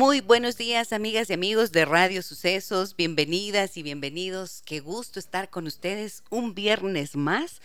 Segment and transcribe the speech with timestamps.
[0.00, 2.96] Muy buenos días, amigas y amigos de Radio Sucesos.
[2.96, 4.62] Bienvenidas y bienvenidos.
[4.64, 7.60] Qué gusto estar con ustedes un viernes más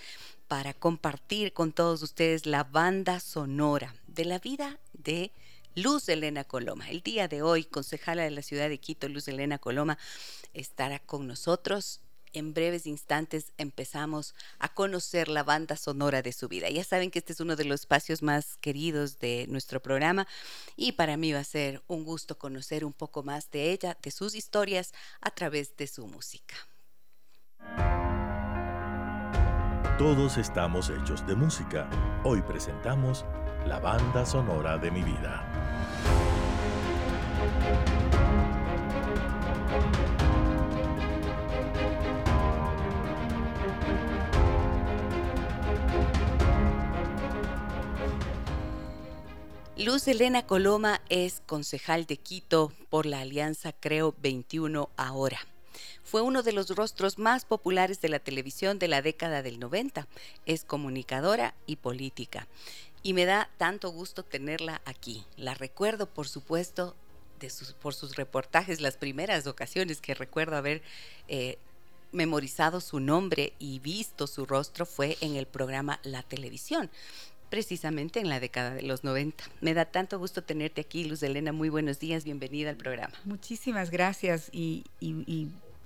[0.50, 5.32] para compartir con todos ustedes la banda sonora de la vida de
[5.76, 6.90] Luz Elena Coloma.
[6.90, 9.98] El día de hoy, concejala de la ciudad de Quito, Luz Elena Coloma,
[10.54, 12.02] estará con nosotros.
[12.36, 16.70] En breves instantes empezamos a conocer la banda sonora de su vida.
[16.70, 20.28] Ya saben que este es uno de los espacios más queridos de nuestro programa
[20.76, 24.12] y para mí va a ser un gusto conocer un poco más de ella, de
[24.12, 26.56] sus historias a través de su música.
[29.98, 31.90] Todos estamos hechos de música.
[32.26, 33.24] Hoy presentamos
[33.66, 35.50] la banda sonora de mi vida.
[49.78, 55.40] Luz Elena Coloma es concejal de Quito por la Alianza Creo 21 Ahora.
[56.02, 60.08] Fue uno de los rostros más populares de la televisión de la década del 90.
[60.46, 62.48] Es comunicadora y política
[63.04, 65.26] y me da tanto gusto tenerla aquí.
[65.36, 66.96] La recuerdo, por supuesto,
[67.82, 70.84] por sus reportajes, las primeras ocasiones que recuerdo haber
[71.28, 71.58] eh,
[72.14, 76.90] memorizado su nombre y visto su rostro fue en el programa La Televisión
[77.56, 79.46] precisamente en la década de los 90.
[79.62, 81.54] Me da tanto gusto tenerte aquí, Luz Elena.
[81.54, 83.14] Muy buenos días, bienvenida al programa.
[83.24, 84.84] Muchísimas gracias y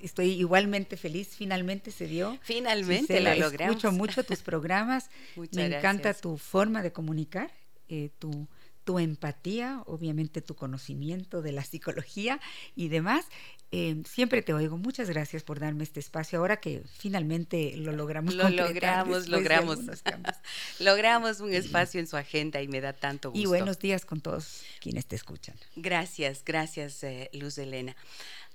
[0.02, 1.36] estoy igualmente feliz.
[1.38, 2.40] Finalmente se dio.
[2.42, 3.76] Finalmente lo logramos.
[3.76, 5.12] Escucho mucho tus programas.
[5.52, 7.52] Me encanta tu forma de comunicar,
[7.88, 8.48] eh, tu,
[8.84, 12.40] tu empatía, obviamente tu conocimiento de la psicología
[12.76, 13.28] y demás.
[13.72, 14.78] Eh, siempre te oigo.
[14.78, 16.40] Muchas gracias por darme este espacio.
[16.40, 18.34] Ahora que finalmente lo logramos.
[18.34, 19.80] Lo logramos, logramos.
[20.80, 23.42] logramos un espacio en su agenda y me da tanto gusto.
[23.42, 25.56] Y buenos días con todos quienes te escuchan.
[25.76, 27.96] Gracias, gracias, eh, Luz Elena.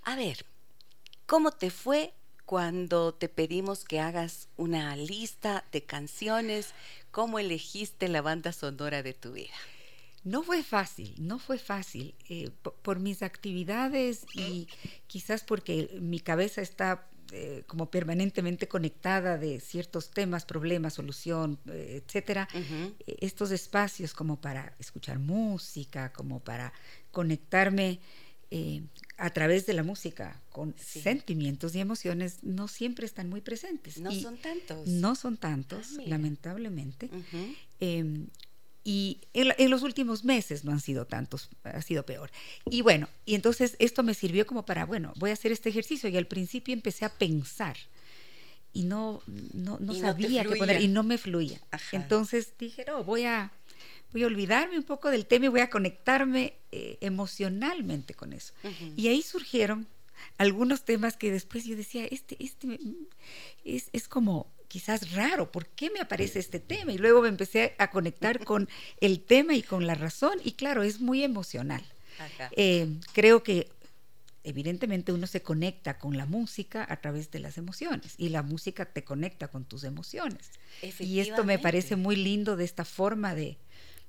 [0.02, 0.44] A ver,
[1.26, 2.12] ¿Cómo te fue
[2.44, 6.74] cuando te pedimos que hagas una lista de canciones?
[7.10, 9.54] ¿Cómo elegiste la banda sonora de tu vida?
[10.24, 12.14] No fue fácil, no fue fácil.
[12.30, 12.50] Eh,
[12.82, 14.68] por, mis actividades y
[15.06, 22.02] quizás porque mi cabeza está eh, como permanentemente conectada de ciertos temas, problemas, solución, eh,
[22.04, 22.48] etcétera.
[23.06, 26.72] Estos espacios como para escuchar música, como para
[27.10, 28.00] conectarme
[29.16, 33.98] a través de la música con sentimientos y emociones no siempre están muy presentes.
[33.98, 34.86] No son tantos.
[34.86, 37.10] No son tantos, ah, lamentablemente.
[37.80, 38.28] Em,
[38.84, 42.30] y en, los últimos meses no han sido tantos, ha sido peor.
[42.70, 46.10] Y bueno, y entonces esto me sirvió como para, bueno, voy a hacer este ejercicio
[46.10, 47.76] y al principio empecé a pensar
[48.74, 51.60] y no, no, sabía qué poner y no me fluía.
[51.92, 53.52] Entonces dije, no, voy a
[54.12, 58.52] voy a olvidarme un poco del tema y voy a conectarme eh, emocionalmente con eso.
[58.96, 59.88] Y ahí surgieron
[60.38, 62.78] algunos temas que después yo decía, este, este
[63.64, 66.92] es, es como quizás raro, ¿por qué me aparece este tema?
[66.92, 68.68] Y luego me empecé a conectar con
[68.98, 71.80] el tema y con la razón, y claro, es muy emocional.
[72.56, 73.70] Eh, creo que
[74.42, 78.84] evidentemente uno se conecta con la música a través de las emociones y la música
[78.84, 80.50] te conecta con tus emociones.
[80.98, 83.56] Y esto me parece muy lindo de esta forma de,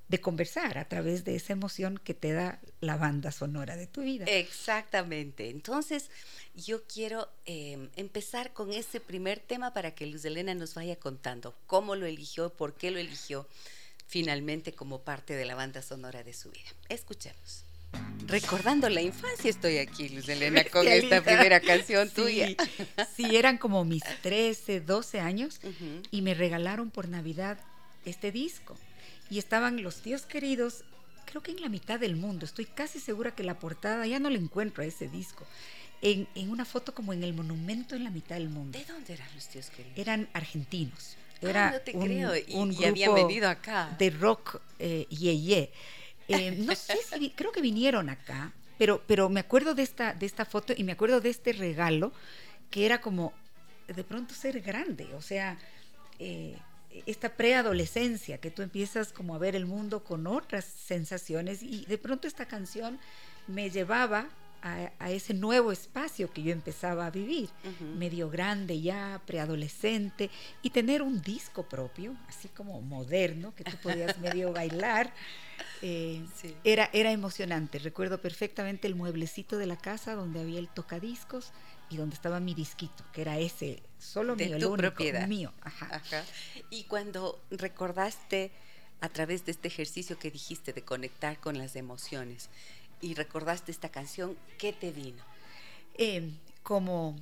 [0.08, 4.02] de conversar a través de esa emoción que te da la banda sonora de tu
[4.02, 4.24] vida.
[4.26, 5.50] Exactamente.
[5.50, 6.10] Entonces,
[6.54, 11.56] yo quiero em, empezar con ese primer tema para que Luz Elena nos vaya contando
[11.66, 13.48] cómo lo eligió, por qué lo eligió
[14.06, 16.70] finalmente como parte de la banda sonora de su vida.
[16.88, 17.64] Escuchemos.
[18.26, 22.48] Recordando la infancia estoy aquí, Luz Elena, con esta primera canción tuya.
[23.16, 25.60] Sí, eran como mis 13, 12 años
[26.12, 27.58] y me regalaron por Navidad
[28.04, 28.76] este disco
[29.30, 30.84] y estaban los tíos queridos,
[31.24, 34.30] creo que en la mitad del mundo, estoy casi segura que la portada, ya no
[34.30, 35.46] le encuentro a ese disco,
[36.02, 38.78] en, una foto como en el monumento en la mitad del mundo.
[38.78, 39.98] ¿De dónde eran los tíos queridos?
[39.98, 41.16] Eran argentinos.
[41.36, 42.36] Ah, Era no te creo.
[42.36, 43.94] Y, un habían venido acá.
[43.98, 45.70] De rock eh, ye,
[46.28, 50.26] eh, no sé si, creo que vinieron acá, pero, pero me acuerdo de esta, de
[50.26, 52.12] esta foto y me acuerdo de este regalo
[52.70, 53.32] que era como
[53.86, 55.56] de pronto ser grande, o sea,
[56.18, 56.56] eh,
[57.06, 61.98] esta preadolescencia, que tú empiezas como a ver el mundo con otras sensaciones y de
[61.98, 62.98] pronto esta canción
[63.46, 64.28] me llevaba
[64.98, 67.48] a, ese nuevo espacio que yo empezaba a vivir,
[67.96, 70.30] medio grande ya, preadolescente,
[70.62, 75.12] y tener un disco propio, así como moderno, que tú podías medio bailar.
[75.82, 76.24] Eh,
[76.64, 77.78] era, era emocionante.
[77.78, 81.52] Recuerdo perfectamente el mueblecito de la casa donde había el tocadiscos
[81.88, 85.26] y donde estaba mi disquito, que era ese, solo de mío, tu el propiedad.
[85.26, 85.52] mío.
[86.70, 88.50] Y cuando recordaste
[89.00, 92.48] a través de este ejercicio que dijiste de conectar con las emociones
[93.00, 95.22] y recordaste esta canción, ¿qué te vino?
[95.94, 96.30] Eh,
[96.62, 97.16] como,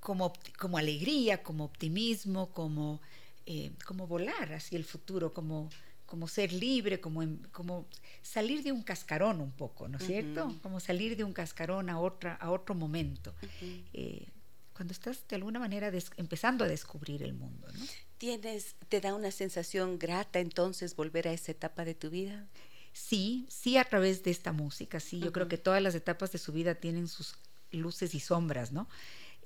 [0.00, 3.00] como, como alegría, como optimismo, como,
[3.46, 5.70] eh, como volar hacia el futuro, como
[6.06, 7.22] como ser libre, como,
[7.52, 7.86] como
[8.22, 10.54] salir de un cascarón un poco, ¿no es cierto?
[10.62, 13.34] Como salir de un cascarón a, otra, a otro momento.
[13.92, 14.28] Eh,
[14.74, 17.84] cuando estás de alguna manera empezando a descubrir el mundo, ¿no?
[18.18, 22.48] ¿Tienes, te da una sensación grata entonces volver a esa etapa de tu vida?
[22.92, 25.20] Sí, sí a través de esta música, sí.
[25.20, 27.34] Yo creo que todas las etapas de su vida tienen sus
[27.70, 28.88] luces y sombras, ¿no?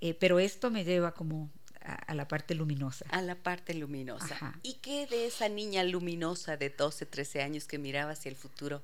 [0.01, 1.51] Eh, pero esto me lleva como
[1.89, 3.07] a, la parte luminosa.
[3.11, 4.59] A la parte luminosa.
[4.63, 8.83] ¿Y qué de esa niña luminosa de 12, 13 años que miraba hacia el futuro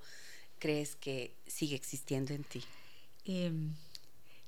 [0.59, 2.65] crees que sigue existiendo en ti?
[3.27, 3.75] Em,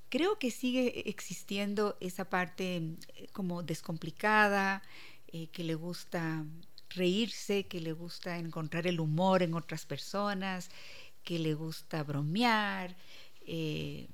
[0.08, 4.82] creo que sigue existiendo esa parte eh, como descomplicada,
[5.28, 6.44] eh, que le gusta
[6.90, 10.70] reírse, que le gusta encontrar el humor en otras personas,
[11.22, 12.96] que le gusta bromear.
[13.46, 14.08] Eh,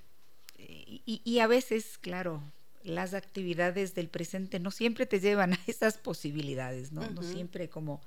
[1.04, 2.42] y, a veces, claro,
[2.84, 7.08] las actividades del presente no siempre te llevan a esas posibilidades, ¿no?
[7.10, 8.00] No siempre como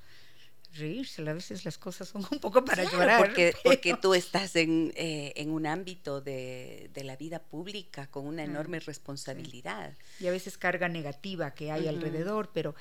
[0.74, 3.18] reírse, a veces las cosas son un poco para llorar.
[3.18, 8.26] Porque, porque tú estás en, eh, en un ámbito de, de, la vida pública con
[8.26, 9.96] una enorme responsabilidad.
[10.20, 12.74] Y a veces carga negativa que hay alrededor, pero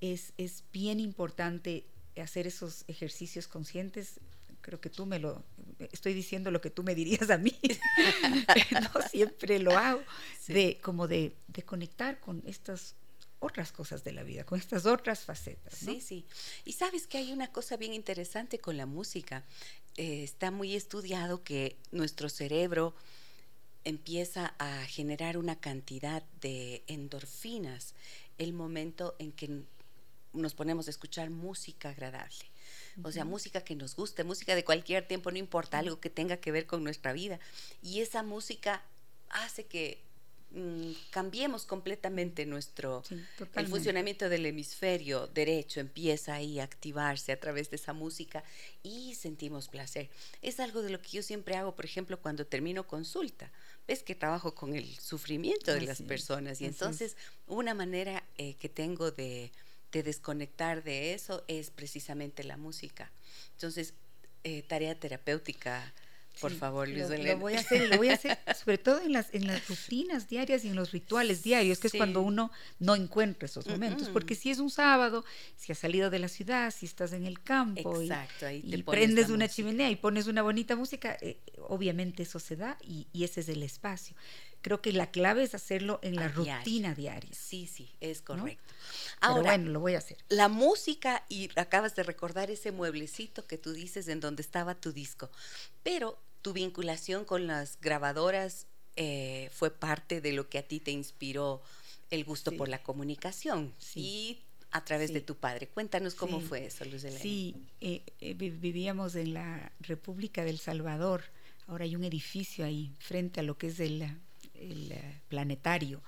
[0.00, 1.84] es, es bien importante
[2.16, 4.20] hacer esos ejercicios conscientes
[4.68, 5.42] creo que tú me lo,
[5.92, 7.58] estoy diciendo lo que tú me dirías a mí,
[8.72, 10.02] no siempre lo hago,
[10.46, 12.94] de como de, de, conectar con estas
[13.40, 15.74] otras cosas de la vida, con estas otras facetas.
[15.74, 16.26] Sí, sí.
[16.64, 19.44] Y sabes que hay una cosa bien interesante con la música.
[19.96, 22.94] Eh, está muy estudiado que nuestro cerebro
[23.84, 27.94] empieza a generar una cantidad de endorfinas
[28.38, 29.62] el momento en que
[30.32, 32.44] nos ponemos a escuchar música agradable.
[33.02, 36.38] O sea, música que nos guste, música de cualquier tiempo, no importa, algo que tenga
[36.38, 37.38] que ver con nuestra vida.
[37.82, 38.82] Y esa música
[39.30, 40.00] hace que
[40.50, 43.02] mm, cambiemos completamente nuestro
[43.54, 48.42] el funcionamiento del hemisferio derecho empieza ahí a activarse a través de esa música
[48.82, 50.08] y sentimos placer.
[50.40, 53.50] Es algo de lo que yo siempre hago por ejemplo cuando termino consulta.
[53.86, 57.16] Ves que trabajo con el sufrimiento de las personas y entonces
[57.46, 59.50] una manera eh, que tengo de
[59.92, 63.10] de desconectar de eso es precisamente la música.
[63.52, 63.94] Entonces,
[64.44, 65.92] eh, tarea terapéutica,
[66.40, 69.12] por favor, Luis lo, lo, voy a hacer, lo voy a hacer sobre todo en
[69.12, 72.94] las, en las rutinas diarias y en los rituales diarios, que es cuando uno no
[72.94, 74.08] encuentra esos momentos.
[74.08, 75.24] Porque si es un sábado,
[75.56, 79.90] si has salido de la ciudad, si estás en el campo y, prendes una chimenea
[79.90, 83.62] y pones una bonita música, eh, obviamente eso se da y, y ese es el
[83.62, 84.14] espacio
[84.62, 87.30] creo que la clave es hacerlo en la rutina diaria.
[87.32, 88.74] Sí, sí, es correcto.
[89.20, 90.18] Ahora, bueno, lo voy a hacer.
[90.28, 94.92] La música, y acabas de recordar ese mueblecito que tú dices en donde estaba tu
[94.92, 95.30] disco,
[95.82, 98.66] pero tu vinculación con las grabadoras
[98.96, 101.62] eh, fue parte de lo que a ti te inspiró
[102.10, 103.74] el gusto por la comunicación.
[103.78, 104.42] Sí.
[104.70, 105.66] a través de tu padre.
[105.68, 107.22] Cuéntanos cómo fue eso, Luz Elena.
[107.22, 111.24] Sí, eh, eh, vivíamos en la República del Salvador.
[111.66, 114.18] Ahora hay un edificio ahí frente a lo que es el
[114.60, 116.02] el eh, planetario.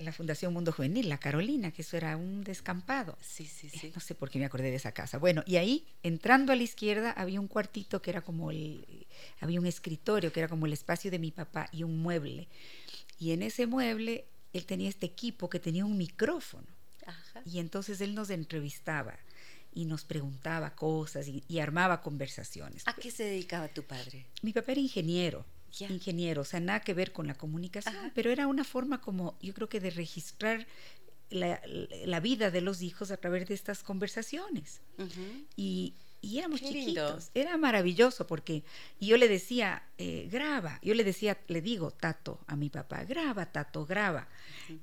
[0.00, 3.16] La Fundación Mundo Juvenil, la Carolina, que eso era un descampado.
[3.20, 3.92] Sí, sí, sí.
[3.94, 5.18] no sé por qué me acordé de esa casa.
[5.18, 9.06] Bueno, y ahí, entrando a la izquierda, había un cuartito que era como el.
[9.40, 12.48] Había un escritorio que era como el espacio de mi papá y un mueble.
[13.18, 16.66] Y en ese mueble, él tenía este equipo que tenía un micrófono.
[17.44, 19.16] Y entonces él nos entrevistaba
[19.72, 22.82] y nos preguntaba cosas y, y, armaba conversaciones.
[22.86, 24.26] ¿A qué se dedicaba tu padre?
[24.42, 25.44] Mi papá era ingeniero
[25.78, 29.52] ingeniero, o sea, nada que ver con la comunicación, pero era una forma como, yo
[29.54, 30.66] creo que de registrar
[31.30, 34.80] la, vida de los hijos a través de estas conversaciones.
[35.56, 38.64] Y, y éramos chiquitos, era maravilloso porque
[38.98, 43.04] y yo le decía, eh, graba, yo le decía, le digo, Tato, a mi papá,
[43.04, 44.28] graba, Tato, graba.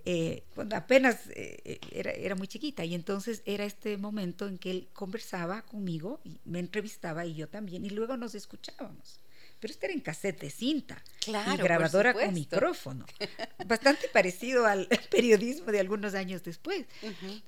[0.05, 4.71] Eh, cuando apenas eh, era, era, muy chiquita y entonces era este momento en que
[4.71, 9.22] él conversaba conmigo, y me entrevistaba y yo también, y luego nos escuchábamos
[9.63, 13.05] pero este era en cassette de cinta y grabadora con micrófono.
[13.65, 16.85] Bastante parecido al periodismo de algunos años después.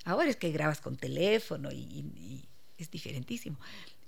[0.05, 3.59] Ahora es que grabas con teléfono y, es diferentísimo.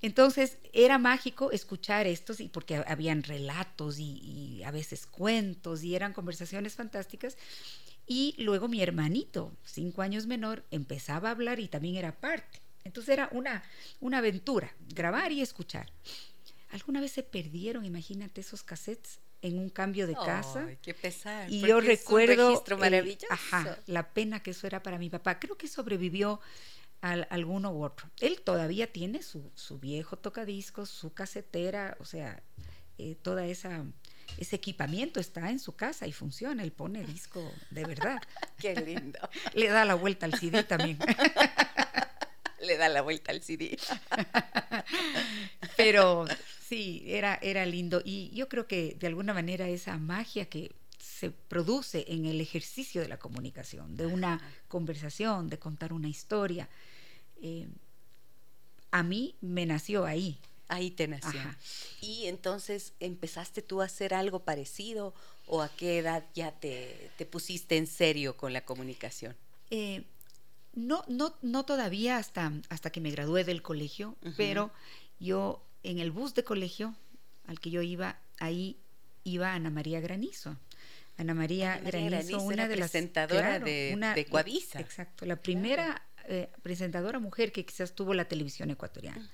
[0.02, 5.94] entonces era mágico escuchar estos y porque habían relatos y, y, a veces cuentos y
[5.94, 7.36] eran conversaciones fantásticas.
[8.06, 12.62] Y luego mi hermanito, cinco años menor, empezaba a hablar y también era parte.
[12.86, 13.66] Entonces era una,
[14.00, 15.92] una aventura, grabar y escuchar.
[16.70, 20.66] ¿Alguna vez se perdieron, imagínate, esos cassettes en un cambio de casa?
[20.68, 21.50] Ay, qué pesar.
[21.52, 22.48] Y yo recuerdo.
[22.48, 23.28] un registro maravilloso.
[23.30, 25.40] ajá, la pena que eso era para mi papá.
[25.40, 26.40] Creo que sobrevivió
[27.02, 28.10] a alguno u otro.
[28.20, 32.42] Él todavía tiene su, su viejo tocadiscos, su casetera, o sea,
[32.98, 33.86] eh, toda esa
[34.38, 38.22] ese equipamiento está en su casa y funciona, él pone disco de verdad.
[38.60, 39.20] Qué lindo.
[39.54, 41.00] Le da la vuelta al CD también.
[42.60, 43.80] Le da la vuelta al CD.
[45.78, 46.26] Pero
[46.68, 48.02] sí, era, era lindo.
[48.04, 53.02] Y yo creo que de alguna manera esa magia que se produce en el ejercicio
[53.02, 56.70] de la comunicación, de una conversación, de contar una historia,
[57.42, 57.68] eh,
[58.92, 60.40] a mí me nació ahí.
[60.70, 61.40] Ahí te nació.
[61.40, 61.58] Ajá.
[62.02, 65.14] Y entonces empezaste tú a hacer algo parecido
[65.48, 69.36] o a qué edad ya te, te pusiste en serio con la comunicación?
[69.70, 70.04] Eh,
[70.74, 74.72] no, no, no todavía hasta, hasta que me gradué del colegio, pero
[75.20, 76.96] yo en el bus de colegio
[77.48, 78.78] al que yo iba, ahí
[79.24, 80.58] iba Ana María Granizo.
[81.18, 84.80] Ana María, Ana María Granizo, Granizo una de las presentadora de- de Coavisa.
[84.80, 89.30] Exacto, la primera eh, presentadora mujer que quizás tuvo la televisión ecuatoriana.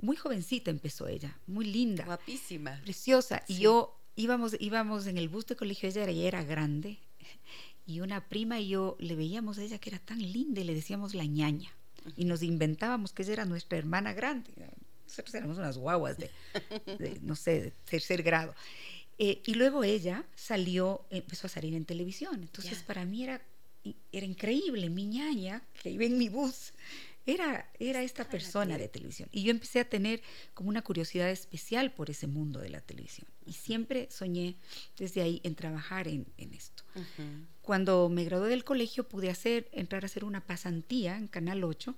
[0.00, 2.80] Muy jovencita empezó ella, muy linda, Guapísima.
[2.82, 3.42] preciosa.
[3.48, 6.98] Y yo íbamos, íbamos en el bus de colegio, ella ella era grande.
[7.86, 10.74] Y una prima y yo le veíamos a ella que era tan linda y le
[10.74, 11.70] decíamos la ñaña.
[12.16, 14.50] Y nos inventábamos que ella era nuestra hermana grande.
[15.08, 16.30] Nosotros éramos unas guaguas de,
[16.98, 18.54] de, no sé, de tercer grado.
[19.18, 22.40] Eh, y luego ella salió, empezó a salir en televisión.
[22.42, 23.42] Entonces para mí era,
[24.12, 24.90] era increíble.
[24.90, 26.72] Mi ñaña, que iba en mi bus,
[27.26, 29.28] era, era esta persona de televisión.
[29.32, 30.22] Y yo empecé a tener
[30.54, 33.28] como una curiosidad especial por ese mundo de la televisión.
[33.44, 34.56] Y siempre soñé
[34.96, 36.84] desde ahí en trabajar en, en esto.
[36.94, 37.46] Ujú.
[37.60, 41.94] Cuando me gradué del colegio pude hacer, entrar a hacer una pasantía en Canal 8,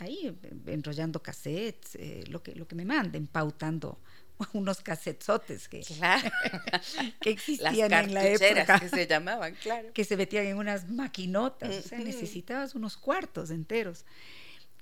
[0.00, 4.00] ahí enrollando cassettes, eh, lo, que, lo que me manden, pautando
[4.54, 6.30] unos cassetzotes que, Claro.
[7.20, 9.92] que Las existían en la época, que se llamaban, claro.
[9.92, 12.06] que se metían en unas maquinotas, o sea, Ujú.
[12.06, 14.04] necesitabas unos cuartos enteros.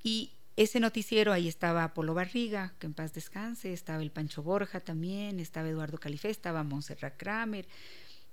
[0.02, 4.80] Y ese noticiero, ahí estaba Apolo Barriga, que en paz descanse, estaba el Pancho Borja
[4.80, 7.66] también, estaba Eduardo Califé, estaba Montserrat Kramer,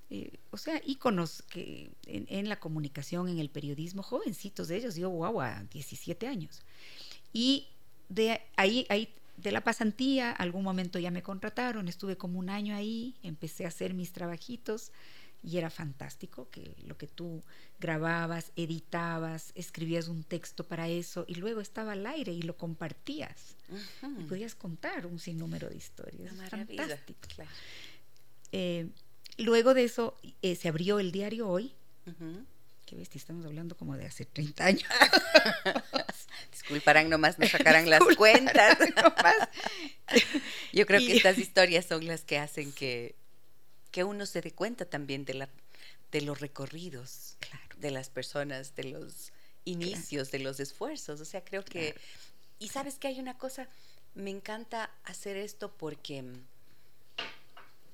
[0.08, 4.94] eh, o sea, íconos que en, en la comunicación, en el periodismo, jovencitos de ellos,
[4.94, 6.62] yo, guau, a 17 años.
[7.32, 7.68] Y
[8.08, 12.74] de ahí, ahí, de la pasantía, algún momento ya me contrataron, estuve como un año
[12.74, 14.92] ahí, empecé a hacer mis trabajitos
[15.42, 17.42] y era fantástico que lo que tú
[17.78, 23.56] grababas, editabas, escribías un texto para eso y luego estaba al aire y lo compartías
[24.18, 26.34] y podías contar un sinnúmero de historias.
[26.48, 27.20] Fantástico.
[27.34, 27.50] claro.
[28.52, 28.88] Eh,
[29.38, 31.74] luego de eso eh, se abrió el diario Hoy,
[32.84, 34.84] que bestia, estamos hablando como de hace 30 años.
[36.52, 38.78] Disculparán nomás, nos sacarán las cuentas.
[38.96, 39.48] nomás.
[40.72, 43.14] Yo creo que estas historias son las que hacen que,
[43.90, 45.48] que uno se dé cuenta también de, la,
[46.12, 47.76] de los recorridos Claro.
[47.78, 49.32] de las personas, de los
[49.64, 51.20] inicios, de los esfuerzos.
[51.20, 51.92] O sea, creo que...
[51.92, 52.00] Claro.
[52.58, 53.68] Y sabes que hay una cosa,
[54.14, 56.24] me encanta hacer esto porque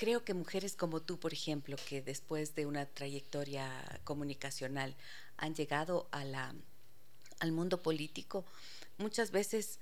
[0.02, 3.70] creo que mujeres como tú, por ejemplo, que después de una trayectoria
[4.02, 4.96] comunicacional
[5.36, 8.44] han llegado al mundo político,
[8.98, 9.78] muchas veces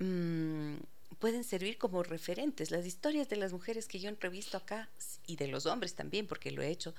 [0.00, 0.74] mm,
[1.18, 2.70] pueden servir como referentes.
[2.70, 4.90] Las historias de las mujeres que yo entrevisto acá,
[5.26, 6.94] y de los hombres también, porque lo he hecho,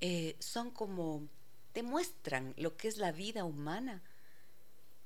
[0.00, 1.28] eh, son como,
[1.74, 4.02] demuestran lo que es la vida humana,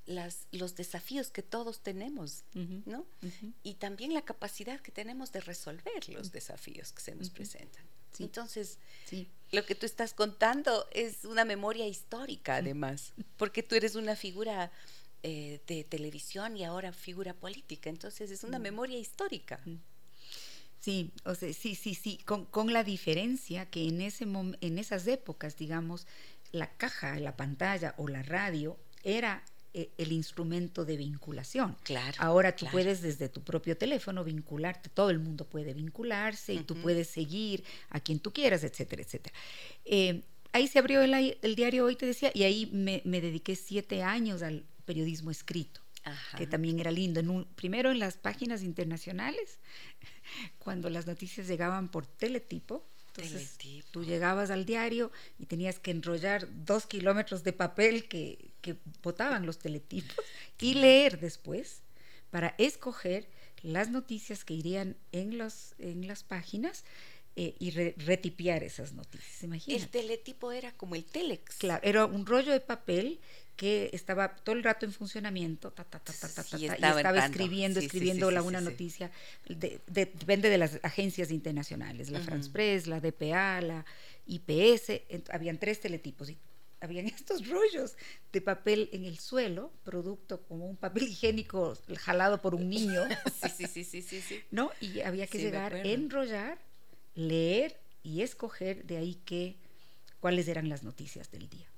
[0.07, 2.43] las, los desafíos que todos tenemos,
[2.87, 3.07] ¿no?
[3.63, 7.85] y también la capacidad que tenemos de resolver los desafíos que se nos presentan.
[8.13, 8.25] Sí.
[8.25, 9.27] Entonces, Sí.
[9.53, 14.71] lo que tú estás contando es una memoria histórica, además, porque tú eres una figura
[15.23, 19.61] eh, de televisión y ahora figura política, entonces es una memoria histórica.
[20.81, 25.07] Sí, o sea, sí, sí, sí, con, con la diferencia que en, ese en esas
[25.07, 26.07] épocas, digamos,
[26.51, 29.45] la caja, la pantalla o la radio era
[29.75, 31.77] el instrumento de vinculación.
[31.83, 32.17] Claro.
[32.19, 32.73] Ahora tú claro.
[32.73, 37.65] puedes desde tu propio teléfono vincularte, todo el mundo puede vincularse y tú puedes seguir
[37.91, 39.35] a quien tú quieras, etcétera, etcétera.
[39.85, 44.03] Eh, ahí se abrió el, diario Hoy, te decía, y ahí me, me dediqué siete
[44.03, 46.37] años al periodismo escrito Ajá.
[46.37, 47.21] que también era lindo.
[47.21, 49.59] En un- primero en las páginas internacionales,
[50.59, 52.85] cuando las noticias llegaban por teletipo.
[53.15, 53.89] Entonces Teletipo.
[53.91, 59.45] tú llegabas al diario y tenías que enrollar dos kilómetros de papel que, que botaban
[59.45, 60.17] los teletipos
[60.59, 61.83] y leer después
[62.31, 63.29] para escoger
[63.63, 66.85] las noticias que irían en, los, en las páginas
[67.37, 69.43] eh, y retipiar esas noticias.
[69.43, 69.83] Imagínate.
[69.83, 71.57] El teletipo era como el telex.
[71.57, 73.21] Claro, era un rollo de papel
[73.57, 75.73] que estaba todo el rato en funcionamiento,
[76.59, 79.11] y estaba, escribiendo, escribiendo la, una noticia,
[79.47, 83.85] depende de las agencias internacionales, la France Press, la DPA, la
[84.27, 86.39] IPS, habían tres teletipos y
[86.83, 87.97] habían estos rollos
[88.33, 93.03] de papel en el suelo, producto como un papel higiénico jalado por un niño.
[93.57, 94.71] sí, sí, sí, sí, sí, ¿No?
[94.81, 96.59] Y había que llegar, enrollar,
[97.15, 99.57] leer y escoger de ahí qué,
[100.21, 101.69] cuáles eran las noticias del día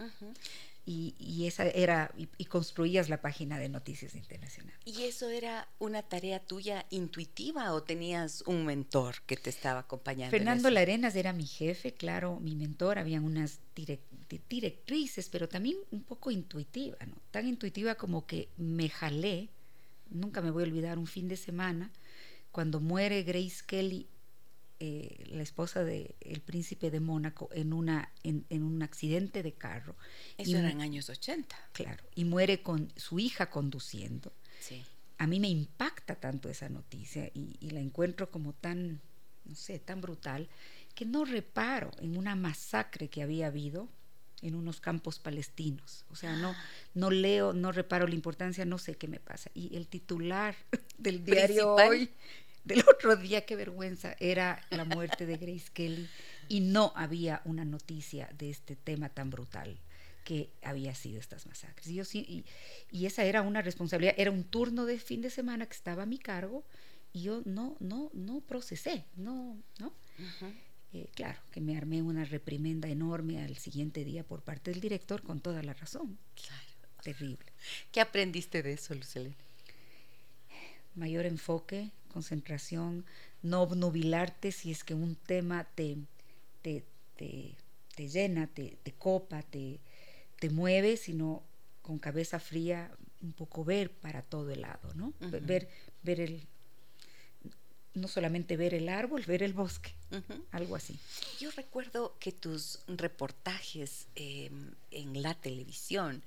[0.87, 4.79] y, esa era y, construías la página de Noticias Internacionales.
[4.85, 10.31] ¿Y eso era una tarea tuya intuitiva o tenías un mentor que te estaba acompañando?
[10.31, 13.61] Fernando Larenas era mi jefe, claro, mi mentor, habían unas
[14.49, 17.17] directrices, pero también un poco intuitiva, ¿no?
[17.31, 19.49] Tan intuitiva como que me jalé,
[20.11, 21.91] nunca me voy a olvidar un fin de semana
[22.53, 24.09] cuando muere Grace Kelly
[24.81, 29.97] eh, la esposa del príncipe de Mónaco en, una, en, un accidente de carro.
[30.37, 31.57] Eso era en años 80.
[31.73, 34.33] Claro, y muere con su hija conduciendo.
[34.61, 34.83] Sí.
[35.19, 39.01] A mí me impacta tanto esa noticia y, la encuentro como tan,
[39.45, 40.49] no sé, tan brutal,
[40.95, 43.89] que no reparo en una masacre que había habido
[44.45, 46.05] en unos campos palestinos.
[46.11, 46.65] O sea, no, ah.
[46.95, 49.51] no leo, no reparo la importancia, no sé qué me pasa.
[49.55, 50.55] Y el titular
[50.99, 52.11] del diario hoy
[52.65, 56.09] del otro día, qué vergüenza, era la muerte de Grace Kelly
[56.49, 59.79] y no había una noticia de este tema tan brutal
[60.25, 61.87] que había sido estas masacres.
[61.89, 62.45] Y, yo, y,
[62.91, 66.07] y esa era una responsabilidad, era un turno de fin de semana que estaba a
[66.07, 66.65] mi cargo
[67.13, 69.93] y yo no, no, no procesé, no, ¿no?
[70.95, 75.23] Eh, claro, que me armé una reprimenda enorme al siguiente día por parte del director
[75.23, 76.17] con toda la razón.
[76.37, 76.75] Claro.
[77.03, 77.45] Terrible.
[77.91, 79.35] ¿Qué aprendiste de eso, Lucelena?
[80.95, 83.05] Mayor enfoque, concentración,
[83.43, 85.97] no obnubilarte si es que un tema te,
[86.63, 86.85] te,
[87.97, 89.81] llena, te, copa, te,
[90.39, 91.43] te mueve, sino
[91.83, 92.91] con cabeza fría
[93.21, 95.13] un poco ver para todo el lado, ¿no?
[95.21, 95.69] Ver,
[96.05, 96.47] ver el,
[97.95, 99.95] no solamente ver el árbol, ver el bosque,
[100.51, 100.99] algo así.
[101.39, 106.23] Yo recuerdo que tus reportajes em, en la televisión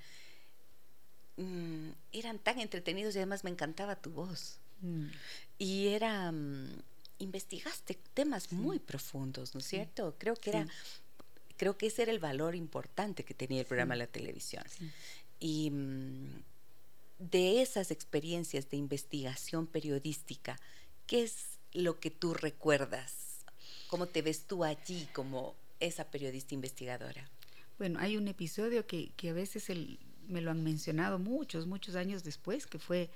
[1.36, 4.60] mm, eran tan entretenidos y además me encantaba tu voz.
[4.82, 5.08] Mm.
[5.60, 6.82] Y era, mm,
[7.20, 10.16] investigaste temas muy profundos, ¿no es cierto?
[10.18, 10.68] Creo que era,
[11.58, 14.64] creo que ese era el valor importante que tenía el programa de la televisión.
[15.40, 15.72] Y
[17.20, 20.60] de esas experiencias de investigación periodística,
[21.08, 23.46] ¿qué es lo que tú recuerdas?
[23.88, 27.30] ¿Cómo te ves tú allí como esa periodista investigadora?
[27.78, 31.96] Bueno, hay un episodio que, que a veces el, me lo han mencionado muchos, muchos
[31.96, 33.10] años después, que fue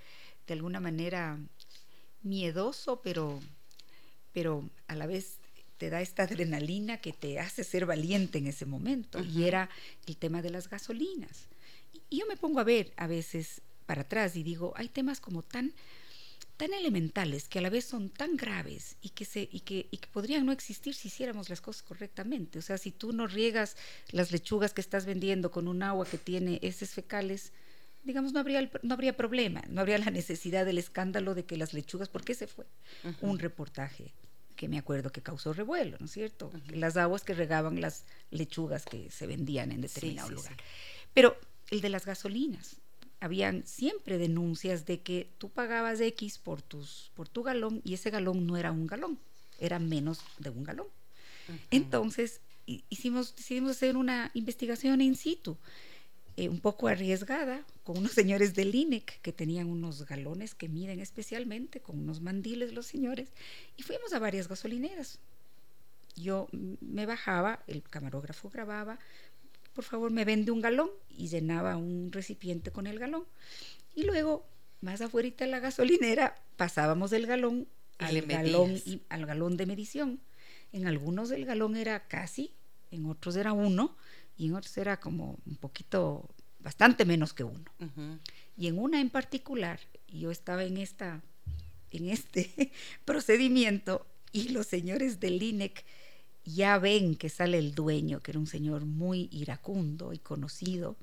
[0.47, 1.39] de alguna manera
[2.23, 3.39] miedoso, pero,
[4.33, 5.37] pero a la vez
[5.77, 9.19] te da esta adrenalina que te hace ser valiente en ese momento.
[9.23, 9.69] Y era
[10.05, 11.47] el tema de las gasolinas.
[12.09, 15.41] Y yo me pongo a ver a veces para atrás y digo, hay temas como
[15.41, 15.73] tan
[16.61, 19.97] tan elementales que a la vez son tan graves y que se y que, y
[19.97, 22.59] que podrían no existir si hiciéramos las cosas correctamente.
[22.59, 23.75] O sea, si tú no riegas
[24.11, 27.51] las lechugas que estás vendiendo con un agua que tiene heces fecales,
[28.03, 31.73] digamos, no habría, no habría problema, no habría la necesidad del escándalo de que las
[31.73, 32.67] lechugas, porque ese fue
[33.21, 34.13] un reportaje
[34.55, 36.51] que me acuerdo que causó revuelo, ¿no es cierto?
[36.67, 40.55] Las aguas que regaban las lechugas que se vendían en determinado lugar.
[41.15, 41.35] Pero
[41.71, 42.80] el de las gasolinas,
[43.21, 48.09] habían siempre denuncias de que tú pagabas X por, tus, por tu galón y ese
[48.09, 49.17] galón no era un galón,
[49.59, 50.87] era menos de un galón.
[51.69, 55.57] Entonces, hicimos, decidimos hacer una investigación in situ
[56.37, 60.99] eh, un poco arriesgada con unos señores del INEC que tenían unos galones que miden
[60.99, 63.29] especialmente, con unos mandiles los señores,
[63.75, 65.19] y fuimos a varias gasolineras.
[66.15, 68.97] Yo me bajaba, el camarógrafo grababa,
[69.73, 73.25] por favor me vende un galón y llenaba un recipiente con el galón.
[73.95, 74.45] Y luego,
[74.81, 77.67] más afuera de la gasolinera, pasábamos del galón
[78.01, 80.19] al galón, y, al galón de medición.
[80.71, 82.51] En algunos el galón era casi,
[82.89, 83.95] en otros era uno,
[84.37, 86.29] y en otros era como un poquito,
[86.59, 87.65] bastante menos que uno.
[88.57, 91.21] Y en una en particular, yo estaba en, esta,
[91.91, 92.71] en este
[93.05, 95.85] procedimiento y los señores del INEC
[96.45, 100.97] ya ven que sale el dueño, que era un señor muy iracundo y conocido,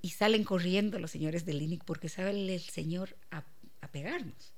[0.00, 3.44] y salen corriendo los señores del INEC porque sale el señor a,
[3.90, 4.54] pegarnos.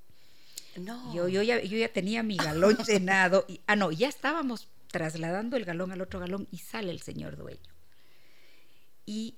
[0.76, 1.12] No.
[1.14, 5.56] Yo, yo, ya, yo ya tenía mi galón llenado, y, ah, no, ya estábamos trasladando
[5.56, 7.74] el galón al otro galón y sale el señor dueño
[9.06, 9.34] y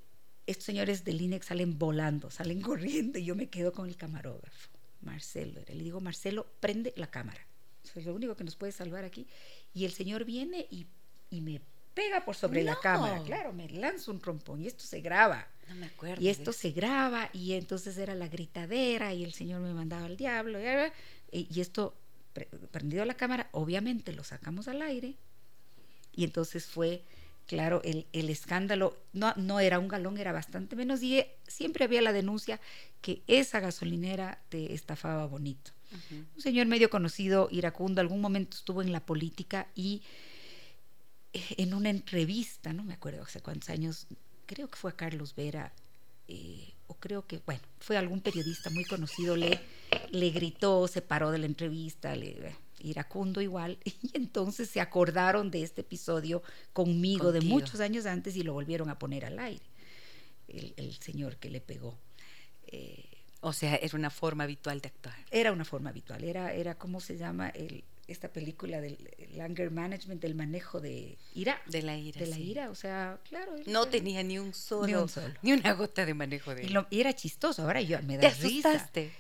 [0.47, 4.71] estos señores del INEX salen volando, salen corriendo y yo me quedo con el camarógrafo.
[5.03, 7.47] Marcelo Le digo, Marcelo, prende la cámara.
[7.95, 9.27] es lo único que nos puede salvar aquí.
[9.77, 10.87] Y el señor viene y,
[11.31, 11.61] me
[11.93, 13.23] pega por sobre la cámara.
[13.25, 15.47] Claro, me lanza un trompón y esto se graba.
[15.69, 16.23] No me acuerdo.
[16.23, 20.17] Y esto se graba y entonces era la gritadera y el señor me mandaba al
[20.17, 20.59] diablo.
[21.31, 21.95] Y, y esto,
[22.71, 25.15] prendido la cámara, obviamente lo sacamos al aire.
[26.15, 27.03] Y entonces fue
[27.47, 32.03] claro, el, escándalo no, no, era un galón, era bastante menos y eh, siempre había
[32.03, 32.61] la denuncia
[33.03, 35.76] que esa gasolinera te estafaba bonito.
[35.93, 40.03] Un señor medio conocido, iracundo, algún momento estuvo en la política y
[41.33, 44.07] eh, en una entrevista, no me acuerdo hace cuántos años,
[44.47, 45.73] creo que fue a Carlos Vera,
[46.29, 49.61] eh, o creo que, bueno, fue algún periodista muy conocido, le,
[50.11, 55.63] le gritó, se paró de la entrevista, le, iracundo igual, y entonces se acordaron de
[55.63, 59.65] este episodio conmigo de muchos años antes y lo volvieron a poner al aire,
[60.49, 61.99] el, señor que le pegó.
[62.67, 63.06] Eh,
[63.47, 65.15] o sea, era una forma habitual de actuar.
[65.31, 67.49] Era una forma habitual, era, era ¿cómo se llama?
[67.51, 68.99] El, esta película del
[69.41, 71.63] anger management, del manejo de ira.
[71.67, 72.19] De la ira.
[72.19, 73.55] De la ira, o sea, claro.
[73.67, 75.07] No tenía ni un solo,
[75.43, 76.89] ni una gota de manejo de ira.
[76.91, 79.13] Y, era chistoso, ahora yo me da ¿Te asustaste?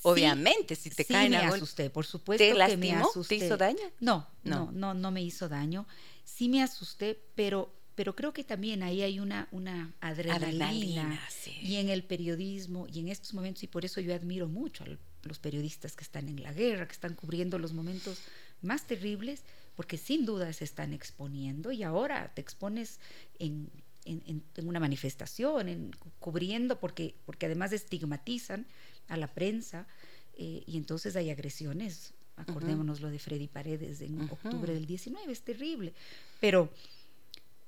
[0.00, 3.38] Obviamente, si te sí caen me asusté, por supuesto que me asusté.
[3.38, 3.84] ¿Te hizo daño?
[4.00, 5.86] No, no, no, no, me hizo daño.
[6.24, 11.20] Sí me asusté, pero pero creo que también ahí hay una, una adrenalina,
[11.60, 14.88] y en el periodismo y en estos momentos, y por eso yo admiro mucho a
[15.24, 18.20] los periodistas que están en la guerra, que están cubriendo los momentos
[18.60, 19.42] más terribles,
[19.76, 23.00] porque sin duda se están exponiendo y ahora te expones
[23.38, 23.70] en,
[24.04, 28.66] en, en una manifestación, en, cubriendo, porque, porque además estigmatizan
[29.08, 29.86] a la prensa
[30.34, 32.14] eh, y entonces hay agresiones.
[32.36, 35.92] Acordémonos lo de Freddy Paredes en octubre del 19, es terrible.
[36.40, 36.70] Pero,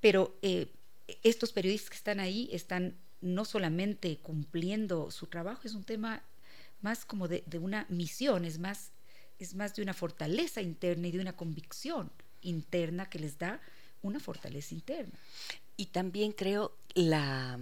[0.04, 0.70] pero eh,
[1.22, 6.22] estos periodistas que están ahí están no solamente cumpliendo su trabajo, es un tema
[6.82, 8.90] más como de, una misión, es más,
[9.38, 12.12] es más de una fortaleza interna y de una convicción
[12.42, 13.62] interna que les da
[14.02, 15.18] una fortaleza interna.
[15.78, 17.58] Y también creo la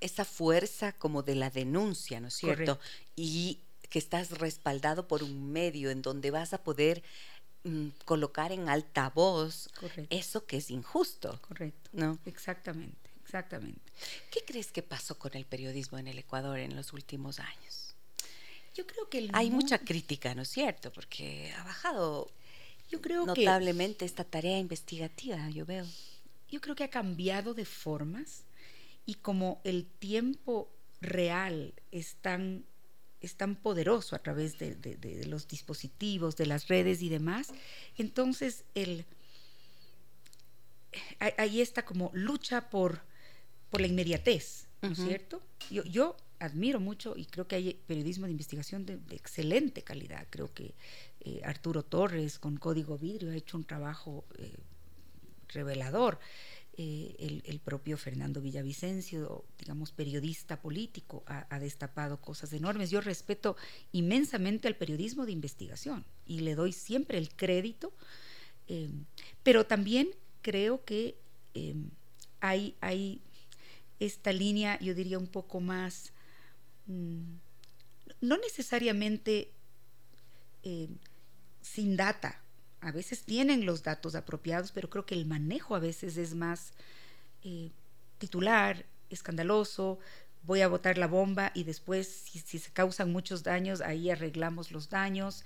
[0.00, 2.80] esa fuerza como de la denuncia, ¿no es cierto?
[3.14, 7.04] Y que estás respaldado por un medio en donde vas a poder
[8.04, 9.70] colocar en altavoz
[10.10, 11.40] eso que es injusto.
[11.42, 11.90] Correcto.
[11.92, 12.18] ¿no?
[12.26, 13.80] Exactamente, exactamente.
[14.30, 17.94] ¿Qué crees que pasó con el periodismo en el Ecuador en los últimos años?
[18.74, 20.92] Yo creo que hay mucha crítica, ¿no es cierto?
[20.92, 22.30] Porque ha bajado
[22.92, 25.86] yo creo notablemente esta tarea investigativa, yo veo.
[26.50, 28.44] Yo creo que ha cambiado de formas
[29.06, 30.70] y como el tiempo
[31.00, 32.66] real es tan,
[33.22, 37.52] es tan poderoso a través de, los dispositivos, de las redes y demás,
[37.96, 39.04] entonces el,
[41.38, 43.00] ahí está como lucha por,
[43.70, 45.40] por la inmediatez, ¿no es cierto?
[45.70, 50.26] Yo, yo admiro mucho y creo que hay periodismo de investigación de, excelente calidad.
[50.28, 50.74] Creo que
[51.20, 54.56] eh, Arturo Torres con Código Vidrio ha hecho un trabajo eh,
[55.48, 56.18] revelador.
[56.84, 62.90] Eh, el, propio Fernando Villavicencio, digamos, periodista político, ha, destapado cosas enormes.
[62.90, 63.56] Yo respeto
[63.92, 67.92] inmensamente al periodismo de investigación y le doy siempre el crédito,
[68.66, 68.90] eh,
[69.44, 70.08] pero también
[70.40, 71.14] creo que
[71.54, 71.76] eh,
[72.40, 73.20] hay, hay,
[74.00, 76.12] esta línea, yo diría, un poco más,
[76.86, 77.34] mm,
[78.22, 79.52] no necesariamente
[81.60, 82.41] sin data,
[82.82, 86.72] a veces tienen los datos apropiados, pero creo que el manejo a veces es más
[87.44, 87.70] eh,
[88.18, 90.00] titular, escandaloso,
[90.42, 94.90] voy a botar la bomba y después si, se causan muchos daños, ahí arreglamos los
[94.90, 95.44] daños.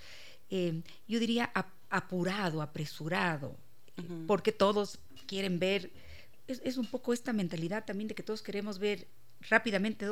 [0.49, 1.53] Eh, yo diría
[1.90, 3.57] apurado, apresurado,
[4.27, 5.90] porque todos quieren ver,
[6.46, 9.09] es, es, un poco esta mentalidad también de que todos queremos ver
[9.49, 10.07] rápidamente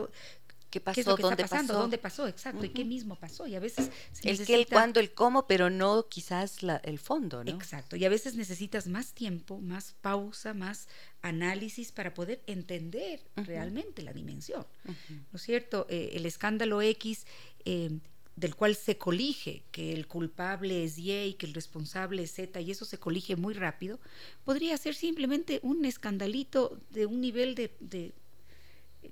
[0.74, 1.80] qué pasó, es lo que ¿Dónde está pasando, pasó?
[1.80, 3.46] dónde pasó, exacto, y qué mismo pasó.
[3.46, 3.90] Y a veces
[4.24, 7.52] el qué, el cuándo, el cómo, pero no quizás el fondo, ¿no?
[7.52, 10.88] Exacto, y a veces necesitas más tiempo, más pausa, más
[11.22, 14.66] análisis para poder entender realmente la dimensión.
[14.84, 15.86] ¿No es cierto?
[15.88, 17.24] Eh, el escándalo X
[17.64, 18.00] eh,
[18.34, 22.60] del cual se colige que el culpable es Y y que el responsable es Z
[22.60, 24.00] y eso se colige muy rápido,
[24.42, 28.12] podría ser simplemente un escandalito de un nivel de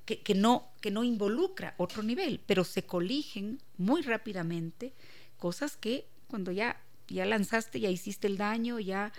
[0.04, 4.92] que, no, que no involucra otro nivel, pero se coligen muy rápidamente
[5.38, 9.12] cosas que cuando ya, ya lanzaste, ya hiciste el daño, ya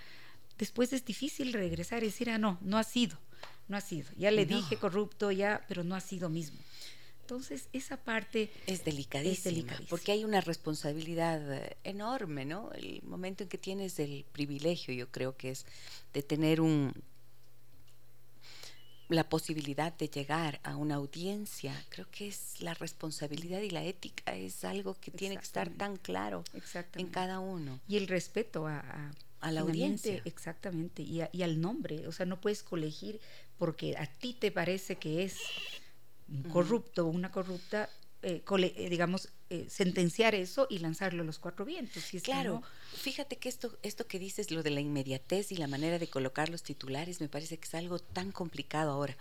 [0.57, 3.17] después es difícil regresar y decir, ah, no, no ha sido,
[3.67, 4.09] no ha sido.
[4.17, 6.57] Ya le dije corrupto, ya, pero no ha sido mismo.
[7.21, 12.71] Entonces, esa parte es delicadísima, porque hay una responsabilidad eh, enorme, ¿no?
[12.73, 15.65] El momento en que tienes el privilegio, yo creo que es
[16.13, 16.93] de tener un
[19.13, 24.35] la posibilidad de llegar a una audiencia, creo que es la responsabilidad y la ética,
[24.35, 26.43] es algo que tiene que estar tan claro
[26.95, 27.79] en cada uno.
[27.87, 30.21] Y el respeto a, a, la audiencia.
[30.25, 33.19] Exactamente, y, y, al nombre, o sea, no puedes colegir
[33.57, 35.37] porque a ti te parece que es
[36.27, 37.89] un corrupto o una corrupta,
[38.23, 42.05] eh, eh, digamos, eh, sentenciar eso y lanzarlo a los cuatro vientos.
[42.23, 46.07] claro, fíjate que esto, esto que dices, lo de la inmediatez y la manera de
[46.07, 49.17] colocar los titulares, me parece que es algo tan complicado ahora.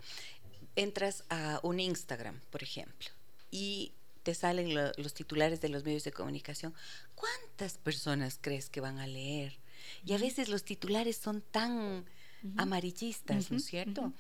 [0.77, 3.11] Entras a un Instagram, por ejemplo,
[3.51, 6.73] y te salen los titulares de los medios de comunicación.
[7.17, 9.59] ¿Cuántas personas crees que van a leer?
[10.07, 12.05] Y a veces los titulares son tan
[12.57, 14.13] amarillistas, ¿no es cierto?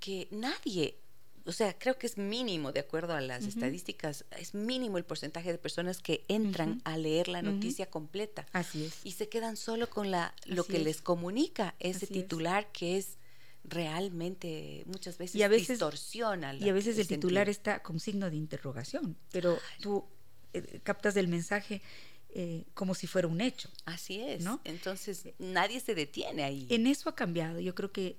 [0.00, 0.98] Que nadie
[1.46, 5.52] o sea, creo que es mínimo, de acuerdo a las estadísticas, es mínimo el porcentaje
[5.52, 8.46] de personas que entran a leer la noticia completa.
[8.52, 9.00] Así es.
[9.04, 13.18] Y se quedan solo con la lo que les comunica ese titular que es
[13.64, 16.54] realmente muchas veces, y a veces distorsiona.
[16.54, 20.04] y a veces el, titular está con signo de interrogación, pero tú
[20.52, 21.82] eh, captas el mensaje
[22.30, 23.70] eh, como si fuera un hecho.
[23.84, 24.42] Así es.
[24.42, 24.60] ¿no?
[24.64, 26.66] Entonces nadie se detiene ahí.
[26.70, 27.60] En eso ha cambiado.
[27.60, 28.18] Yo creo que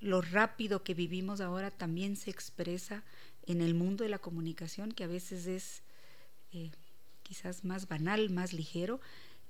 [0.00, 3.02] lo rápido que vivimos ahora también se expresa
[3.46, 5.82] en el mundo de la comunicación, que a veces es
[6.52, 6.70] eh,
[7.22, 9.00] quizás más banal, más ligero.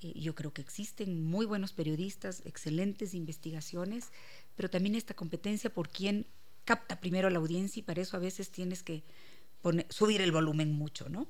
[0.01, 4.11] Eh, yo creo que existen muy buenos periodistas, excelentes investigaciones,
[4.57, 6.27] pero también esta competencia por quién
[6.65, 9.03] capta primero la audiencia y para eso a veces tienes que
[9.89, 11.27] subir el volumen mucho, ¿no?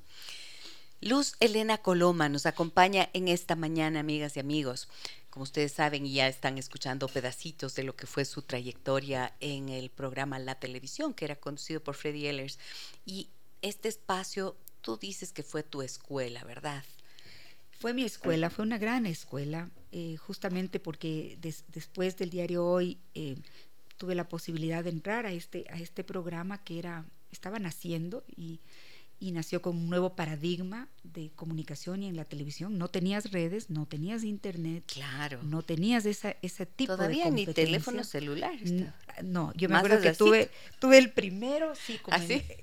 [1.01, 4.89] Luz Elena Coloma nos acompaña en esta mañana, amigas y amigos.
[5.29, 9.69] Como ustedes saben y ya están escuchando pedacitos de lo que fue su trayectoria en
[9.69, 12.57] el programa La Televisión, que era conducido por Freddy Ehlers.
[13.05, 13.29] Y
[13.61, 16.83] este espacio, tú dices que fue tu escuela, ¿verdad?
[17.79, 23.37] Fue mi escuela, fue una gran escuela, eh, justamente porque después del diario Hoy eh,
[23.97, 28.59] tuve la posibilidad de entrar a este, a este programa que era, estaba naciendo y
[29.19, 32.77] y nació con un nuevo paradigma de comunicación y en la televisión.
[32.77, 34.83] No tenías redes, no tenías internet.
[34.87, 35.41] Claro.
[35.43, 38.53] No tenías esa, ese tipo Todavía de ni teléfono celular.
[39.23, 42.19] No, yo me acuerdo que tuve, tuve el primero, sí, ¿Ah,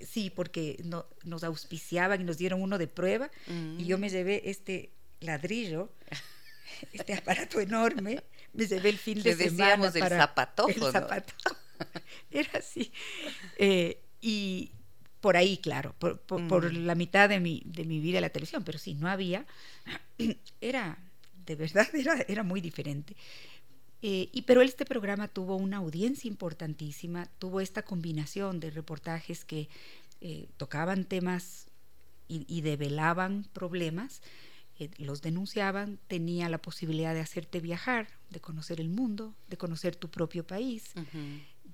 [0.06, 0.30] sí?
[0.30, 3.30] porque no, nos auspiciaban y nos dieron uno de prueba
[3.78, 4.10] y yo me mm.
[4.10, 5.90] llevé este ladrillo,
[6.92, 8.22] este aparato enorme,
[8.54, 9.92] me llevé el fin de semana.
[9.94, 11.34] el zapatojo, el zapato.
[12.30, 12.90] Era así.
[13.58, 14.72] Eh, y,
[15.26, 18.78] por ahí, claro, por, la mitad de mi, de mi vida en la televisión, pero
[18.78, 19.44] sí, no había,
[20.60, 20.98] era,
[21.44, 23.16] de verdad, era, era muy diferente.
[24.02, 29.68] Eh, y pero este programa tuvo una audiencia importantísima, tuvo esta combinación de reportajes que
[30.20, 31.66] eh, tocaban temas
[32.28, 34.22] y, y develaban problemas,
[34.78, 39.96] eh, los denunciaban, tenía la posibilidad de hacerte viajar, de conocer el mundo, de conocer
[39.96, 40.92] tu propio país,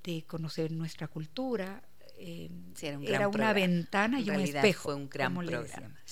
[0.05, 1.83] de conocer nuestra cultura,
[2.25, 4.85] eh, era, una ventana y un espejo.
[4.85, 5.95] Fue un gran programa.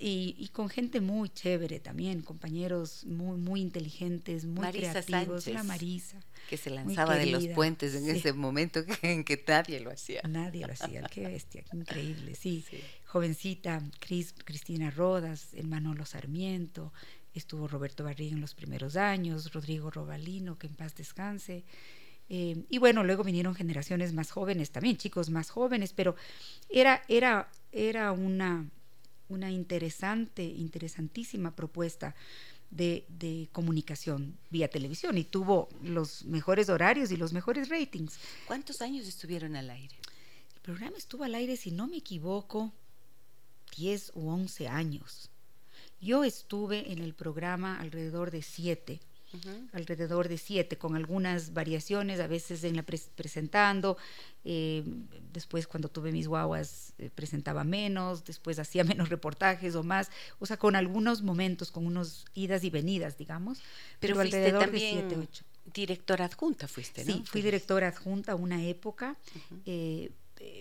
[0.00, 5.46] Y, con gente muy chévere también, compañeros muy, muy inteligentes, muy creativos.
[5.46, 6.18] la Marisa.
[6.48, 10.20] Que se lanzaba de los puentes en ese momento en que nadie lo hacía.
[10.28, 12.64] Nadie lo hacía, qué bestia, qué increíble, sí.
[13.04, 16.92] Jovencita, Cris, Cristina Rodas, el Manolo Sarmiento,
[17.34, 21.64] estuvo Roberto Barriga en los primeros años, Rodrigo Robalino, que en paz descanse.
[22.28, 26.16] Eh, y bueno, luego vinieron generaciones más jóvenes también, chicos más jóvenes, pero
[26.68, 28.68] era, era, era una,
[29.28, 32.14] una interesante, interesantísima propuesta
[32.70, 38.18] de, de, comunicación vía televisión y tuvo los mejores horarios y los mejores ratings.
[38.46, 39.94] ¿Cuántos años estuvieron al aire?
[40.54, 42.72] El programa estuvo al aire, si no me equivoco,
[43.76, 45.30] 10 u 11 años.
[46.00, 49.00] Yo estuve en el programa alrededor de 7
[49.72, 53.96] alrededor de siete, con algunas variaciones, a veces en la presentando,
[54.44, 54.84] eh,
[55.32, 60.46] después cuando tuve mis guaguas eh, presentaba menos, después hacía menos reportajes o más, o
[60.46, 63.60] sea, con algunos momentos, con unos idas y venidas, digamos,
[64.00, 65.44] pero, alrededor de siete, ocho.
[65.72, 67.12] Directora adjunta fuiste, ¿no?
[67.14, 69.16] Sí, fui directora adjunta una época.
[69.64, 70.10] Eh,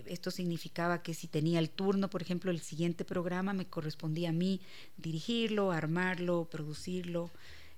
[0.05, 4.33] esto significaba que si tenía el turno, por ejemplo, el siguiente programa me correspondía a
[4.33, 4.61] mí
[4.97, 7.31] dirigirlo, armarlo, producirlo.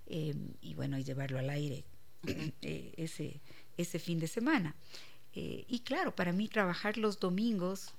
[0.07, 1.83] Em, y bueno, y llevarlo al aire
[2.27, 3.41] eh, ese,
[3.77, 4.75] ese fin de semana.
[5.33, 7.93] Eh, y claro, para mí trabajar los domingos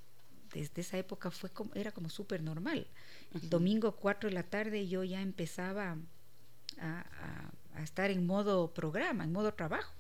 [0.53, 2.87] desde esa época fue como, era como súper normal.
[3.35, 5.99] El domingo 4 de la tarde yo ya empezaba
[6.81, 9.93] a, a, estar en modo programa, en modo trabajo.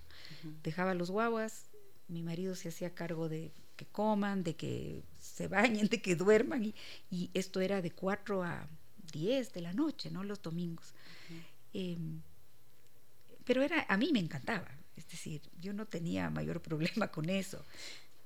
[0.62, 1.66] Dejaba los guaguas,
[2.08, 6.64] mi marido se hacía cargo de que coman, de que se bañen, de que duerman,
[6.64, 6.74] y,
[7.10, 8.66] y esto era de 4 a
[9.12, 10.24] 10 de la noche, ¿no?
[10.24, 10.94] Los domingos.
[11.76, 12.22] Em,
[13.44, 14.66] pero era, a mí me encantaba.
[14.96, 17.62] Es decir, yo no tenía mayor problema con eso.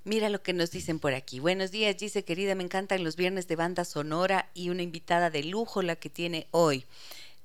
[0.05, 1.41] Mira lo que nos dicen por aquí.
[1.41, 5.43] Buenos días, dice querida, me encantan los viernes de banda sonora y una invitada de
[5.43, 6.87] lujo la que tiene hoy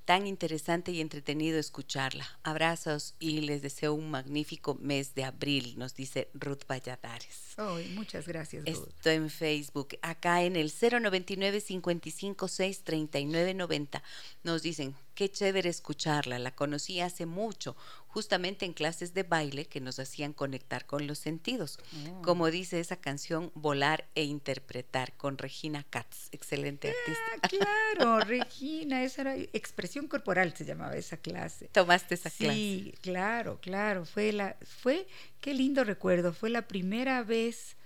[0.05, 2.27] tan interesante y entretenido escucharla.
[2.43, 7.55] Abrazos y les deseo un magnífico mes de abril, nos dice Ruth Valladares.
[7.95, 8.65] muchas gracias.
[8.65, 8.87] Ruth.
[8.89, 14.03] Estoy en Facebook, acá en el 099 556 3990.
[14.43, 17.75] Nos dicen, qué chévere escucharla, la conocí hace mucho,
[18.07, 21.79] justamente en clases de baile que nos hacían conectar con los sentidos.
[22.09, 22.21] Oh.
[22.21, 27.65] Como dice esa canción, Volar e Interpretar con Regina Katz, excelente ah, artista.
[27.95, 31.69] claro, Regina, esa era expresión corporal se llamaba esa clase.
[31.69, 32.53] Tomaste esa clase.
[32.53, 35.07] Sí, claro, claro, fue la fue
[35.39, 37.77] qué lindo recuerdo, fue la primera vez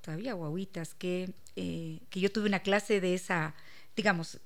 [0.00, 3.56] todavía guaguitas que eh, que yo tuve una clase de esa
[3.96, 4.38] digamos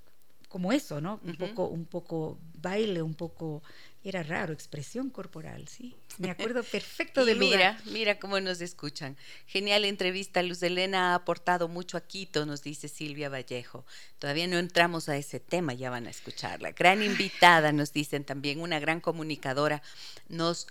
[0.50, 1.20] como eso, ¿no?
[1.22, 3.62] Un poco, un poco baile, un poco,
[4.02, 5.94] era raro, expresión corporal, sí.
[6.18, 9.16] Me acuerdo perfecto de Mira, mira cómo nos escuchan.
[9.46, 13.86] Genial entrevista, Luz Elena ha aportado mucho a Quito, nos dice Silvia Vallejo.
[14.18, 16.72] Todavía no entramos a ese tema, ya van a escucharla.
[16.72, 19.82] Gran invitada, nos dicen también, una gran comunicadora.
[20.28, 20.66] Nos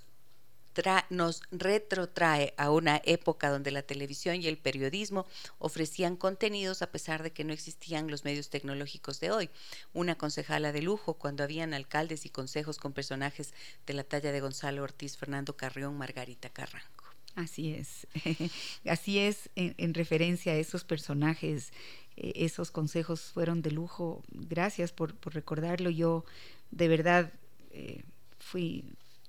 [1.09, 5.25] nos retrotrae a una época donde la televisión y el periodismo
[5.57, 9.49] ofrecían contenidos a pesar de que no existían los medios tecnológicos de hoy.
[9.93, 13.53] Una concejala de lujo cuando habían alcaldes y consejos con personajes
[13.85, 17.05] de la talla de Gonzalo Ortiz, Fernando Carrión, Margarita Carranco.
[17.35, 18.07] Así es,
[18.85, 21.71] así es en, referencia a esos personajes,
[22.17, 24.23] eh, esos consejos fueron de lujo.
[24.31, 25.89] Gracias por, recordarlo.
[25.89, 26.25] Yo
[26.71, 27.31] de verdad
[27.71, 28.03] eh,
[28.39, 28.83] fui,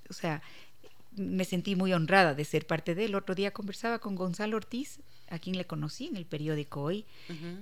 [0.08, 0.42] o sea,
[1.12, 3.14] me sentí muy honrada de ser parte de él.
[3.14, 7.07] Otro día conversaba con Gonzalo Ortiz, a quien le conocí en el periódico Hoy,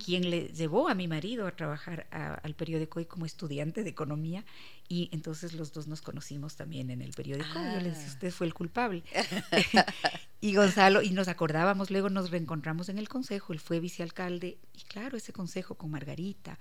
[0.03, 4.43] quien le llevó a mi marido a trabajar al periódico Hoy como estudiante de economía
[4.87, 7.53] y entonces los dos nos conocimos también en el periódico.
[7.53, 8.13] Yo le decía, ah.
[8.13, 9.03] usted fue el culpable.
[10.41, 14.81] y Gonzalo, y nos acordábamos, luego nos reencontramos en el consejo, él fue vicealcalde y
[14.83, 16.57] claro, ese consejo con Margarita,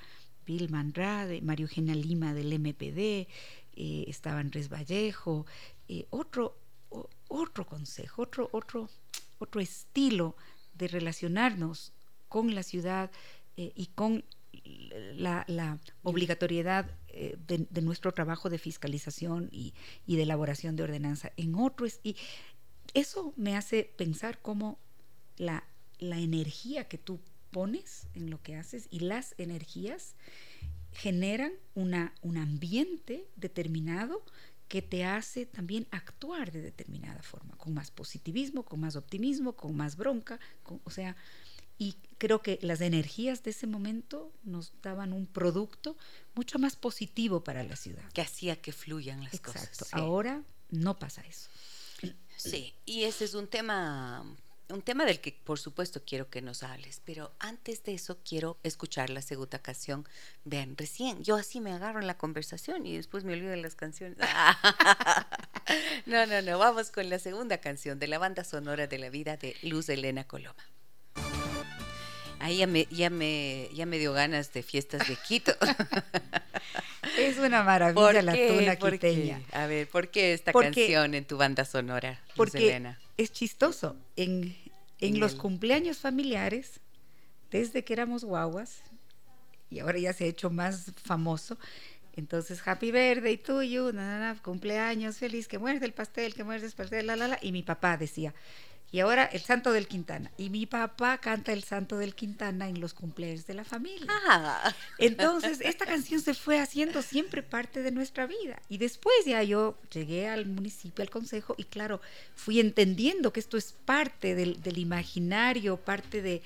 [0.46, 3.28] Bill Manrade, Mario Eugenia Lima del MPD,
[3.76, 5.46] eh, estaba Andrés Vallejo,
[5.88, 6.58] eh, otro
[7.28, 8.88] otro consejo, otro, otro,
[9.38, 10.36] otro estilo
[10.74, 11.92] de relacionarnos
[12.28, 13.10] con la ciudad
[13.56, 14.24] eh, y con
[15.16, 19.74] la, obligatoriedad eh, de, nuestro trabajo de fiscalización y,
[20.06, 22.00] de elaboración de ordenanza en otros.
[22.02, 22.16] Y
[22.94, 24.78] eso me hace pensar cómo
[25.36, 25.64] la,
[25.98, 27.20] la energía que tú
[27.50, 30.14] pones en lo que haces y las energías
[30.92, 34.22] generan una, un ambiente determinado
[34.68, 39.76] que te hace también actuar de determinada forma, con más positivismo, con más optimismo, con
[39.76, 40.38] más bronca,
[40.84, 41.16] o sea,
[41.78, 45.96] y creo que las energías de ese momento nos daban un producto
[46.34, 48.02] mucho más positivo para la ciudad.
[48.12, 49.68] Que hacía que fluyan las cosas.
[49.68, 49.96] Exacto.
[49.96, 51.48] Ahora no pasa eso.
[52.36, 54.24] Sí, y ese es un tema
[54.70, 58.58] un tema del que por supuesto quiero que nos hables, pero antes de eso quiero
[58.62, 60.06] escuchar la segunda canción.
[60.44, 63.74] Vean, recién yo así me agarro en la conversación y después me olvido de las
[63.74, 64.18] canciones.
[66.06, 69.36] no, no, no, vamos con la segunda canción de la banda sonora de la vida
[69.36, 70.62] de Luz Elena Coloma.
[72.40, 75.52] Ahí ya me, ya me, ya me dio ganas de fiestas de Quito.
[77.18, 79.42] Es una maravilla la tuna quiteña.
[79.52, 82.80] A ver, ¿por qué esta canción en tu banda sonora, porque
[83.16, 83.96] Es chistoso.
[84.14, 84.54] En,
[85.00, 86.80] en, los cumpleaños familiares,
[87.50, 88.82] desde que éramos guaguas,
[89.70, 91.58] y ahora ya se ha hecho más famoso,
[92.18, 93.92] entonces, happy birthday tuyo,
[94.42, 97.38] cumpleaños feliz, que muerde el pastel, que muerde el pastel, la, la, la.
[97.42, 98.34] Y mi papá decía,
[98.90, 100.30] y ahora el Santo del Quintana.
[100.38, 104.06] Y mi papá canta el Santo del Quintana en los cumpleaños de la familia.
[104.26, 104.74] Ah.
[104.98, 108.60] Entonces, esta canción se fue haciendo siempre parte de nuestra vida.
[108.68, 112.00] Y después ya yo llegué al municipio, al consejo, y claro,
[112.34, 116.42] fui entendiendo que esto es parte del, del imaginario, parte de,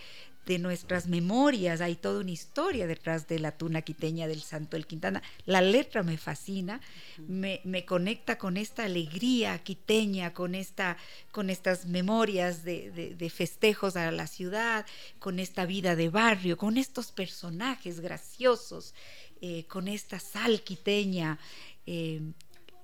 [0.47, 4.87] de nuestras memorias, hay toda una historia detrás de la tuna quiteña del Santo del
[4.87, 5.23] Quintana.
[5.47, 6.81] La letra me fascina,
[7.29, 10.97] me, conecta con esta alegría quiteña, con, esta,
[11.31, 14.85] con estas memorias de, festejos a la ciudad,
[15.19, 18.95] con esta vida de barrio, con estos personajes graciosos,
[19.41, 21.39] eh, con esta sal quiteña.
[21.87, 22.21] Eh,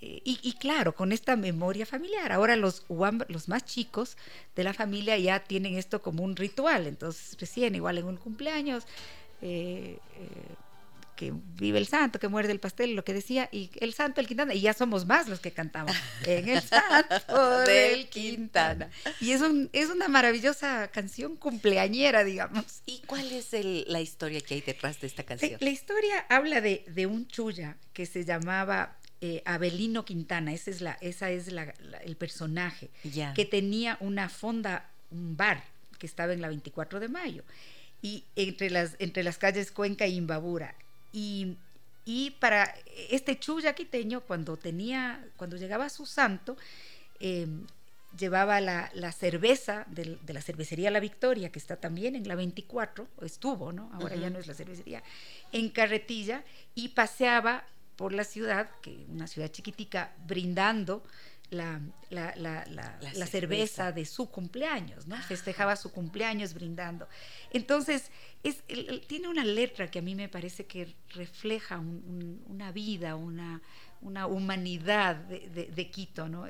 [0.01, 2.33] y, claro, con esta memoria familiar.
[2.33, 2.85] Ahora los,
[3.29, 4.17] los más chicos
[4.55, 6.87] de la familia ya tienen esto como un ritual.
[6.87, 8.85] Entonces, recién, igual en un cumpleaños,
[9.43, 10.55] eh, eh,
[11.19, 14.29] que vive el santo, que muerde el pastel, lo que decía, y el santo del
[14.29, 18.89] Quintana, y ya somos más los que cantamos en el santo del Quintana.
[19.21, 22.83] Y es, un, es una maravillosa canción cumpleañera, digamos.
[22.87, 23.49] ¿Y cuál es
[23.89, 25.59] la historia que hay detrás de esta canción?
[25.59, 30.81] La historia habla de, de un chulla que se llamaba eh, Abelino Quintana, ese es,
[30.81, 32.89] la, esa es la, el personaje,
[33.35, 35.65] que tenía una fonda, un bar
[35.99, 37.43] que estaba en la 24 de mayo,
[38.01, 40.77] y entre las, entre las calles Cuenca y Imbabura.
[41.13, 41.57] Y,
[42.05, 42.73] y para
[43.11, 46.57] este chuya quiteño, cuando tenía, cuando llegaba a su santo,
[47.19, 47.67] em,
[48.17, 52.37] llevaba la, la cerveza de, de, la cervecería La Victoria, que está también en la
[52.37, 53.91] 24, o estuvo, ¿no?
[53.95, 55.03] Ahora ya no es la cervecería,
[55.53, 56.45] en carretilla,
[56.77, 57.65] y paseaba
[57.99, 61.03] por la ciudad, que una ciudad chiquitica, brindando
[61.51, 61.81] la,
[62.11, 63.91] la, la, la cerveza.
[63.91, 65.17] de su cumpleaños, ¿no?
[65.17, 67.09] Festejaba su cumpleaños brindando.
[67.51, 68.13] Entonces,
[68.45, 68.63] es,
[69.09, 73.61] tiene una letra que a mí me parece que refleja una vida, una,
[74.01, 76.47] una humanidad de, Quito, ¿no?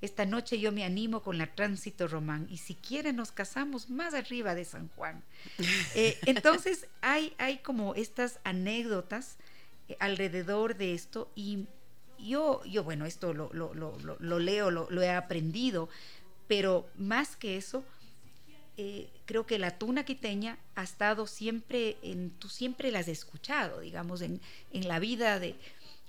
[0.00, 4.14] Esta noche yo me animo con la Tránsito Román y si quiere nos casamos más
[4.14, 5.24] arriba de San Juan.
[5.96, 9.38] Eh, entonces, hay, hay como estas anécdotas
[9.98, 11.66] alrededor de esto y
[12.18, 15.88] yo, yo bueno, esto lo, lo, lo, lo leo, lo, he aprendido,
[16.48, 17.84] pero más que eso,
[18.76, 23.80] eh, creo que la tuna quiteña ha estado siempre, en, tú siempre las has escuchado,
[23.80, 24.40] digamos, en,
[24.72, 25.54] en la vida de,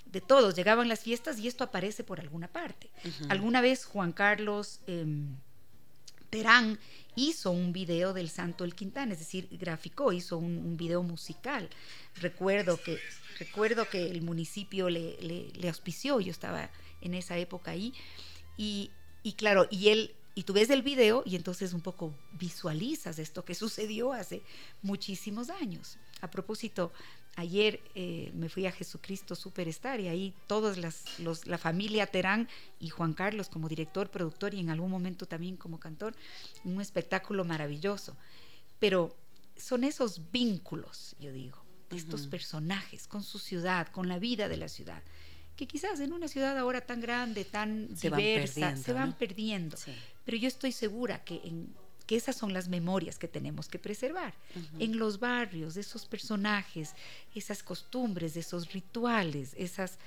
[0.06, 0.54] de, todos.
[0.54, 2.90] Llegaban las fiestas y esto aparece por alguna parte.
[3.28, 5.36] Alguna vez Juan Carlos em,
[6.30, 6.78] Terán
[7.14, 11.68] hizo un video del Santo El Quintana, es decir, graficó, hizo un, un video musical.
[12.20, 12.98] Recuerdo que
[13.38, 17.92] Recuerdo que el municipio le, auspició, yo estaba en esa época ahí,
[18.56, 18.90] y,
[19.22, 23.46] y claro, y él y tú ves el video y entonces un poco visualizas esto
[23.46, 24.42] que sucedió hace
[24.82, 25.96] muchísimos años.
[26.20, 26.92] A propósito,
[27.36, 32.48] ayer eh, me fui a Jesucristo Superstar y ahí todos las, los, la familia Terán
[32.78, 36.14] y Juan Carlos como director, productor y en algún momento también como cantor,
[36.64, 38.14] un espectáculo maravilloso.
[38.78, 39.16] Pero
[39.56, 44.68] son esos vínculos, yo digo, estos personajes con su ciudad, con la vida de la
[44.68, 45.02] ciudad,
[45.56, 49.76] que quizás en una ciudad ahora tan grande, tan diversa, se van perdiendo.
[50.24, 51.74] Pero yo estoy segura que, en,
[52.06, 54.34] que esas son las memorias que tenemos que preservar.
[54.78, 56.94] En los barrios, esos personajes,
[57.34, 59.98] esas costumbres, esos rituales, esas,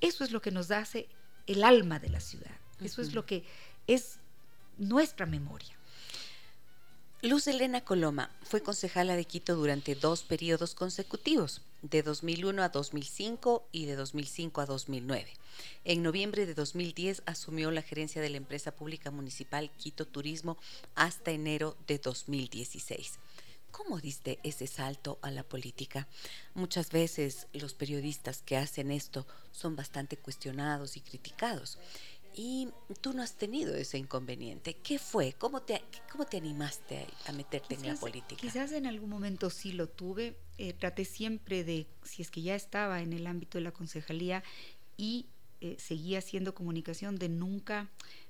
[0.00, 1.08] eso es lo que nos hace
[1.46, 2.56] el alma de la ciudad.
[2.80, 3.44] Eso es lo que
[3.86, 4.18] es
[4.76, 5.75] nuestra memoria.
[7.22, 13.66] Luz Elena Coloma fue concejala de Quito durante dos periodos consecutivos, de 2001 a 2005
[13.72, 15.32] y de 2005 a 2009.
[15.84, 20.58] En noviembre de 2010 asumió la gerencia de la empresa pública municipal Quito Turismo
[20.94, 23.18] hasta enero de 2016.
[23.70, 26.08] ¿Cómo diste ese salto a la política?
[26.54, 31.78] Muchas veces los periodistas que hacen esto son bastante cuestionados y criticados
[32.36, 32.68] y
[33.00, 34.74] tú no has tenido ese inconveniente.
[34.74, 35.32] ¿Qué fue?
[35.32, 35.82] ¿Cómo te,
[36.12, 38.38] cómo te animaste a meterte en la política?
[38.38, 40.36] Quizás en algún momento sí lo tuve.
[40.58, 44.44] Eh, traté siempre de, si es que ya estaba en el ámbito de la concejalía
[44.98, 45.26] y
[45.62, 47.88] eh, seguía haciendo comunicación, de nunca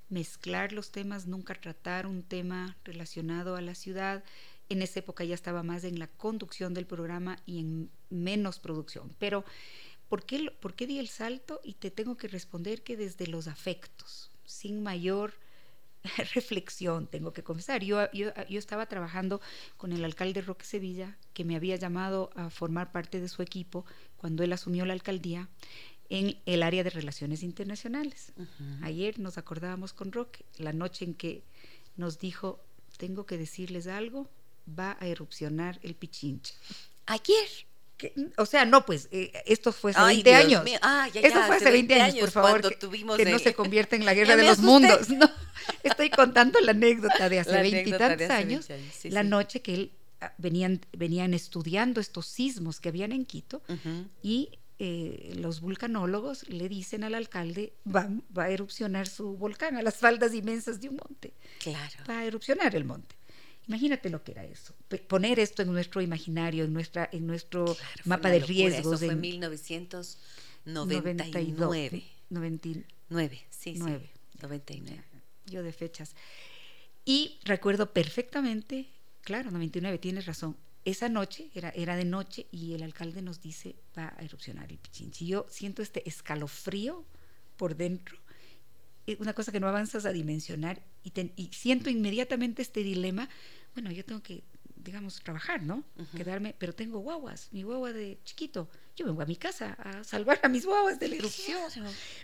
[0.08, 4.22] mezclar los temas, nunca tratar un tema relacionado a la ciudad.
[4.68, 9.16] En esa época ya estaba más en la conducción del programa y en menos producción.
[9.18, 9.44] Pero
[10.08, 11.60] ¿Por qué, ¿Por qué di el salto?
[11.64, 15.34] Y te tengo que responder que desde los afectos, sin mayor
[16.34, 17.82] reflexión, tengo que confesar.
[17.82, 19.40] Yo, yo, yo, estaba trabajando
[19.76, 23.84] con el alcalde Roque Sevilla, que me había llamado a formar parte de su equipo
[24.16, 25.48] cuando él asumió la alcaldía
[26.08, 28.32] en el área de relaciones internacionales.
[28.82, 31.42] Ayer nos acordábamos con Roque, la noche en que
[31.96, 32.60] nos dijo,
[32.96, 34.30] tengo que decirles algo,
[34.66, 36.54] va a erupcionar el Pichincha.
[37.06, 37.48] Ayer
[38.36, 40.62] o sea, no, pues eh, esto fue hace 20 años.
[40.82, 44.36] Ah, esto fue hace 20, años, por favor, que, no se convierta en la guerra
[44.36, 45.08] de los mundos.
[45.08, 45.30] No,
[45.82, 48.68] estoy contando la anécdota de hace 20 y tantos años,
[49.04, 53.62] la noche que él ah, venían, venían estudiando estos sismos que habían en Quito
[54.22, 59.82] y eh, los vulcanólogos le dicen al alcalde va, va a erupcionar su volcán a
[59.82, 61.32] las faldas inmensas de un monte.
[61.60, 62.04] Claro.
[62.06, 63.15] Va a erupcionar el monte.
[63.68, 64.74] Imagínate lo que era eso.
[65.08, 68.94] Poner esto en nuestro imaginario, en nuestra, en nuestro mapa de riesgos.
[68.94, 72.04] Eso fue en 1999.
[72.28, 74.10] 99, sí, 9.
[74.40, 75.02] 99.
[75.46, 76.14] Yo de fechas.
[77.04, 78.88] Y recuerdo perfectamente,
[79.22, 80.56] claro, 99, tienes razón.
[80.84, 84.78] Esa noche, era, era de noche, y el alcalde nos dice, va a erupcionar el
[84.78, 85.26] Pichinchi.
[85.26, 87.04] Yo siento este escalofrío
[87.56, 88.18] por dentro
[89.18, 93.28] una cosa que no avanzas a dimensionar y, y, siento inmediatamente este dilema
[93.76, 94.42] bueno, yo tengo que,
[94.74, 95.84] digamos, trabajar, ¿no?
[96.16, 98.70] Quedarme, pero tengo guaguas, mi guagua de chiquito.
[98.96, 101.60] Yo vengo a mi casa a salvar a mis guaguas de la erupción,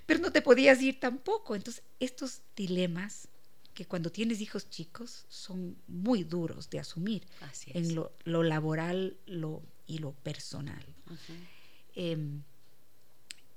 [0.06, 1.54] pero no te podías ir tampoco.
[1.54, 3.28] Entonces, estos dilemas
[3.74, 7.26] que cuando tienes hijos chicos son muy duros de asumir
[7.66, 10.82] en lo, laboral lo, y lo personal.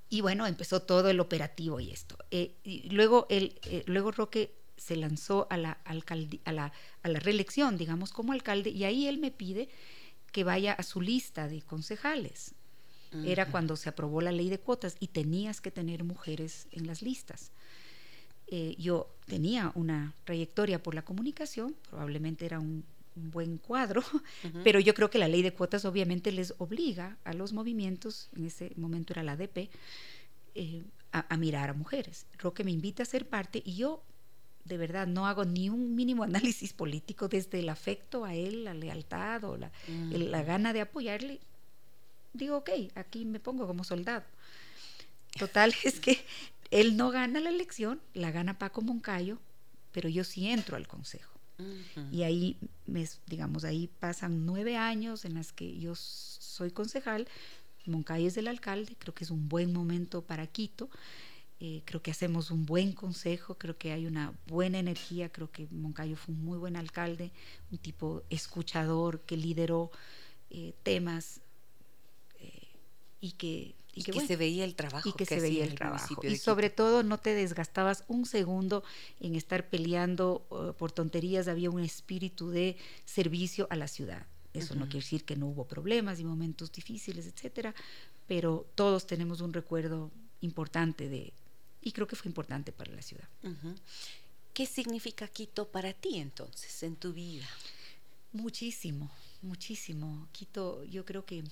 [0.10, 2.18] Y bueno, empezó todo el operativo y esto.
[2.32, 7.10] Eh, y luego, el, eh, luego Roque se lanzó a la, alcalde, a, la, a
[7.10, 9.70] la reelección, digamos, como alcalde, y ahí él me pide
[10.32, 12.56] que vaya a su lista de concejales.
[13.24, 17.01] Era cuando se aprobó la ley de cuotas y tenías que tener mujeres en las
[17.01, 17.53] listas.
[18.47, 22.84] Eh, yo tenía una trayectoria por la comunicación, probablemente era un,
[23.16, 24.03] buen cuadro,
[24.63, 28.45] pero yo creo que la ley de cuotas obviamente les obliga a los movimientos, en
[28.45, 29.70] ese momento era la DP,
[30.55, 32.26] eh, a, mirar a mujeres.
[32.38, 34.03] Roque me invita a ser parte y yo
[34.66, 38.74] de verdad no hago ni un mínimo análisis político desde el afecto a él, la
[38.74, 41.39] lealtad o la, la gana de apoyarle.
[42.34, 44.26] Digo, ok, aquí me pongo como soldado.
[45.39, 46.26] Total, es que
[46.72, 49.38] él no gana la elección, la gana Paco Moncayo,
[49.91, 51.34] pero yo sí entro al consejo.
[52.12, 57.28] Y ahí, me, digamos, ahí pasan nueve años en las que yo soy concejal,
[57.86, 60.89] Moncayo es el alcalde, creo que es un buen momento para Quito,
[61.60, 65.68] eh, creo que hacemos un buen consejo, creo que hay una buena energía, creo que
[65.72, 67.32] Moncayo fue un muy buen alcalde,
[67.72, 69.91] un tipo escuchador que lideró
[70.49, 71.41] eh, temas
[72.39, 72.68] eh,
[73.22, 76.22] y que y, que, se veía el trabajo y que, se veía el, trabajo.
[76.24, 78.84] y sobre todo no te desgastabas un segundo
[79.22, 82.76] en estar peleando uh, por tonterías había un espíritu de
[83.06, 84.28] servicio a la ciudad.
[84.54, 87.76] Eso no quiere decir que no hubo problemas y momentos difíciles etcétera
[88.26, 91.34] pero todos tenemos un recuerdo importante de
[91.82, 93.28] y creo que fue importante para la ciudad.
[94.54, 97.46] Qué significa Quito para ti entonces en tu vida
[98.32, 99.10] muchísimo
[99.46, 100.28] muchísimo.
[100.32, 101.43] Quito yo creo que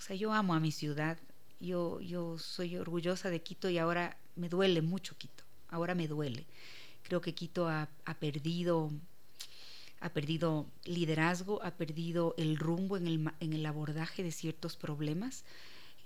[0.00, 1.18] o sea, yo amo a mi ciudad,
[1.60, 6.46] yo, yo soy orgullosa de Quito y ahora me duele mucho Quito, ahora me duele.
[7.02, 7.86] Creo que Quito ha,
[8.18, 8.90] perdido
[10.00, 15.44] ha perdido liderazgo, ha perdido el rumbo en el, en el abordaje de ciertos problemas,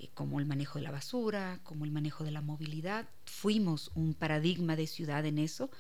[0.01, 3.09] eh, como el manejo de la basura, como el manejo de la movilidad.
[3.27, 5.71] Fuimos un paradigma de ciudad en eso.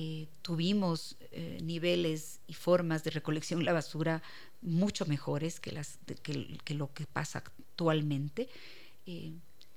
[0.00, 4.22] Eh, tuvimos eh, niveles y formas de recolección de la basura
[4.62, 8.48] mucho mejores que, las, que, lo que pasa actualmente.
[9.06, 9.32] Eh,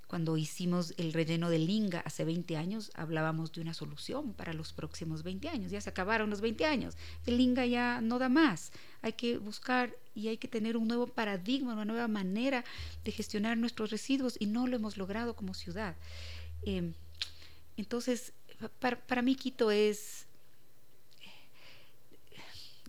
[0.06, 4.72] cuando hicimos el relleno de Linga hace 20 años, hablábamos de una solución para los
[4.72, 5.72] próximos 20 años.
[5.72, 6.96] Ya se acabaron los 20 años.
[7.26, 8.70] El Linga ya no da más.
[9.00, 12.64] Hay que buscar y hay que tener un nuevo paradigma, una nueva manera
[13.04, 15.96] de gestionar nuestros residuos y no lo hemos logrado como ciudad.
[16.64, 16.92] Eh,
[17.76, 18.32] entonces,
[18.68, 20.26] para, mí Quito es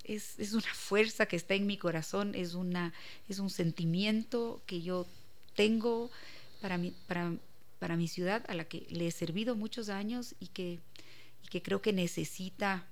[0.04, 2.94] es, es, una fuerza que está en mi corazón, es, una,
[3.30, 5.08] es un sentimiento que yo
[5.56, 6.12] tengo
[6.62, 7.34] para mi, para,
[7.80, 10.80] para mi ciudad, a la que le he servido muchos años y que,
[11.50, 12.86] que creo que necesita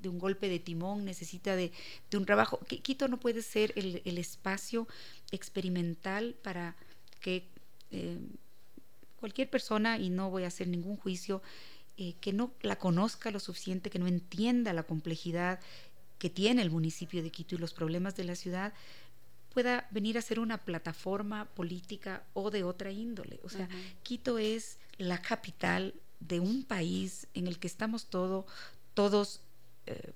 [0.00, 1.70] de un golpe de timón, necesita de,
[2.10, 2.58] de un trabajo.
[2.66, 4.88] Quito no puede ser el, el espacio
[5.30, 6.74] experimental para
[7.20, 7.44] que
[7.92, 8.18] eh,
[9.20, 11.42] cualquier persona, y no voy a hacer ningún juicio,
[11.96, 15.60] eh, que no la conozca lo suficiente, que no entienda la complejidad
[16.18, 18.72] que tiene el municipio de Quito y los problemas de la ciudad
[19.52, 23.40] pueda venir a ser una plataforma política o de otra índole.
[23.42, 23.68] O sea,
[24.02, 28.46] Quito es la capital de un país en el que estamos todo,
[28.94, 29.40] todos
[29.86, 30.12] eh,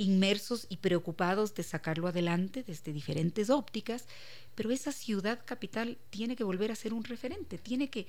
[0.00, 4.06] inmersos y preocupados de sacarlo adelante desde diferentes ópticas,
[4.54, 8.06] pero esa ciudad capital tiene que volver a ser un referente, tiene que,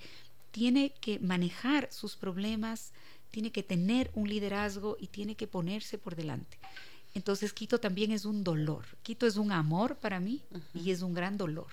[0.52, 2.92] tiene que manejar sus problemas
[3.32, 6.60] tiene que tener un liderazgo y tiene que ponerse por delante.
[7.14, 8.86] Entonces Quito también es un dolor.
[9.04, 10.42] Quito es un amor para mí
[10.74, 11.68] y es un gran dolor.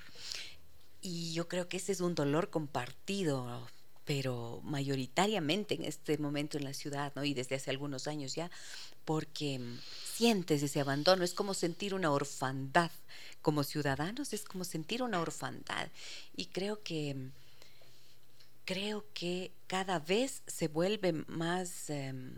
[1.02, 3.68] Y yo creo que ese es un dolor compartido,
[4.08, 7.24] pero mayoritariamente en este momento en la ciudad, ¿no?
[7.24, 8.50] Y desde hace algunos años ya,
[9.04, 9.60] porque
[10.02, 12.90] sientes ese abandono, es como sentir una orfandad.
[13.42, 15.88] Como ciudadanos es como sentir una orfandad.
[16.34, 17.16] Y creo que
[18.64, 22.32] creo que cada vez se vuelve más em,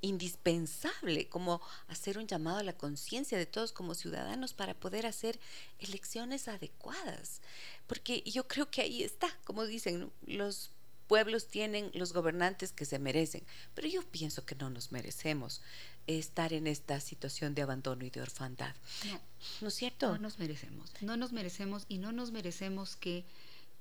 [0.00, 5.38] indispensable como hacer un llamado a la conciencia de todos como ciudadanos para poder hacer
[5.80, 7.42] elecciones adecuadas.
[7.86, 10.70] Porque yo creo que ahí está, como dicen, los
[11.08, 13.42] pueblos tienen los gobernantes que se merecen,
[13.74, 15.62] pero yo pienso que no nos merecemos
[16.06, 18.74] estar en esta situación de abandono y de orfandad.
[19.06, 19.20] No,
[19.62, 20.12] ¿No es cierto?
[20.12, 23.24] No nos merecemos, no nos merecemos y no nos merecemos que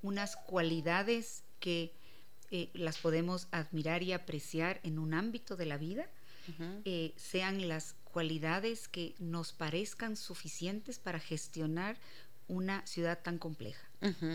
[0.01, 1.93] unas cualidades que
[2.49, 6.09] eh, las podemos admirar y apreciar en un ámbito de la vida,
[6.86, 11.97] eh, sean las cualidades que nos parezcan suficientes para gestionar
[12.47, 13.83] una ciudad tan compleja.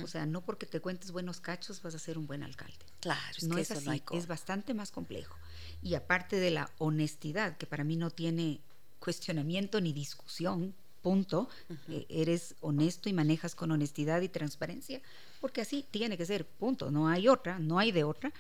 [0.03, 2.85] O sea, no porque te cuentes buenos cachos vas a ser un buen alcalde.
[3.01, 5.37] Claro, no es así, es bastante más complejo.
[5.83, 8.61] Y aparte de la honestidad, que para mí no tiene
[8.99, 11.49] cuestionamiento ni discusión, punto,
[11.89, 15.03] eh, eres honesto y manejas con honestidad y transparencia,
[15.41, 18.33] porque así tiene que ser, punto, no hay otra, no hay de otra.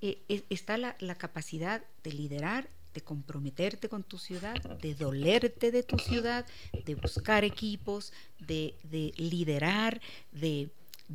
[0.00, 5.98] Eh, está la, capacidad de liderar, de comprometerte con tu ciudad, de dolerte de tu
[5.98, 6.46] ciudad,
[6.86, 8.74] de buscar equipos, de,
[9.16, 10.00] liderar,
[10.32, 10.70] de,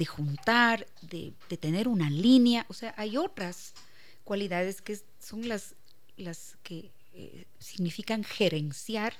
[0.05, 2.67] juntar, de, tener una línea.
[2.69, 3.73] O sea, hay otras
[4.23, 5.73] cualidades que son las,
[6.17, 9.15] las que eh, significan gerenciar,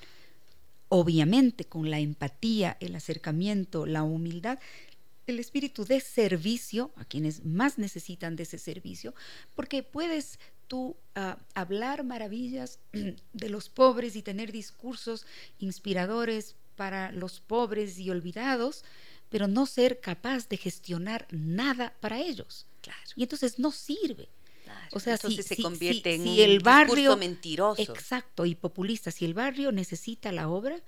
[0.87, 4.59] obviamente con la empatía, el acercamiento, la humildad,
[5.25, 9.15] el espíritu de servicio a quienes más necesitan de ese servicio,
[9.55, 10.37] porque puedes
[10.71, 12.79] tú ah, hablar maravillas
[13.33, 15.25] de los pobres y tener discursos
[15.59, 18.85] inspiradores para los pobres y olvidados,
[19.29, 22.67] pero no ser capaz de gestionar nada para ellos.
[23.17, 24.29] Y entonces no sirve.
[24.93, 27.81] O sea, si, se convierte en un el barrio mentiroso.
[27.81, 29.11] Exacto, y populista.
[29.11, 30.81] Si el barrio necesita la obra,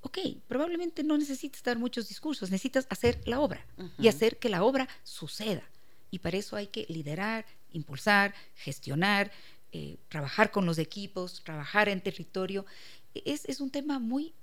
[0.00, 0.18] ok,
[0.48, 3.66] probablemente no necesitas dar muchos discursos, necesitas hacer la obra
[3.98, 5.62] y hacer que la obra suceda.
[6.10, 9.30] Y para eso hay que liderar, impulsar, gestionar,
[9.72, 12.64] eh, trabajar con los equipos, trabajar en territorio.
[13.14, 14.34] Es, es un tema muy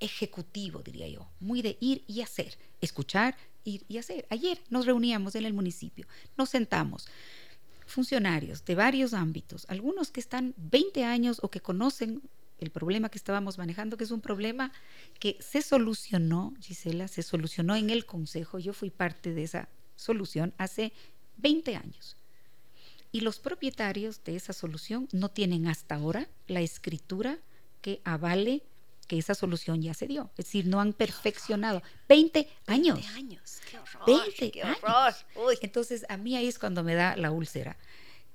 [0.00, 4.26] ejecutivo, diría yo, muy de ir y hacer, escuchar, ir y hacer.
[4.30, 6.06] Ayer nos reuníamos en el municipio,
[6.36, 7.06] nos sentamos
[7.86, 12.22] funcionarios de varios ámbitos, algunos que están 20 años o que conocen
[12.58, 14.72] el problema que estábamos manejando, que es un problema
[15.18, 18.58] que se solucionó, Gisela, se solucionó en el Consejo.
[18.58, 20.92] Yo fui parte de esa solución hace
[21.38, 22.16] 20 años.
[23.12, 27.38] Y los propietarios de esa solución no tienen hasta ahora la escritura
[27.82, 28.62] que avale
[29.06, 30.30] que esa solución ya se dio.
[30.38, 31.82] Es decir, no han perfeccionado.
[32.08, 32.96] 20 años.
[32.96, 33.60] 20 años.
[33.70, 34.06] Qué horror.
[34.06, 35.14] 20 qué horror.
[35.60, 37.76] Entonces, a mí ahí es cuando me da la úlcera.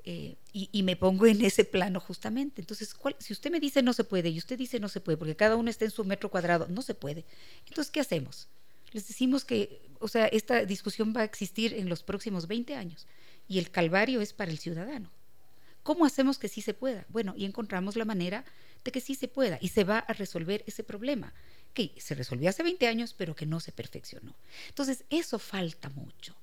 [0.03, 2.61] Eh, y, me pongo en ese plano justamente.
[2.61, 5.36] Entonces, si usted me dice no se puede y usted dice no se puede, porque
[5.36, 7.25] cada uno está en su metro cuadrado, no se puede.
[7.67, 8.47] Entonces, ¿qué hacemos?
[8.93, 13.05] Les decimos que, o sea, esta discusión va a existir en los próximos 20 años
[13.48, 15.10] y el calvario es para el ciudadano.
[15.84, 17.06] ¿Cómo hacemos que sí se pueda?
[17.10, 18.43] Bueno, y encontramos la manera
[18.84, 21.34] de que sí se pueda y se va a resolver ese problema
[21.74, 24.36] que se resolvió hace 20 años, pero que no se perfeccionó.
[24.70, 26.36] Entonces, eso falta mucho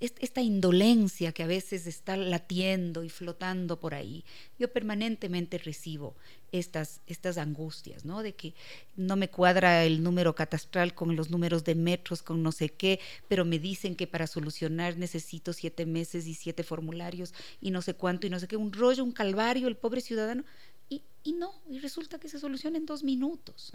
[0.00, 4.24] esta indolencia que a veces está latiendo y flotando por ahí.
[4.58, 6.14] Yo permanentemente recibo
[6.52, 8.22] estas, estas angustias, ¿no?
[8.22, 8.54] De que
[8.96, 13.00] no me cuadra el número catastral con los números de metros, con no sé qué,
[13.26, 17.94] pero me dicen que para solucionar necesito siete meses y siete formularios y no sé
[17.94, 20.44] cuánto y no sé qué, un rollo, un calvario, el pobre ciudadano.
[20.88, 23.72] Y, y no, y resulta que se soluciona en dos minutos,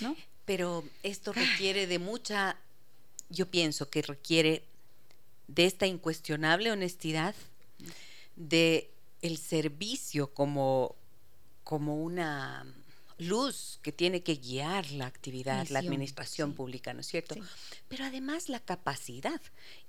[0.00, 0.16] ¿no?
[0.44, 2.58] Pero esto requiere de mucha,
[3.30, 4.64] yo pienso que requiere
[5.54, 7.34] de esta incuestionable honestidad,
[8.36, 8.90] de
[9.20, 10.96] el servicio como,
[11.64, 12.64] como una
[13.18, 17.36] luz que tiene que guiar la actividad, la administración pública, ¿no es cierto?
[17.88, 19.40] Pero además la capacidad.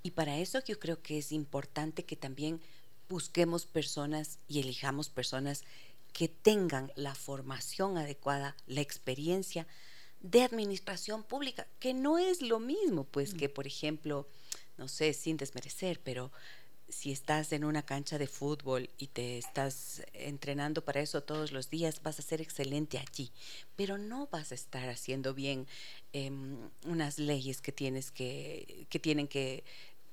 [0.04, 2.60] Y para eso yo creo que es importante que también
[3.10, 5.64] busquemos personas y elijamos personas
[6.12, 9.66] que tengan la formación adecuada, la experiencia
[10.22, 13.38] de administración pública, que no es lo mismo, pues, mm.
[13.38, 14.28] que, por ejemplo,
[14.78, 16.32] no sé, sin desmerecer, pero
[16.90, 21.70] si estás en una cancha de fútbol y te estás entrenando para eso todos los
[21.70, 23.32] días, vas a ser excelente allí,
[23.76, 25.68] pero no vas a estar haciendo bien
[26.12, 29.64] em, unas leyes que tienes que, que tienen que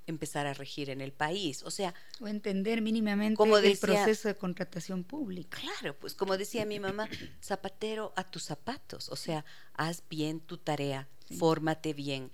[0.06, 1.62] empezar a regir en el país.
[1.62, 5.58] O sea, o entender mínimamente como el proceso de contratación pública.
[5.58, 7.08] Claro, pues como decía mi mamá,
[7.42, 9.08] zapatero a tus zapatos.
[9.08, 9.44] O sea,
[9.74, 11.08] haz bien tu tarea,
[11.38, 12.30] fórmate bien,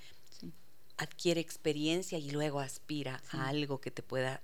[0.96, 4.42] adquiere experiencia y luego aspira a algo que te pueda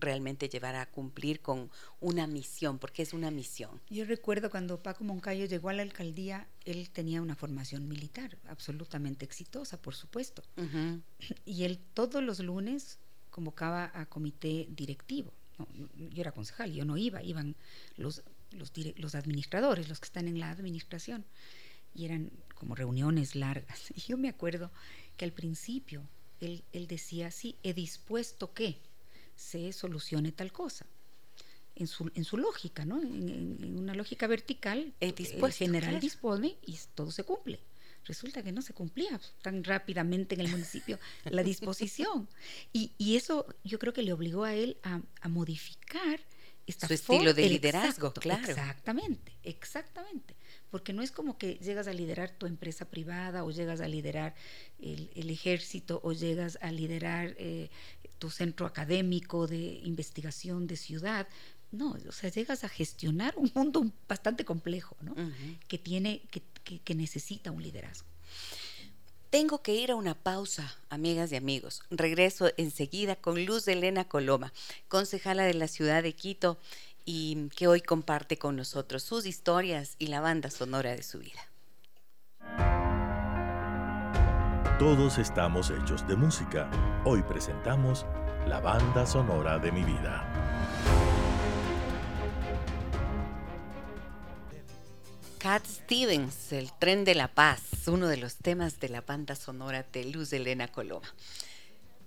[0.00, 1.70] realmente llevar a cumplir con
[2.00, 3.80] una misión, porque es una misión.
[3.90, 9.24] Yo recuerdo cuando Paco Moncayo llegó a la alcaldía, él tenía una formación militar, absolutamente
[9.24, 10.42] exitosa, por supuesto.
[11.44, 12.98] Y él todos los lunes
[13.30, 15.32] convocaba a comité directivo.
[15.94, 17.54] yo era concejal, yo no iba, iban
[17.96, 18.22] los,
[18.52, 21.24] los, los administradores, los que están en la administración.
[21.94, 23.90] Y eran como reuniones largas.
[23.94, 24.70] Y yo me acuerdo
[25.20, 26.02] que al principio
[26.40, 28.78] él, decía, sí, he dispuesto que
[29.36, 30.86] se solucione tal cosa.
[31.76, 33.02] En su, en su lógica, ¿no?
[33.02, 35.14] En, una lógica vertical, el
[35.52, 37.60] general dispone y todo se cumple.
[38.06, 42.26] Resulta que no se cumplía tan rápidamente en el municipio la disposición.
[42.72, 46.18] Y, y, eso yo creo que le obligó a él a, a modificar
[46.66, 48.48] esta su estilo de liderazgo, claro.
[48.48, 50.34] Exactamente, exactamente
[50.70, 54.34] porque no es como que llegas a liderar tu empresa privada o llegas a liderar
[54.80, 57.70] el, ejército o llegas a liderar eh,
[58.18, 61.26] tu centro académico de investigación de ciudad.
[61.72, 65.14] No, o sea, llegas a gestionar un mundo bastante complejo, ¿no?
[65.68, 66.42] que, tiene, que,
[66.80, 68.08] que, necesita un liderazgo.
[69.30, 71.82] Tengo que ir a una pausa, amigas y amigos.
[71.88, 74.52] Regreso enseguida con Luz Elena Coloma,
[74.88, 76.58] concejala de la ciudad de Quito
[77.04, 81.40] y que hoy comparte con nosotros sus historias y la banda sonora de su vida.
[84.78, 86.70] Todos estamos hechos de música.
[87.04, 88.06] Hoy presentamos
[88.46, 90.26] la banda sonora de mi vida.
[95.38, 99.86] Cat Stevens, El tren de la paz, uno de los temas de la banda sonora
[99.90, 101.08] de Luz Elena Coloma.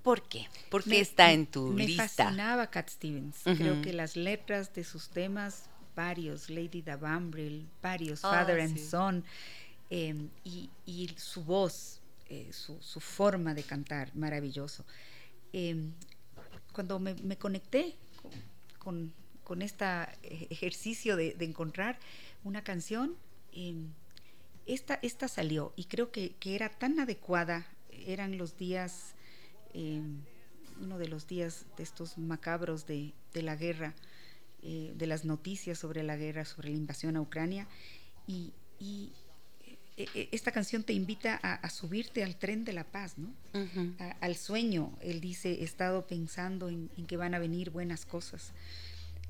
[0.04, 0.48] ¿Por qué?
[0.70, 2.04] ¿Por qué está en tu lista?
[2.04, 3.42] Me fascinaba Cat Stevens.
[3.44, 9.24] Creo que las letras de sus temas, varios, Lady Davambril, varios, ah, Father and Son,
[9.90, 14.86] em, y, su voz, eh, su, forma de cantar, maravilloso.
[15.54, 15.94] Em,
[16.74, 17.96] cuando me, conecté
[18.80, 19.14] con,
[19.62, 19.86] este
[20.24, 21.98] ejercicio de encontrar
[22.44, 23.16] una canción,
[23.54, 23.88] em,
[24.66, 27.66] esta, esta salió y creo que, era tan adecuada,
[28.06, 29.16] eran los días,
[29.74, 30.22] em,
[30.82, 33.94] uno de los días de estos macabros de, la guerra,
[34.62, 37.68] eh, de las noticias sobre la guerra, sobre la invasión a Ucrania,
[38.28, 38.54] y,
[39.96, 43.34] e, e, esta canción te invita a, subirte al tren de la paz, ¿no?
[44.20, 44.98] al sueño.
[45.02, 48.54] Él dice, he estado pensando en, en que van a venir buenas cosas.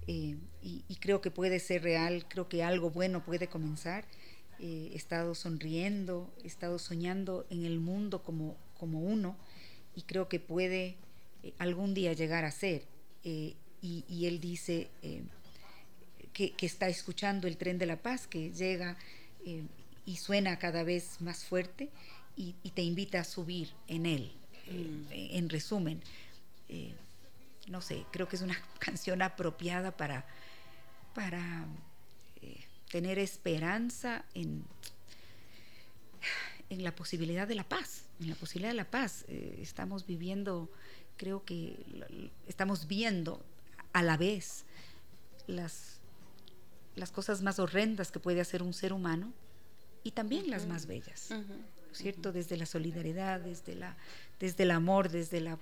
[0.07, 4.05] Eh, y, creo que puede ser real, creo que algo bueno puede comenzar.
[4.59, 9.35] Eh, he estado sonriendo, he estado soñando en el mundo como, como uno
[9.95, 10.95] y creo que puede
[11.43, 12.83] eh, algún día llegar a ser.
[13.23, 13.55] Y,
[14.25, 14.89] él dice
[16.33, 18.97] que, está escuchando el tren de la paz que llega
[20.05, 21.89] y suena cada vez más fuerte
[22.35, 24.31] y, te invita a subir en él.
[24.65, 25.11] Mm.
[25.11, 26.01] en resumen,
[27.67, 30.25] no sé, creo que es una canción apropiada para,
[31.13, 31.65] para
[32.41, 34.63] eh, tener esperanza en,
[36.69, 39.25] en la posibilidad de la paz, en la posibilidad de la paz.
[39.27, 40.69] Eh, estamos viviendo,
[41.17, 41.77] creo que
[42.47, 43.43] estamos viendo
[43.93, 44.65] a la vez
[45.47, 45.99] las,
[46.95, 49.31] las cosas más horrendas que puede hacer un ser humano
[50.03, 51.29] y también las más bellas,
[51.93, 52.31] ¿cierto?
[52.31, 53.95] Desde la solidaridad, desde, la,
[54.39, 55.57] desde el amor, desde la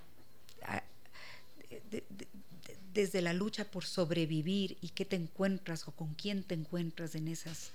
[2.93, 7.27] desde la lucha por sobrevivir y qué te encuentras o con quién te encuentras en
[7.27, 7.71] esas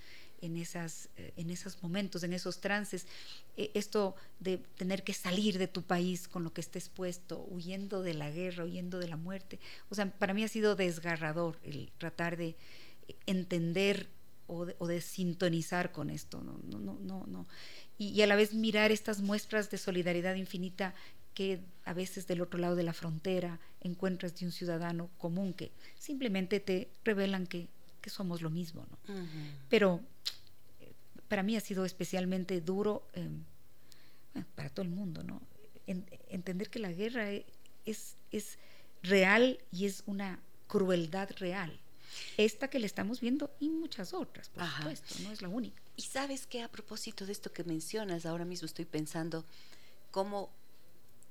[0.47, 3.07] en esas eh, en esos momentos en esos trances.
[3.57, 8.03] Eh, esto de tener que salir de tu país con lo que estés puesto huyendo
[8.03, 9.59] de la guerra huyendo de la muerte.
[9.91, 12.57] O sea para mí ha sido desgarrador el tratar de
[13.27, 14.09] entender
[14.49, 17.47] o de, sintonizar con esto no no no, no.
[17.99, 20.95] y, a la vez mirar estas muestras de solidaridad infinita
[21.37, 25.71] que a veces del otro lado de la frontera encuentras de un ciudadano común que
[25.99, 27.69] simplemente te revelan que,
[28.11, 28.87] somos lo mismo.
[28.91, 29.15] ¿no?
[29.69, 30.01] Pero
[30.81, 30.93] eh,
[31.29, 33.43] para mí ha sido especialmente duro, em,
[34.55, 35.41] para todo el mundo, ¿no?
[35.87, 37.47] entender que la guerra e,
[37.85, 38.59] es, es
[39.03, 41.79] real y es una crueldad real.
[42.37, 45.81] Esta que le estamos viendo y muchas otras, por supuesto, no es la única.
[45.97, 49.45] Y sabes que a propósito de esto que mencionas, ahora mismo estoy pensando
[50.11, 50.51] cómo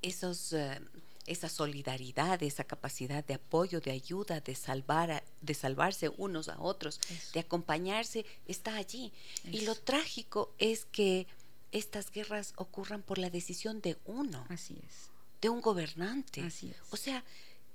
[0.01, 0.79] esos, eh,
[1.25, 6.99] esa solidaridad, esa capacidad de apoyo, de ayuda, de, salvar de salvarse unos a otros,
[7.33, 9.11] de acompañarse, está allí.
[9.51, 11.27] Y lo trágico es que
[11.71, 14.45] estas guerras ocurran por la decisión de uno.
[14.49, 15.09] Así es.
[15.41, 16.41] De un gobernante.
[16.41, 16.77] Así es.
[16.91, 17.23] O sea,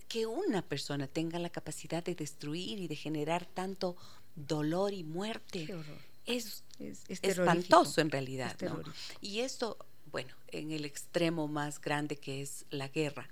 [0.09, 3.97] que una persona tenga la capacidad de destruir y de generar tanto
[4.35, 5.73] dolor y muerte.
[6.27, 6.65] Es,
[7.09, 8.57] espantoso en realidad.
[9.21, 9.77] Y esto
[10.07, 13.29] bueno, en el extremo más grande que es la guerra.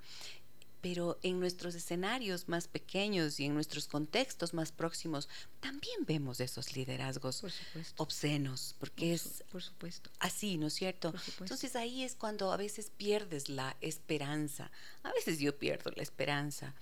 [0.80, 6.76] Pero en nuestros escenarios más pequeños y en nuestros contextos más próximos también vemos esos
[6.76, 7.42] liderazgos
[7.96, 10.08] obscenos, porque es por supuesto.
[10.20, 11.12] así, ¿no es cierto?
[11.40, 14.70] Entonces ahí es cuando a veces pierdes la esperanza.
[15.02, 16.72] A veces yo pierdo la esperanza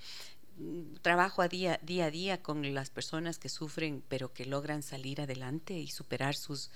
[0.58, 4.82] mm, trabajo a día, día a día con las personas que sufren, pero que logran
[4.82, 6.70] salir adelante y superar sus,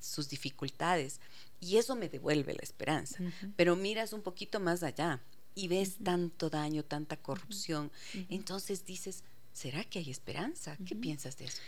[0.00, 1.20] sus dificultades.
[1.64, 3.18] Y eso me devuelve la esperanza.
[3.56, 5.22] Pero miras un poquito más allá
[5.54, 7.90] y ves tanto daño, tanta corrupción.
[8.28, 10.76] Entonces dices, ¿será que hay esperanza?
[10.86, 11.62] ¿Qué piensas de eso?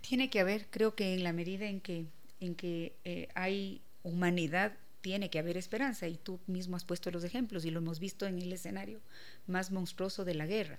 [0.00, 2.06] Tiene que haber, creo que en la medida en que,
[2.40, 6.08] en que eh, hay humanidad, tiene que haber esperanza.
[6.08, 9.00] Y tú mismo has puesto los ejemplos y lo hemos visto en el escenario
[9.46, 10.78] más monstruoso de la guerra.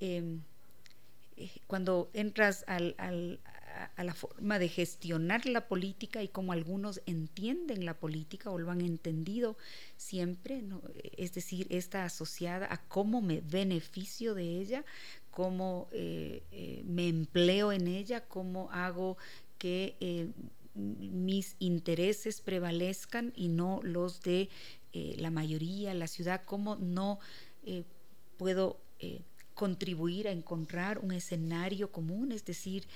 [0.00, 0.42] Em,
[1.36, 3.40] eh, cuando entras al,
[3.96, 8.70] a, la forma de gestionar la política y cómo algunos entienden la política o lo
[8.70, 9.56] han entendido
[9.96, 10.62] siempre,
[11.16, 14.84] es decir, está asociada a cómo me beneficio de ella,
[15.30, 19.16] cómo eh, eh, me empleo en ella, cómo hago
[19.58, 20.28] que eh,
[20.74, 24.48] mis intereses prevalezcan y no los de
[24.92, 27.20] la mayoría, la ciudad, cómo no
[28.36, 28.80] puedo
[29.58, 32.86] contribuir a encontrar un escenario común, es decir,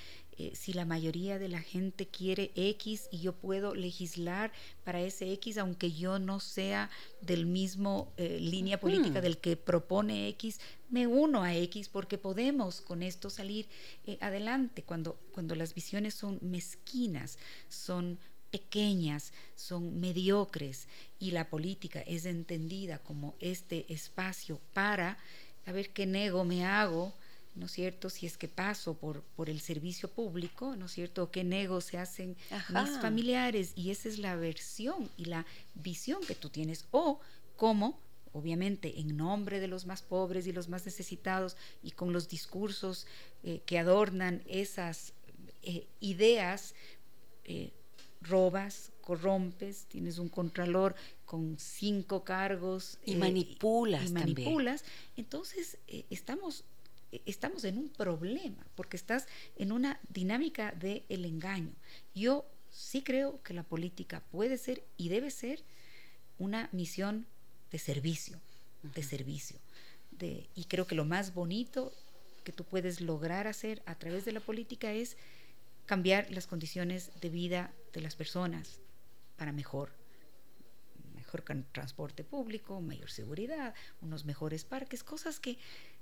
[0.54, 4.52] si la mayoría de la gente quiere X y yo puedo legislar
[4.84, 6.88] para ese X, aunque yo no sea
[7.20, 13.02] del mismo línea política del que propone X, me uno a X porque podemos con
[13.02, 13.66] esto salir
[14.20, 14.84] adelante.
[14.84, 17.38] Cuando, cuando las visiones son mezquinas,
[17.68, 18.18] son
[18.52, 20.86] pequeñas, son mediocres
[21.18, 25.18] y la política es entendida como este espacio para
[25.66, 27.12] a ver qué nego me hago,
[27.54, 28.10] ¿no es cierto?
[28.10, 31.30] Si es que paso por, por el servicio público, ¿no es cierto?
[31.30, 32.36] ¿Qué nego se hacen
[32.68, 33.72] mis familiares?
[33.76, 35.44] Y esa es la versión y la
[35.74, 36.86] visión que tú tienes.
[36.90, 37.20] O
[37.56, 37.98] cómo,
[38.32, 43.06] obviamente, en nombre de los más pobres y los más necesitados y con los discursos
[43.42, 45.12] eh, que adornan esas
[45.62, 46.74] eh, ideas,
[47.44, 47.70] eh,
[48.20, 50.94] robas, corrompes, tienes un contralor
[51.26, 52.98] con cinco cargos.
[53.04, 54.08] Y manipulas.
[54.08, 54.84] Y manipulas.
[55.16, 56.64] Entonces, eh, estamos,
[57.10, 59.26] eh, estamos en un problema, porque estás
[59.56, 61.74] en una dinámica del el engaño.
[62.14, 65.62] Yo sí creo que la política puede ser y debe ser
[66.38, 67.26] una misión
[67.70, 68.40] de servicio,
[68.82, 69.58] de servicio.
[70.12, 71.92] De, y creo que lo más bonito
[72.44, 75.16] que tú puedes lograr hacer a través de la política es
[75.86, 78.81] cambiar las condiciones de vida de las personas
[79.36, 79.92] para mejor.
[81.14, 85.58] Mejor transporte público, mayor seguridad, unos mejores parques, cosas que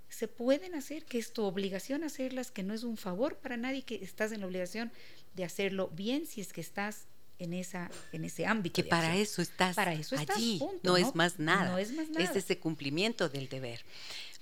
[0.09, 3.83] se pueden hacer, que es tu obligación hacerlas, que no es un favor para nadie,
[3.83, 4.91] que estás en la obligación
[5.35, 7.07] de hacerlo bien si es que estás
[7.39, 11.39] en esa en ese ámbito que para eso estás para eso allí no, es más
[11.39, 11.71] nada.
[11.71, 12.25] No es más nada.
[12.25, 13.81] es ese cumplimiento del deber.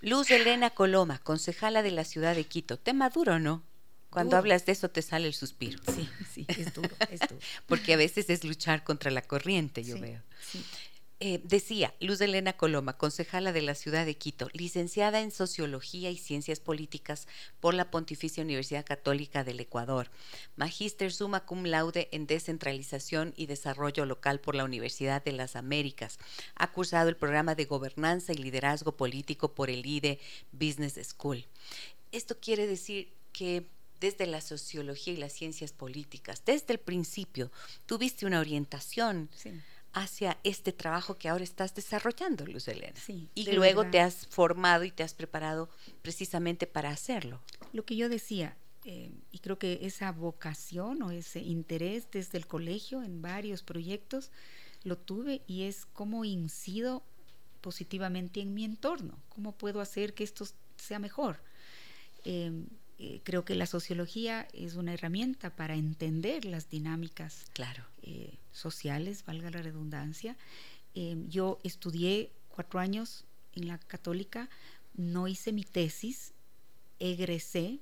[0.00, 2.76] Luz Elena Coloma concejala de la ciudad de Quito.
[2.76, 3.62] Tema duro no
[4.10, 5.78] cuando hablas de eso te sale el suspiro.
[5.94, 7.40] Sí, sí, es duro, es duro.
[7.66, 10.22] Porque a veces es luchar contra la corriente, yo veo.
[11.20, 16.16] Eh, decía Luz Elena Coloma, concejala de la ciudad de Quito, licenciada en Sociología y
[16.16, 17.26] Ciencias Políticas
[17.58, 20.12] por la Pontificia Universidad Católica del Ecuador,
[20.54, 26.20] magíster summa cum laude en Descentralización y Desarrollo Local por la Universidad de las Américas.
[26.54, 30.20] Ha cursado el programa de Gobernanza y Liderazgo Político por el IDE
[30.52, 31.46] Business School.
[32.12, 33.66] Esto quiere decir que
[34.00, 37.50] desde la sociología y las ciencias políticas, desde el principio,
[37.86, 39.28] tuviste una orientación
[39.92, 42.98] hacia este trabajo que ahora estás desarrollando, Luz Elena.
[43.34, 45.68] y luego te has formado y te has preparado
[46.02, 47.40] precisamente para hacerlo.
[47.72, 52.46] Lo que yo decía, eh, y creo que esa vocación o ese interés desde el
[52.46, 54.30] colegio en varios proyectos,
[54.84, 57.02] lo tuve y es cómo incido
[57.60, 60.46] positivamente en mi entorno, cómo puedo hacer que esto
[60.76, 61.42] sea mejor.
[62.24, 62.52] Eh,
[63.00, 67.84] eh, creo que la sociología es una herramienta para entender las dinámicas claro.
[68.02, 70.36] Eh, sociales, valga la redundancia.
[70.96, 73.24] Eh, yo estudié cuatro años
[73.54, 74.48] en la católica,
[74.96, 76.32] no hice mi tesis,
[76.98, 77.78] egresé,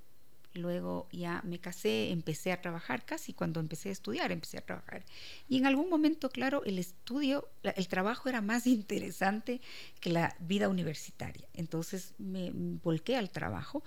[0.52, 5.02] luego ya me casé, empecé a trabajar, casi cuando empecé a estudiar, empecé a trabajar.
[5.48, 9.62] Y en algún momento, claro, el estudio, el trabajo era más interesante
[10.00, 11.48] que la vida universitaria.
[11.54, 13.82] Entonces me volqué al trabajo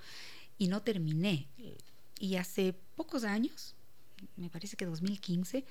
[0.60, 1.48] y no terminé.
[2.20, 3.74] Y hace pocos años,
[4.36, 5.66] me parece que 2015,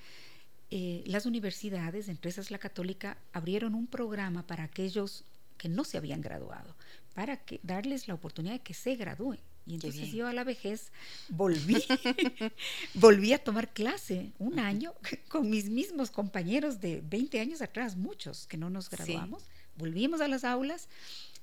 [0.70, 5.24] eh, las universidades, entre esas la católica, abrieron un programa para aquellos
[5.59, 6.74] que no se habían graduado,
[7.14, 9.41] para que, darles la oportunidad de que se gradúen.
[9.66, 10.91] Y entonces yo a la vejez
[11.28, 11.76] volví,
[12.95, 14.95] volví a tomar clase un año
[15.28, 19.45] con mis mismos compañeros de 20 años atrás, muchos que no nos graduamos.
[19.76, 20.89] Volvimos a las aulas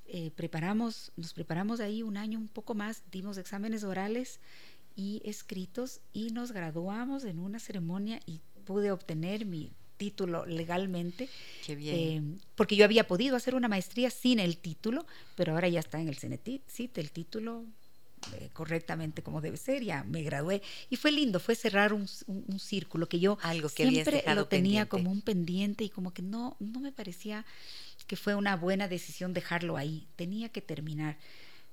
[0.08, 4.40] eh, preparamos, nos preparamos ahí un año un poco más, dimos exámenes orales
[4.96, 11.30] y escritos y nos graduamos en una ceremonia y pude obtener mi título legalmente.
[11.66, 11.96] Qué bien.
[11.96, 16.00] Eh, porque yo había podido hacer una maestría sin el título, pero ahora ya está
[16.00, 17.66] en el CENETIT, sí, el título
[18.54, 20.62] correctamente como debe ser, ya me gradué.
[20.90, 22.08] Y fue lindo, fue cerrar un,
[22.60, 26.56] círculo que yo Algo que siempre lo tenía como un pendiente y como que no,
[26.60, 27.46] no me parecía
[28.08, 31.18] que fue una buena decisión dejarlo ahí, tenía que terminar.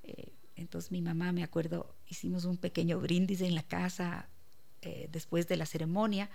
[0.02, 4.28] Eh, entonces mi mamá, me acuerdo, hicimos un pequeño brindis en la casa
[4.82, 6.30] eh, después de la ceremonia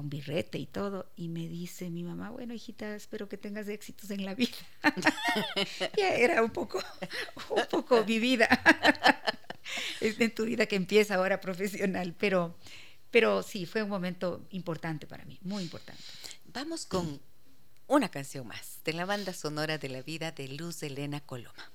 [0.00, 4.10] con birrete y todo, y me dice mi mamá, bueno, hijita, espero que tengas éxitos
[4.10, 4.56] en la vida.
[5.98, 6.82] ya era un poco,
[7.50, 8.48] un poco vivida
[10.00, 12.56] en tu vida que empieza ahora profesional, pero,
[13.10, 16.02] pero sí, fue un momento importante para mí, muy importante.
[16.46, 17.20] Vamos con
[17.86, 21.70] una canción más de la banda sonora de la vida de Luz Elena Coloma.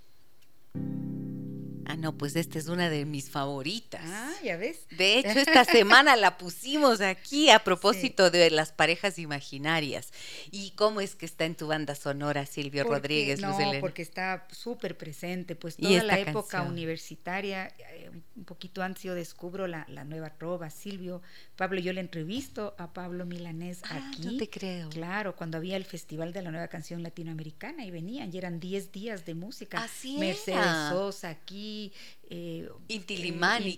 [2.06, 4.00] No, pues esta es una de mis favoritas.
[4.06, 4.86] Ah, ya ves.
[4.92, 10.14] De hecho, esta semana la pusimos aquí a propósito de las parejas imaginarias.
[10.52, 13.42] ¿Y cómo es que está en tu banda sonora, Silvio Rodríguez?
[13.42, 19.16] No, porque está súper presente, pues toda la época universitaria, eh, un poquito antes yo
[19.16, 21.24] descubro la, nueva trova, Silvio,
[21.56, 24.28] Pablo, yo le entrevisto a Pablo Milanés ah, aquí.
[24.28, 24.90] No te creo.
[24.90, 28.92] Claro, cuando había el Festival de la Nueva Canción Latinoamericana y venían, y eran 10
[28.92, 29.84] días de música.
[29.84, 31.92] Así Mercedes Sosa aquí,
[32.30, 33.78] eh, Intilimani,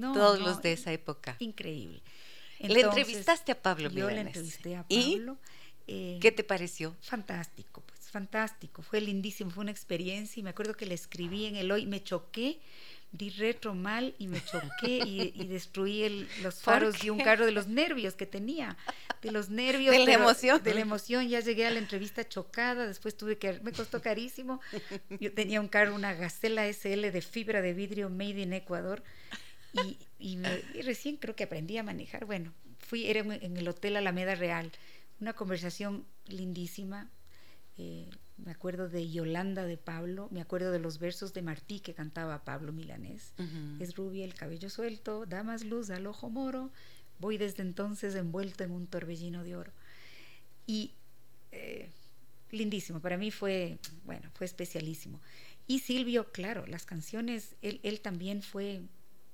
[0.00, 1.36] todos los de esa época.
[1.38, 2.02] Increíble.
[2.60, 5.38] le entrevistaste a Pablo Yo le entrevisté a Pablo.
[5.90, 6.94] Eh, ¿Qué te pareció?
[7.00, 8.82] Fantástico, pues fantástico.
[8.82, 12.02] Fue lindísimo, fue una experiencia y me acuerdo que le escribí en el hoy, me
[12.02, 12.60] choqué
[13.10, 17.66] di retro mal y me choqué y, destruí los faros de un carro de los
[17.66, 18.76] nervios que tenía,
[19.22, 19.94] de los nervios.
[19.96, 20.62] De la emoción.
[20.62, 24.60] De la emoción, ya llegué a la entrevista chocada, después tuve que, me costó carísimo.
[25.20, 29.02] Yo tenía un carro, una Gacela SL de fibra de vidrio made in Ecuador
[30.18, 30.42] y,
[30.82, 32.26] recién creo que aprendí a manejar.
[32.26, 34.70] Bueno, fui, era en el Hotel Alameda Real,
[35.20, 37.10] una conversación lindísima.
[37.76, 38.08] Eh,
[38.44, 42.44] me acuerdo de Yolanda de Pablo, me acuerdo de los versos de Martí que cantaba
[42.44, 43.32] Pablo Milanés.
[43.80, 46.70] Es rubia, el cabello suelto, da más luz al ojo moro,
[47.18, 49.72] voy desde entonces envuelto en un torbellino de oro.
[50.66, 50.92] Y
[51.52, 51.90] eh,
[52.50, 55.20] lindísimo, para mí fue, bueno, fue especialísimo.
[55.66, 58.82] Y Silvio, claro, las canciones, él, él también fue,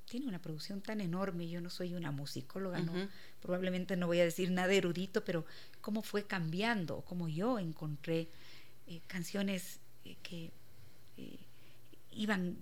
[0.07, 2.93] tiene una producción tan enorme, yo no soy una musicóloga, no,
[3.41, 5.45] probablemente no voy a decir nada erudito, pero
[5.81, 8.29] cómo fue cambiando, cómo yo encontré
[8.87, 10.53] eh, canciones eh, que
[11.17, 11.39] eh,
[12.11, 12.57] iban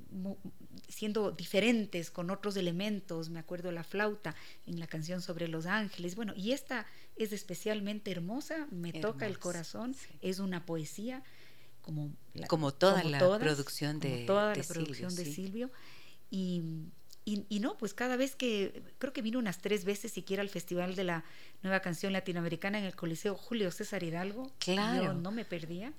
[0.88, 4.34] siendo diferentes con otros elementos, me acuerdo la flauta
[4.66, 9.38] en la canción sobre los ángeles, bueno, y esta es especialmente hermosa, me toca el
[9.38, 11.22] corazón, es una poesía
[11.82, 12.12] como,
[12.48, 15.70] como toda la producción de, toda la producción de Silvio.
[16.30, 16.62] Y,
[17.24, 20.96] y, no, pues cada vez que, creo que vino unas tres veces siquiera al Festival
[20.96, 21.24] de la
[21.62, 24.52] Nueva Canción Latinoamericana en el Coliseo Julio César Hidalgo.
[24.58, 25.14] Claro.
[25.14, 25.92] no me perdía.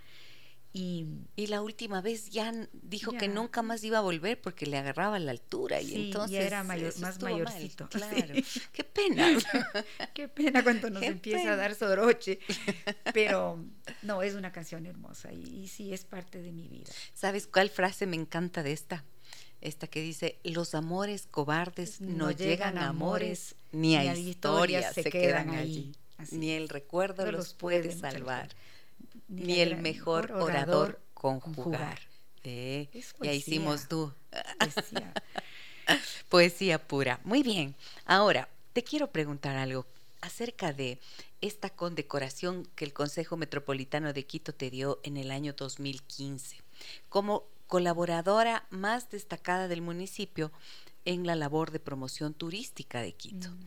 [0.75, 1.05] Y,
[1.35, 5.19] y, la última vez ya dijo que nunca más iba a volver porque le agarraba
[5.19, 7.87] la altura y entonces ya era mayor, más mayorcito.
[7.89, 8.33] claro.
[8.71, 9.37] Qué pena.
[10.15, 12.39] Qué pena cuando nos empieza a dar soroche.
[13.13, 13.63] Pero
[14.01, 16.91] no, es una canción hermosa y, y, sí es parte de mi vida.
[17.13, 19.05] ¿Sabes cuál frase me encanta de esta?
[19.63, 25.51] Esta que dice, los amores cobardes no, llegan a amores, ni a, historias, se quedan,
[25.51, 25.95] allí.
[26.31, 28.49] Ni el recuerdo los puede salvar
[29.29, 31.97] ni, el mejor orador, conjugar.
[32.43, 32.89] Eh,
[33.21, 34.11] ya hicimos tú.
[34.59, 35.13] Poesía.
[36.29, 37.21] poesía pura.
[37.23, 37.73] Muy bien.
[38.05, 39.85] Ahora, te quiero preguntar algo
[40.19, 40.99] acerca de
[41.39, 46.57] esta condecoración que el Consejo Metropolitano de Quito te dio en el año 2015
[47.07, 50.51] como colaboradora más destacada del municipio
[51.05, 53.49] en la labor de promoción turística de Quito.
[53.49, 53.65] Mm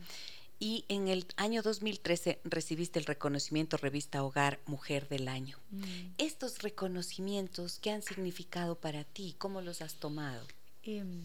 [0.59, 5.59] y en el año 2013 recibiste el reconocimiento Revista Hogar Mujer del Año.
[5.69, 5.83] Mm.
[6.17, 9.35] Estos reconocimientos, ¿qué han significado para ti?
[9.37, 10.47] ¿Cómo los has tomado?
[10.81, 11.21] Em,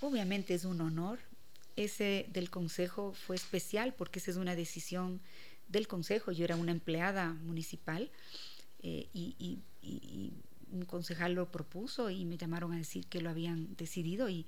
[0.00, 1.20] obviamente es un honor.
[1.76, 5.20] Ese del Consejo fue especial porque esa es una decisión
[5.68, 6.32] del Consejo.
[6.32, 8.10] Yo era una empleada municipal
[8.82, 9.60] eh, y,
[10.72, 14.46] un concejal lo propuso y me llamaron a decir que lo habían decidido y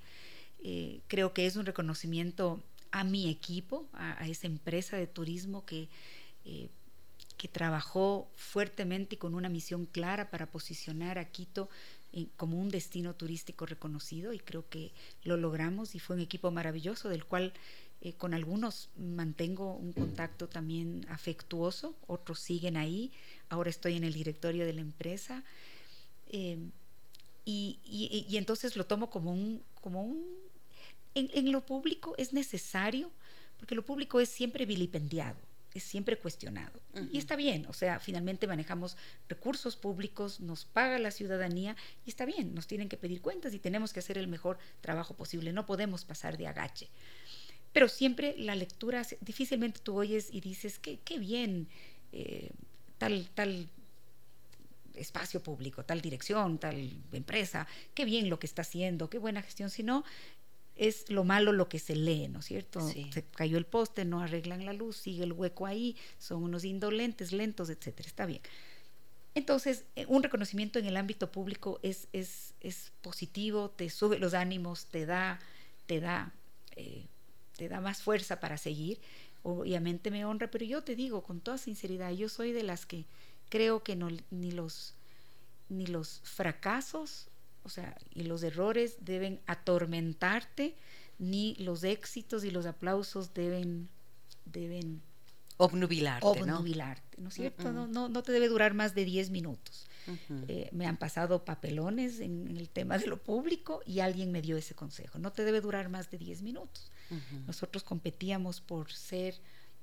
[0.62, 5.88] eh, creo que es un reconocimiento a mi equipo, a, esa empresa de turismo que,
[6.44, 6.70] eh,
[7.36, 11.68] que trabajó fuertemente y con una misión clara para posicionar a Quito
[12.12, 14.92] eh, como un destino turístico reconocido y creo que
[15.24, 17.52] lo logramos y fue un equipo maravilloso del cual
[18.18, 23.10] con algunos mantengo un contacto también afectuoso, otros siguen ahí,
[23.48, 25.42] ahora estoy en el directorio de la empresa
[26.30, 26.58] y,
[27.44, 30.46] y, y, entonces lo tomo como un, como un
[31.16, 33.10] en, lo público es necesario,
[33.58, 35.38] porque lo público es siempre vilipendiado,
[35.72, 36.78] es siempre cuestionado.
[37.10, 38.96] Y está bien, o sea, finalmente manejamos
[39.28, 41.74] recursos públicos, nos paga la ciudadanía
[42.04, 45.14] y está bien, nos tienen que pedir cuentas y tenemos que hacer el mejor trabajo
[45.14, 46.88] posible, no podemos pasar de agache.
[47.72, 51.68] Pero siempre la lectura, difícilmente tú oyes y dices, qué, qué bien,
[52.12, 52.50] eh,
[52.98, 53.68] tal, tal
[54.96, 59.70] espacio público, tal dirección, tal empresa, qué bien lo que está haciendo, qué buena gestión,
[59.70, 60.04] sino
[60.76, 62.86] es lo malo lo que se lee, ¿no es cierto?
[62.86, 67.32] Se cayó el poste, no arreglan la luz, sigue el hueco ahí, son unos indolentes,
[67.32, 68.06] lentos, etcétera.
[68.06, 68.42] Está bien.
[69.34, 74.34] Entonces, eh, un reconocimiento en el ámbito público es, es, es positivo, te sube los
[74.34, 75.40] ánimos, te da,
[75.86, 76.32] te da,
[76.74, 77.06] eh,
[77.56, 78.98] te da más fuerza para seguir.
[79.42, 83.04] Obviamente me honra, pero yo te digo con toda sinceridad, yo soy de las que
[83.48, 84.94] creo que no, ni los
[85.68, 87.28] ni los fracasos
[87.66, 90.76] o sea, y los errores deben atormentarte,
[91.18, 93.88] ni los éxitos y los aplausos deben,
[94.44, 95.02] deben
[95.56, 97.72] obnubilarte, obnubilarte, ¿no, es cierto?
[97.72, 99.88] no, no, no, te debe durar más de 10 minutos.
[100.46, 104.56] Eh, me han pasado papelones en, el tema de lo público y alguien me dio
[104.56, 105.18] ese consejo.
[105.18, 106.92] No te debe durar más de 10 minutos.
[107.48, 109.34] Nosotros competíamos por ser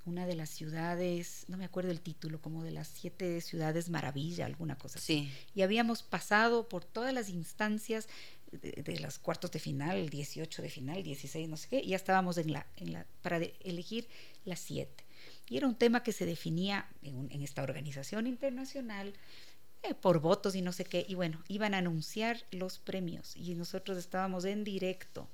[0.05, 4.45] una de las ciudades, no me acuerdo el título, como de las siete ciudades maravilla,
[4.45, 5.31] alguna cosa así.
[5.55, 8.07] Y habíamos pasado por todas las instancias
[8.51, 11.89] de, de, los cuartos de final, el 18 de final, 16, no sé qué, y
[11.89, 14.07] ya estábamos en la, en la, para elegir
[14.45, 15.05] las siete.
[15.49, 19.13] Y era un tema que se definía en, en esta organización internacional
[19.83, 21.05] eh, por votos y no sé qué.
[21.07, 25.29] Y bueno, iban a anunciar los premios y nosotros estábamos en directo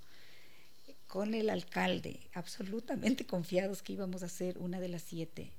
[1.10, 5.52] con el alcalde, absolutamente confiados que íbamos a ser una de las siete,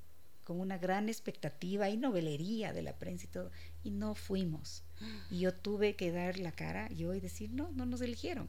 [0.44, 3.50] con una gran expectativa y novelería de la prensa y todo,
[3.82, 4.84] y no fuimos.
[5.28, 8.48] Y yo tuve que dar la cara yo y decir, no, no nos eligieron.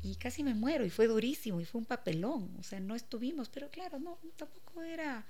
[0.00, 3.50] Y casi me muero, y fue durísimo, y fue un papelón, o sea, no estuvimos,
[3.50, 5.26] pero claro, no, tampoco era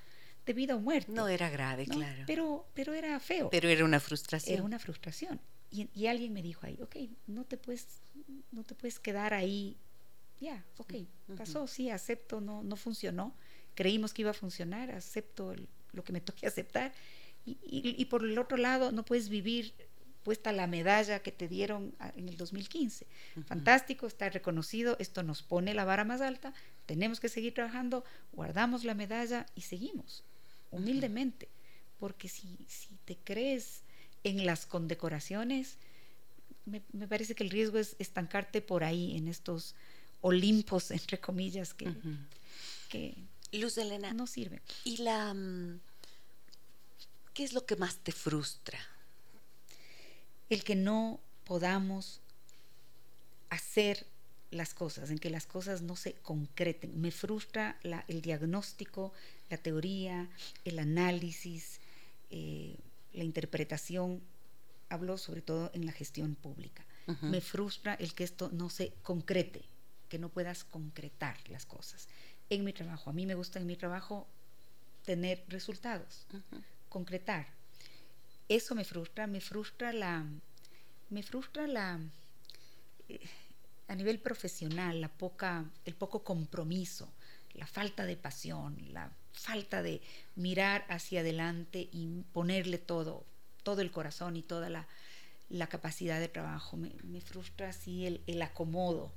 [0.47, 1.11] de vida o muerte.
[1.11, 2.23] No era grave, claro.
[2.25, 3.51] Pero, pero era feo.
[3.51, 4.55] Pero era una frustración.
[4.55, 5.41] Era una frustración.
[5.73, 7.89] Y, y, alguien me dijo ahí, ok, no te puedes,
[8.53, 9.77] no te puedes quedar ahí
[10.41, 10.95] ya, ok,
[11.37, 13.35] pasó, sí, acepto, no, no funcionó.
[13.75, 15.55] Creímos que iba a funcionar, acepto
[15.93, 16.93] lo que me toque aceptar.
[17.47, 19.75] Y, y, por el otro lado, no puedes vivir
[20.23, 23.07] puesta la medalla que te dieron en el 2015.
[23.47, 26.55] Fantástico, está reconocido, esto nos pone la vara más alta,
[26.87, 30.25] tenemos que seguir trabajando, guardamos la medalla y seguimos,
[30.71, 31.49] humildemente,
[31.99, 33.83] porque si, si te crees
[34.25, 35.77] en las condecoraciones,
[36.65, 39.77] me, me parece que el riesgo es estancarte por ahí, en estos
[40.27, 41.93] Olimpos, entre comillas, que,
[42.89, 43.15] que
[43.53, 44.63] Luz Elena, no sirve.
[44.83, 45.35] ¿Y la...
[45.35, 45.81] Mm,
[47.35, 48.79] qué es lo que más te frustra?
[50.49, 52.23] El que no podamos
[53.51, 54.07] hacer
[54.51, 56.99] las cosas, en que las cosas no se concreten.
[56.99, 59.13] Me frustra la, el diagnóstico,
[59.51, 60.31] la teoría,
[60.65, 61.81] el análisis,
[62.31, 62.79] eh,
[63.13, 64.23] la interpretación.
[64.89, 66.83] Hablo sobre todo en la gestión pública.
[67.21, 69.74] Me frustra el que esto no se concrete
[70.15, 72.07] que no puedas concretar las cosas.
[72.49, 74.29] En mi trabajo, a mí me gusta en mi trabajo
[75.05, 76.29] tener resultados,
[76.89, 77.49] concretar.
[78.49, 80.25] Eso me frustra, me frustra la,
[81.11, 81.99] me frustra la,
[83.09, 83.19] eh,
[83.89, 87.13] a nivel profesional, la poca, el poco compromiso,
[87.55, 90.01] la falta de pasión, la falta de
[90.37, 93.25] mirar hacia adelante y ponerle todo,
[93.65, 94.87] todo el corazón y toda la,
[95.49, 96.77] la capacidad de trabajo.
[96.77, 99.11] Me, me frustra así el, el acomodo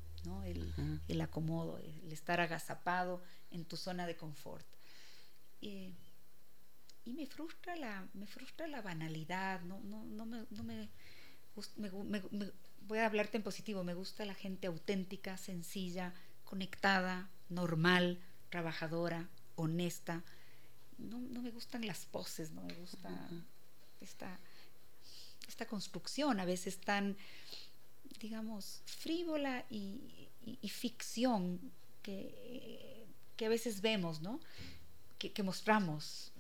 [0.46, 4.66] el, acomodo, el estar agazapado en tu zona de confort.
[5.62, 5.94] y
[7.06, 10.90] me frustra la, me frustra la banalidad, no, no, no me, no me,
[12.82, 16.14] voy a hablarte en positivo, me gusta la gente auténtica, sencilla,
[16.44, 20.24] conectada, normal, trabajadora, honesta.
[20.98, 23.10] No, no me gustan las poses, no me gusta
[24.02, 24.40] esta,
[25.48, 27.18] esta construcción, a veces tan
[28.20, 30.00] digamos, frívola y,
[30.70, 31.60] ficción
[32.04, 33.06] que,
[33.36, 34.40] que, a veces vemos, ¿no?
[35.18, 36.32] Que, mostramos.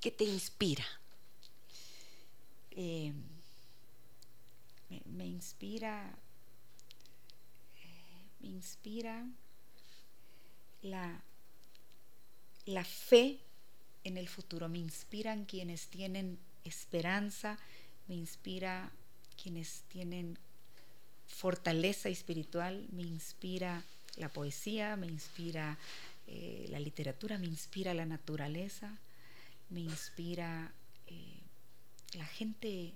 [0.00, 0.84] ¿Qué te inspira?
[2.72, 3.12] Eh,
[5.06, 6.14] me, inspira,
[8.40, 9.26] me inspira
[10.82, 11.22] la,
[12.66, 13.40] la fe
[14.04, 17.58] en el futuro, me inspiran quienes tienen esperanza,
[18.08, 18.92] me inspira
[19.40, 20.38] quienes tienen
[21.36, 23.84] fortaleza espiritual, me inspira
[24.16, 25.76] la poesía, me inspira
[26.26, 28.96] eh, la literatura, me inspira la naturaleza,
[29.68, 30.72] me inspira
[31.06, 31.40] eh,
[32.14, 32.94] la gente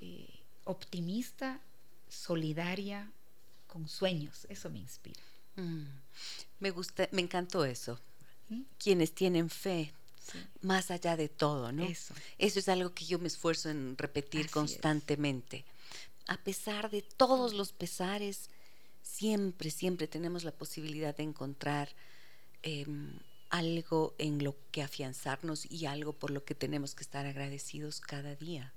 [0.00, 1.60] eh, optimista,
[2.08, 3.10] solidaria,
[3.66, 5.20] con sueños, eso me inspira.
[5.56, 5.84] Mm.
[6.60, 8.00] Me gusta, me encantó eso.
[8.48, 8.62] ¿Mm?
[8.78, 9.92] Quienes tienen fe,
[10.62, 11.84] más allá de todo, ¿no?
[11.84, 12.14] Eso.
[12.38, 15.66] Eso es algo que yo me esfuerzo en repetir constantemente
[16.28, 18.50] a pesar de todos los pesares,
[19.02, 21.88] siempre, siempre tenemos la posibilidad de encontrar
[22.62, 23.18] em,
[23.50, 28.36] algo en lo que afianzarnos y algo por lo que tenemos que estar agradecidos cada
[28.36, 28.72] día.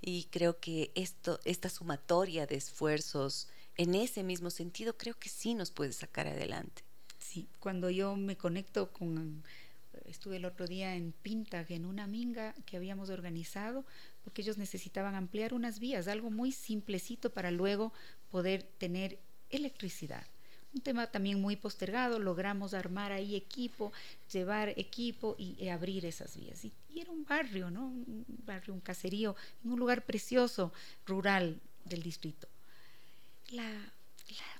[0.00, 5.54] Y creo que esto, esta sumatoria de esfuerzos en ese mismo sentido, creo que sí
[5.54, 6.82] nos puede sacar adelante.
[7.18, 9.42] Sí, cuando yo me conecto con
[10.06, 13.84] estuve el otro día en Pinta, en una minga que habíamos organizado,
[14.28, 17.94] porque ellos necesitaban ampliar unas vías, algo muy simplecito para luego
[18.30, 19.18] poder tener
[19.48, 20.26] electricidad.
[20.74, 23.90] Un tema también muy postergado, logramos armar ahí equipo,
[24.30, 26.62] llevar equipo y, abrir esas vías.
[26.62, 27.86] Y, era un barrio, ¿no?
[27.86, 29.34] Un barrio, un caserío,
[29.64, 30.74] en un lugar precioso,
[31.06, 32.48] rural, del distrito.
[33.52, 33.94] La,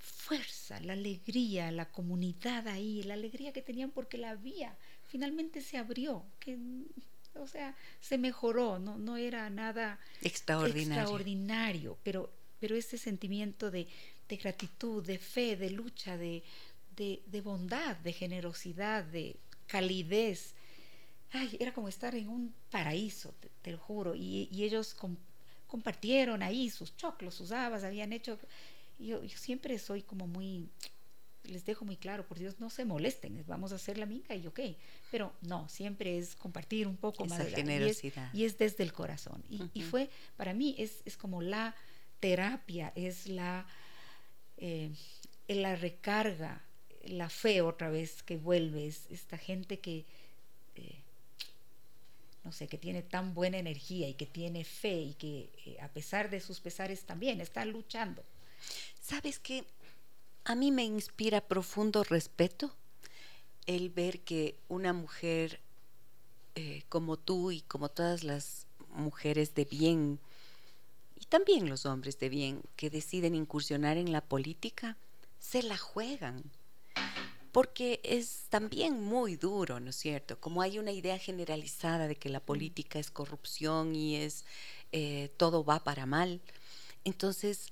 [0.01, 4.77] fuerza, la alegría, la comunidad ahí, la alegría que tenían porque la vía
[5.09, 6.59] finalmente se abrió, que
[7.41, 13.87] o sea, se mejoró, no, no era nada extraordinario, extraordinario pero, pero ese sentimiento de,
[14.29, 16.43] de gratitud, de fe, de lucha, de,
[16.97, 19.37] de, bondad, de generosidad, de
[19.67, 20.55] calidez.
[21.31, 24.15] Ay, era como estar en un paraíso, te, lo juro.
[24.15, 24.97] Y, ellos
[25.67, 28.39] compartieron ahí sus choclos, sus habas, habían hecho...
[28.99, 30.69] Yo, yo, siempre soy como muy...
[31.49, 34.47] Les dejo muy claro, por Dios, no se molesten, vamos a hacer la mica y
[34.47, 34.61] ok.
[35.11, 37.49] Pero no, siempre es compartir un poco Esa más.
[37.49, 38.33] generosidad.
[38.33, 39.43] Y es, desde el corazón.
[39.49, 41.75] Y, y, fue, para mí, es, es como la
[42.21, 43.67] terapia, es la,
[44.59, 44.91] eh,
[45.49, 46.63] la recarga
[47.05, 50.05] la fe otra vez que vuelves, esta gente que,
[50.77, 50.97] eh,
[52.45, 55.89] no sé, que tiene tan buena energía y que tiene fe y que eh, a
[55.89, 58.23] pesar de sus pesares también está luchando.
[59.01, 59.65] ¿Sabes que
[60.49, 62.75] A mí me inspira profundo respeto
[63.67, 65.61] el ver que una mujer
[66.55, 70.19] eh, como tú y como todas las mujeres de bien,
[71.21, 74.97] y también los hombres de bien que deciden incursionar en la política,
[75.39, 76.43] se la juegan
[77.53, 80.41] porque es también muy duro, ¿no es cierto?
[80.41, 84.47] Como hay una idea generalizada de que la política es corrupción y es
[84.93, 86.41] eh, todo va para mal,
[87.05, 87.71] entonces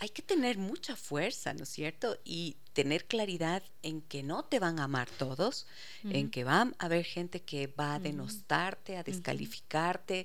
[0.00, 2.18] hay que tener mucha fuerza, ¿no es cierto?
[2.24, 5.66] Y tener claridad en que no te van a amar todos,
[6.04, 10.24] en que va a haber gente que va a denostarte, a descalificarte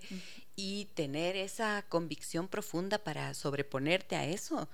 [0.55, 4.69] y tener esa convicción profunda para sobreponerte a eso,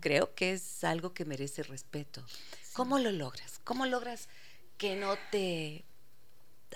[0.00, 2.22] creo que es algo que merece respeto.
[2.74, 3.58] ¿Cómo lo logras?
[3.64, 4.28] ¿Cómo logras
[4.76, 5.86] que no te...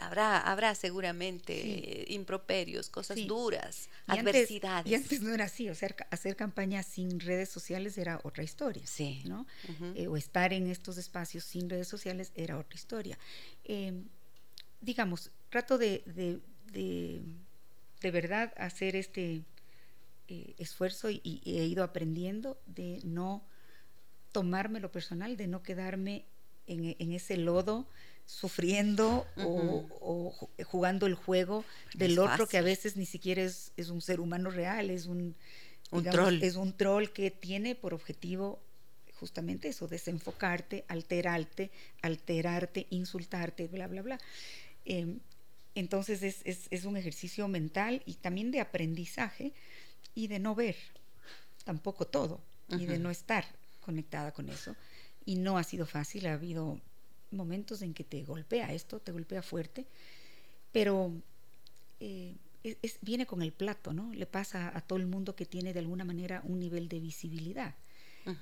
[0.00, 4.90] Habrá, habrá seguramente improperios, cosas duras, adversidades.
[4.90, 8.86] y antes no era así, o sea, hacer campaña sin redes sociales era otra historia,
[8.86, 9.22] sí.
[9.24, 9.46] ¿no?
[9.94, 13.18] Eh, o estar en estos espacios sin redes sociales era otra historia.
[13.64, 14.04] Em,
[14.80, 16.02] digamos, trato de,
[16.72, 17.22] de,
[18.10, 19.42] verdad hacer este
[20.28, 23.44] eh, esfuerzo y, he ido aprendiendo de no
[24.32, 26.24] tomarme lo personal, de no quedarme
[26.66, 27.88] en, ese lodo
[28.26, 30.32] sufriendo o,
[30.64, 34.90] jugando el juego del otro que a veces ni siquiera es, un ser humano real,
[34.90, 35.34] es un,
[36.10, 36.42] troll.
[36.42, 38.60] Es un troll que tiene por objetivo
[39.18, 41.70] justamente eso, desenfocarte, alterarte,
[42.02, 44.18] alterarte, insultarte, bla, bla, bla.
[44.84, 45.20] Em,
[45.74, 49.52] entonces es, un ejercicio mental y también de aprendizaje
[50.14, 50.76] y de no ver
[51.64, 53.44] tampoco todo y de no estar
[53.80, 54.74] conectada con eso.
[55.24, 56.80] Y no ha sido fácil, ha habido
[57.36, 59.86] momentos en que te golpea esto, te golpea fuerte,
[60.72, 61.12] pero
[62.00, 64.12] eh, es, viene con el plato, ¿no?
[64.12, 67.74] Le pasa a todo el mundo que tiene de alguna manera un nivel de visibilidad.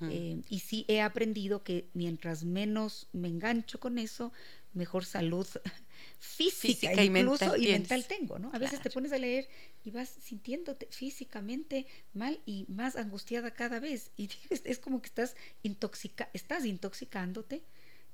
[0.09, 4.33] Eh, y sí he aprendido que mientras menos me engancho con eso,
[4.73, 5.47] mejor salud
[6.19, 8.49] física, y, mental, y mental tengo, ¿no?
[8.51, 9.47] A veces te pones a leer
[9.83, 14.09] y vas sintiéndote físicamente mal y más angustiada cada vez.
[14.17, 17.61] Y es como que estás, intoxica estás intoxicándote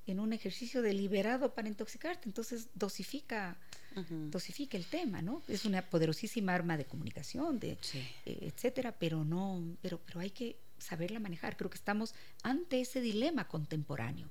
[0.07, 2.27] en un ejercicio deliberado para intoxicarte.
[2.27, 3.57] Entonces dosifica,
[4.29, 5.41] dosifica el tema, ¿no?
[5.47, 7.77] Es una poderosísima arma de comunicación, de,
[8.25, 11.57] eh, etcétera, pero no, pero, pero hay que saberla manejar.
[11.57, 12.13] Creo que estamos
[12.43, 14.29] ante ese dilema contemporáneo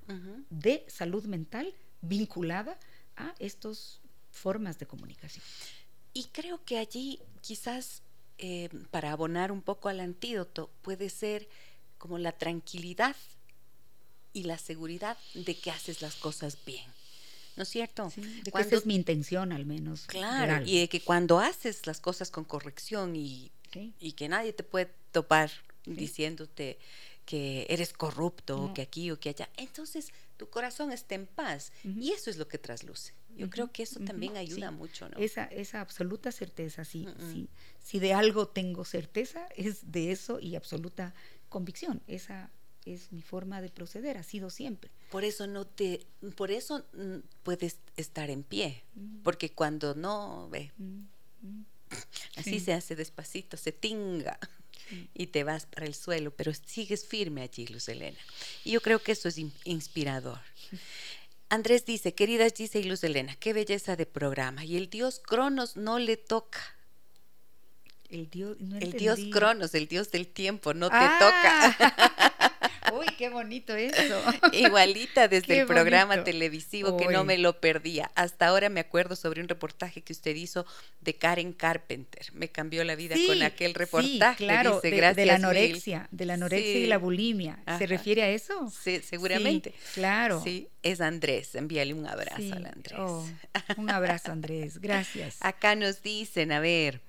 [0.49, 2.77] de salud mental vinculada
[3.15, 5.43] a estas formas de comunicación.
[6.13, 8.03] Y creo que allí quizás
[8.37, 11.47] eh, para abonar un poco al antídoto puede ser
[11.97, 13.15] como la tranquilidad
[14.33, 16.85] y la seguridad de que haces las cosas bien.
[17.55, 18.11] ¿No es cierto?
[18.15, 20.05] de que esa es mi intención al menos.
[20.05, 23.51] Claro, y de que cuando haces las cosas con corrección y,
[23.99, 25.51] y que nadie te puede topar
[25.85, 26.79] diciéndote
[27.25, 31.71] que eres corrupto o que aquí o que allá, entonces tu corazón está en paz
[31.83, 33.13] y eso es lo que trasluce.
[33.35, 35.17] Yo creo que eso también ayuda mucho, ¿no?
[35.17, 37.49] Esa, esa absoluta certeza, sí, sí.
[37.81, 41.13] Si de algo tengo certeza, es de eso y absoluta
[41.49, 42.01] convicción.
[42.07, 42.49] Esa
[42.85, 44.91] es mi forma de proceder, ha sido siempre.
[45.09, 46.05] Por eso no te,
[46.35, 48.83] por eso mm, puedes estar en pie,
[49.23, 50.71] porque cuando no ve,
[52.37, 54.39] así se hace despacito, se tinga
[55.13, 58.17] y te vas para el suelo, pero sigues firme allí, Luz Elena.
[58.63, 60.39] Y yo creo que eso es inspirador.
[61.49, 64.63] Andrés dice, queridas Gise y Luz Elena, qué belleza de programa.
[64.63, 66.59] Y el dios Cronos no le toca.
[68.09, 71.17] El dios, el dios Cronos, el dios del tiempo, no te ah.
[71.19, 72.47] toca.
[72.91, 74.21] Uy, qué bonito eso.
[74.53, 78.11] Igualita desde el programa televisivo que no me lo perdía.
[78.15, 80.65] Hasta ahora me acuerdo sobre un reportaje que usted hizo
[80.99, 82.27] de Karen Carpenter.
[82.33, 84.37] Me cambió la vida con aquel reportaje.
[84.37, 87.59] Sí, claro, de, la anorexia, de la anorexia y la bulimia.
[87.77, 88.71] ¿Se refiere a eso?
[88.71, 89.73] Sí, seguramente.
[89.93, 90.41] claro.
[90.43, 91.55] Sí, es Andrés.
[91.55, 92.99] Envíale un abrazo al Andrés.
[92.99, 93.25] Oh,
[93.77, 94.79] un abrazo, Andrés.
[94.79, 95.37] Gracias.
[95.41, 97.01] Acá nos dicen, a ver,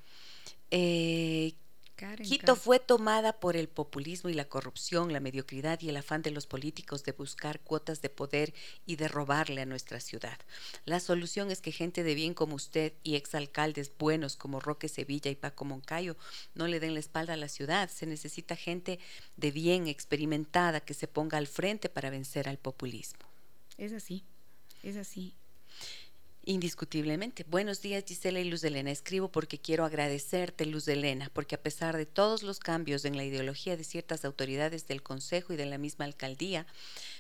[0.71, 1.55] eh,
[2.23, 6.31] Quito fue tomada por el populismo y la corrupción, la mediocridad y el afán de
[6.31, 8.55] los políticos de buscar cuotas de poder
[8.87, 10.39] y de robarle a nuestra ciudad.
[10.85, 15.31] La solución es que gente de bien como usted y exalcaldes buenos como Roque Sevilla
[15.31, 16.17] y Paco Moncayo
[16.55, 17.89] no le den la espalda a la ciudad.
[17.89, 18.99] Se necesita gente
[19.37, 23.27] de bien, experimentada, que se ponga al frente para vencer al populismo.
[23.79, 24.25] Es así,
[24.83, 25.35] es así.
[26.45, 27.45] Indiscutiblemente.
[27.49, 28.91] Buenos días Gisela y Luz de Elena.
[28.91, 33.17] Escribo porque quiero agradecerte Luz de Elena, porque a pesar de todos los cambios en
[33.17, 36.67] la ideología de ciertas autoridades del Consejo y de la misma alcaldía,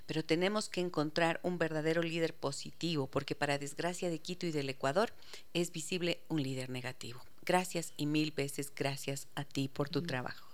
[0.07, 4.69] pero tenemos que encontrar un verdadero líder positivo, porque para desgracia de Quito y del
[4.69, 5.13] Ecuador
[5.55, 7.23] es visible un líder negativo.
[7.47, 10.52] Gracias y mil veces gracias a ti por tu trabajo.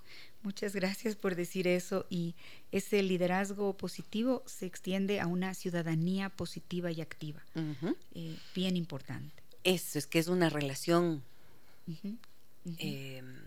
[0.49, 2.35] Muchas gracias por decir eso y
[2.73, 7.43] ese liderazgo positivo se extiende a una ciudadanía positiva y activa.
[8.15, 9.43] Eh, bien importante.
[9.63, 11.23] Eso es que es una relación,
[12.79, 13.45] em,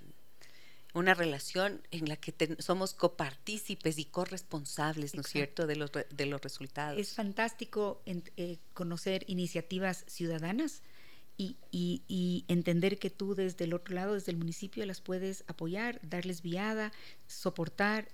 [0.94, 6.26] una relación en la que somos copartícipes y corresponsables, ¿no es cierto?, de los, de
[6.28, 7.00] los resultados.
[7.00, 10.84] Es fantástico eh, conocer iniciativas ciudadanas
[11.72, 16.42] y, entender que tú desde el otro lado, desde el municipio, las puedes apoyar, darles
[16.42, 16.92] viada,
[17.28, 18.08] soportar,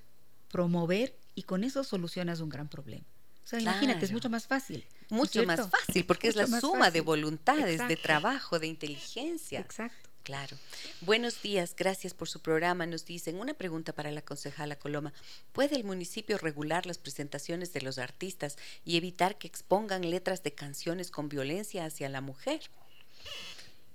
[0.51, 3.05] promover y con eso solucionas un gran problema.
[3.43, 4.85] O sea, imagínate, es mucho más fácil.
[5.09, 9.59] Mucho más fácil, porque es la suma de voluntades, de trabajo, de inteligencia.
[9.59, 10.07] Exacto.
[10.27, 10.57] Claro.
[10.99, 12.85] Buenos días, gracias por su programa.
[12.85, 15.13] Nos dicen una pregunta para la concejala Coloma.
[15.53, 20.51] ¿Puede el municipio regular las presentaciones de los artistas y evitar que expongan letras de
[20.51, 22.59] canciones con violencia hacia la mujer?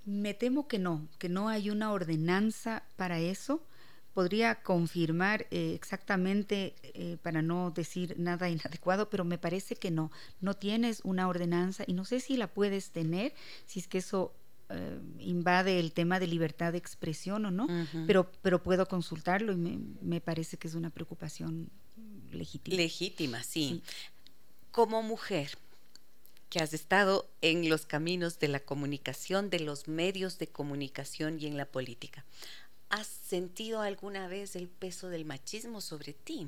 [0.05, 3.63] Me temo que no, que no hay una ordenanza para eso.
[4.13, 10.11] Podría confirmar eh, exactamente eh, para no decir nada inadecuado, pero me parece que no.
[10.41, 13.33] No tienes una ordenanza y no sé si la puedes tener,
[13.65, 14.33] si es que eso
[14.69, 17.67] eh, invade el tema de libertad de expresión o no,
[18.07, 21.69] pero, pero puedo consultarlo y me, parece que es una preocupación
[22.31, 22.77] legítima.
[22.77, 23.83] Legítima, sí.
[24.71, 25.57] Como mujer,
[26.53, 31.47] que has estado en los caminos de la comunicación, de los medios de comunicación y
[31.47, 32.25] en la política.
[32.89, 36.47] ¿Has sentido alguna vez el peso del machismo sobre ti?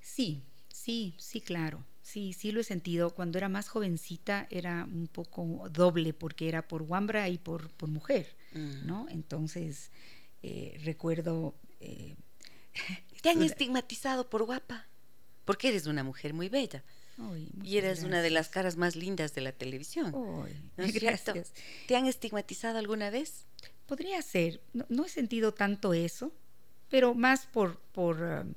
[0.00, 0.40] Sí,
[0.72, 1.84] sí, sí, claro.
[2.00, 3.10] Sí, sí lo he sentido.
[3.10, 7.90] Cuando era más jovencita era un poco doble porque era por Wambra y por, por
[7.90, 8.86] mujer, mm.
[8.86, 9.06] ¿no?
[9.10, 9.90] Entonces,
[10.42, 11.54] eh, recuerdo...
[11.80, 12.16] Eh,
[13.20, 14.86] ¿Te han estigmatizado por guapa?
[15.44, 16.82] Porque eres una mujer muy bella
[17.62, 20.14] y eres una de las caras más lindas de la televisión.
[20.76, 21.52] gracias.
[21.86, 23.46] ¿Te han estigmatizado alguna vez?
[23.86, 24.60] Podría ser.
[24.72, 26.32] No, he sentido tanto eso,
[26.88, 28.54] pero más por, por um,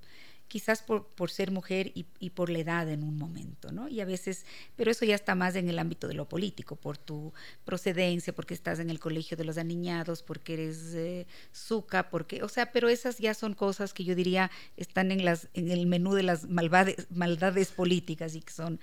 [0.47, 3.89] quizás por, por ser mujer y, y, por la edad en un momento, ¿no?
[3.89, 4.45] Y a veces,
[4.75, 7.33] pero eso ya está más en el ámbito de lo político, por tu
[7.65, 12.49] procedencia, porque estás en el colegio de los aniñados, porque eres eh, suca, porque, o
[12.49, 16.13] sea, pero esas ya son cosas que yo diría están en, las, en el menú
[16.13, 18.79] de las malvades, maldades políticas y que son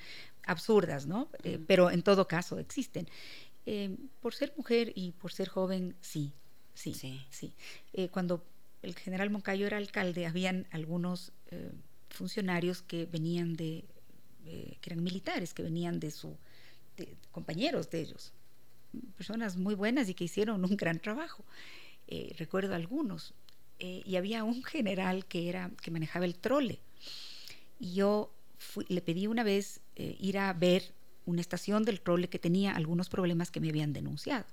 [0.46, 1.28] absurdas, ¿no?
[1.42, 3.08] Eh, pero en todo caso existen.
[3.66, 6.34] Eh, por ser mujer y por ser joven, sí,
[6.74, 7.24] sí, sí.
[7.30, 7.54] sí.
[8.10, 8.44] cuando
[8.84, 11.70] el general Moncayo era alcalde, habían algunos eh,
[12.10, 13.84] funcionarios que venían de,
[14.46, 16.36] eh, que eran militares, que venían de su,
[17.32, 18.32] compañeros de ellos,
[19.16, 21.44] personas muy buenas y que hicieron un gran trabajo.
[22.06, 23.34] Eh, recuerdo algunos.
[23.78, 26.78] y había un general que, era, que manejaba el trole.
[27.80, 28.32] Y yo
[28.88, 30.94] le pedí una vez ir a ver
[31.26, 34.46] una estación del trole que tenía algunos problemas que me habían denunciado.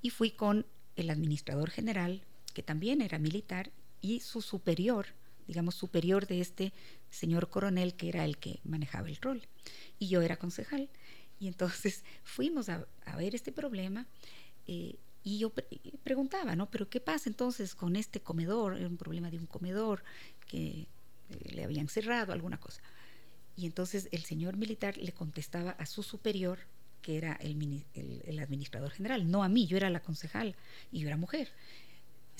[0.00, 0.64] Y fui con
[0.96, 2.22] el administrador general,
[2.54, 5.06] que también era militar, y su superior,
[5.46, 6.72] digamos, superior de este
[7.10, 9.42] señor coronel que era el que manejaba el rol.
[9.98, 10.88] Y yo era concejal.
[11.38, 12.86] Y entonces fuimos a,
[13.16, 14.06] ver este problema
[14.66, 15.52] eh, y yo
[16.02, 16.70] preguntaba, ¿no?
[16.70, 18.76] Pero ¿qué pasa entonces con este comedor?
[18.76, 20.02] Era un problema de un comedor
[20.48, 20.88] que
[21.30, 22.82] eh, le habían cerrado, alguna cosa.
[23.56, 26.58] Y entonces el señor militar le contestaba a su superior,
[27.02, 30.54] que era el, el administrador general, no a mí, yo era la concejal
[30.90, 31.50] y yo era mujer.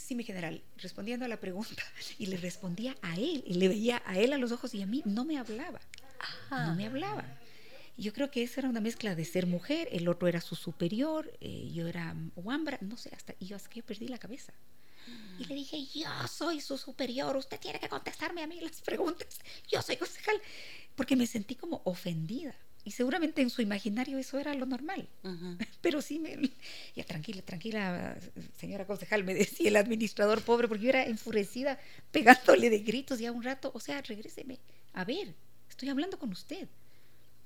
[0.03, 1.83] Sí, mi general, respondiendo a la pregunta,
[2.19, 4.87] y le respondía a él, y le veía a él a los ojos y a
[4.87, 5.81] mí no me hablaba,
[6.51, 7.25] no me hablaba.
[7.97, 11.33] Yo creo que esa era una mezcla de ser mujer, el otro era su superior,
[11.41, 14.53] eh, yo era Wambra, no sé, hasta y yo, hasta que yo perdí la cabeza.
[15.39, 19.41] Y le dije, yo soy su superior, usted tiene que contestarme a mí las preguntas.
[19.69, 20.41] Yo soy concejal.
[20.95, 22.55] Porque me sentí como ofendida.
[22.85, 25.09] Y seguramente en su imaginario eso era lo normal.
[25.81, 26.51] Pero sí me...
[26.97, 28.17] Ya, tranquila, tranquila,
[28.59, 31.79] señora concejal, me decía el administrador pobre, porque yo era enfurecida,
[32.11, 33.71] pegándole de gritos ya un rato.
[33.75, 34.59] O sea, regréseme.
[34.95, 35.35] A ver,
[35.69, 36.69] estoy hablando con usted.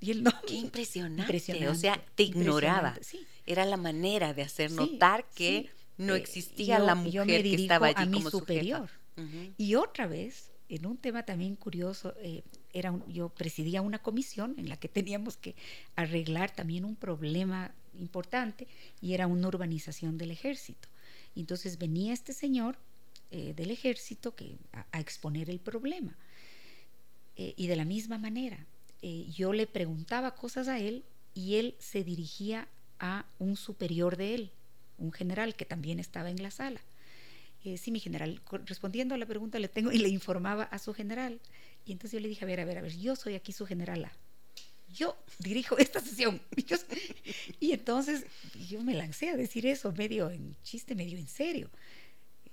[0.00, 0.32] Y él no.
[0.46, 1.68] Qué impresionante.
[1.68, 2.98] O sea, te ignoraba.
[3.46, 8.02] Era la manera de hacer notar que no eh, existía la mujer que estaba allí
[8.02, 8.90] a mi superior.
[9.56, 12.42] Y otra vez, en un tema también curioso, eh,
[12.78, 15.54] era yo presidía una comisión en la que teníamos que
[15.96, 18.68] arreglar también un problema importante
[19.00, 20.88] y era una urbanización del ejército.
[21.34, 22.76] Entonces venía este señor
[23.30, 26.16] eh, del ejército que, a, exponer el problema.
[27.36, 28.66] Eh, y de la misma manera,
[29.02, 31.02] eh, yo le preguntaba cosas a él
[31.34, 34.50] y él se dirigía a un superior de él,
[34.98, 36.80] un general que también estaba en la sala.
[37.76, 41.40] Sí, mi general, respondiendo a la pregunta le tengo y le informaba a su general.
[41.84, 43.66] Y entonces yo le dije, a ver, a ver, a ver, yo soy aquí su
[43.66, 44.12] generala.
[44.88, 46.40] Yo dirijo esta sesión.
[47.60, 48.24] Y entonces
[48.68, 51.70] yo me lancé a decir eso, medio en chiste, medio en serio.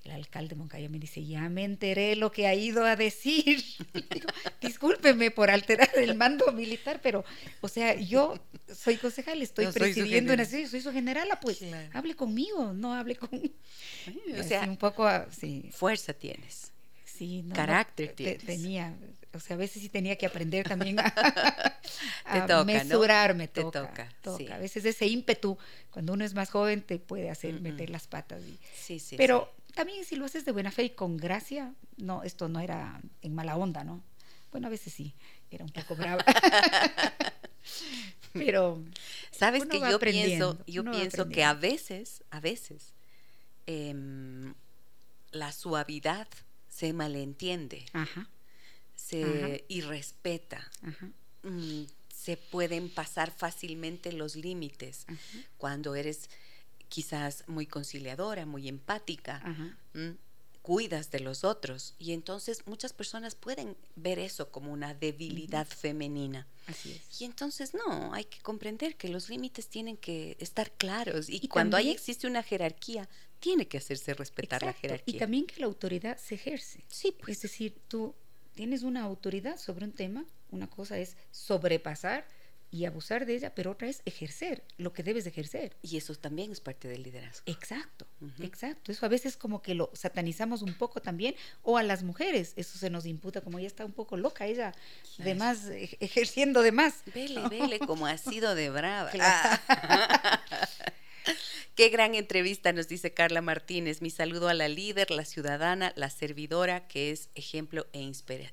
[0.04, 3.64] El alcalde Moncayo me dice, ya me enteré lo que ha ido a decir.
[4.62, 7.24] Discúlpeme por alterar el mando militar, pero,
[7.62, 8.38] o sea, yo
[8.74, 11.62] soy concejal, estoy presidiendo una soy su generala, pues
[11.94, 13.30] hable conmigo, no hable con...
[14.38, 15.70] o sea, un poco, sí.
[15.72, 16.74] Fuerza tienes.
[17.06, 18.44] Sí, Carácter tienes.
[18.44, 18.94] Tenía,
[19.34, 21.06] o sea, a veces sí tenía que aprender también a,
[22.26, 23.48] a mesurarme.
[23.48, 24.10] Te toca.
[24.22, 24.56] toca.
[24.56, 25.58] A veces ese ímpetu,
[25.92, 28.42] cuando uno es más joven, te puede hacer meter las patas.
[28.76, 29.16] sí, sí.
[29.16, 33.02] Pero también si lo haces de buena fe y con gracia, no, esto no era
[33.22, 34.04] en mala onda, ¿no?
[34.52, 35.14] Bueno, a veces sí,
[35.52, 36.24] era un poco brava.
[38.34, 38.84] Pero
[39.32, 42.94] sabes que yo pienso, yo pienso que a veces, a veces
[43.68, 44.56] em,
[45.32, 46.28] la suavidad
[46.70, 47.86] se malentiende.
[47.94, 48.28] Ajá
[48.95, 50.70] se irrespeta.
[51.44, 51.84] Mm,
[52.14, 55.06] se pueden pasar fácilmente los límites
[55.58, 56.30] cuando eres
[56.94, 59.41] quizás muy conciliadora, muy empática.
[60.61, 66.48] cuidas de los otros y entonces muchas personas pueden ver eso como una debilidad femenina.
[66.68, 67.20] Así es.
[67.20, 71.76] Y entonces no, hay que comprender que los límites tienen que estar claros y, cuando
[71.76, 73.10] ahí existe una jerarquía,
[73.40, 75.15] tiene que hacerse respetar la jerarquía.
[75.15, 76.86] Y también que la autoridad se ejerce.
[76.88, 77.38] Sí, pues.
[77.38, 78.15] Es decir, tú
[78.53, 82.26] tienes una autoridad sobre un tema, una cosa es sobrepasar
[82.74, 85.78] y abusar de ella, pero otra es ejercer lo que debes de ejercer.
[85.84, 87.44] Y eso también es parte del liderazgo.
[87.45, 88.08] Exacto,
[88.41, 88.91] exacto.
[88.91, 92.80] Eso a veces como que lo satanizamos un poco también, o a las mujeres, eso
[92.80, 94.74] se nos imputa como ella está un poco loca, ella
[95.20, 95.68] de más,
[96.00, 97.04] ejerciendo de más.
[97.14, 99.12] Vele, vele, como ha sido de brava.
[101.76, 104.04] Qué gran entrevista nos dice Carla Martínez.
[104.04, 108.12] Mi saludo a la líder, la ciudadana, la servidora, que es ejemplo e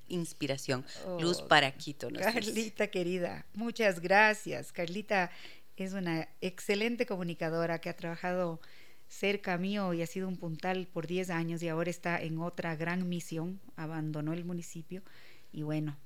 [0.08, 0.86] inspiración.
[1.20, 2.08] Luz oh, para Quito.
[2.10, 4.72] Carlita querida, muchas gracias.
[4.72, 5.30] Carlita
[5.76, 8.58] es una excelente comunicadora que ha trabajado
[9.06, 12.74] cerca mío y ha sido un puntal por 10 años y ahora está en otra
[12.74, 13.60] gran misión.
[13.76, 15.02] Abandonó el municipio
[15.52, 15.98] y bueno,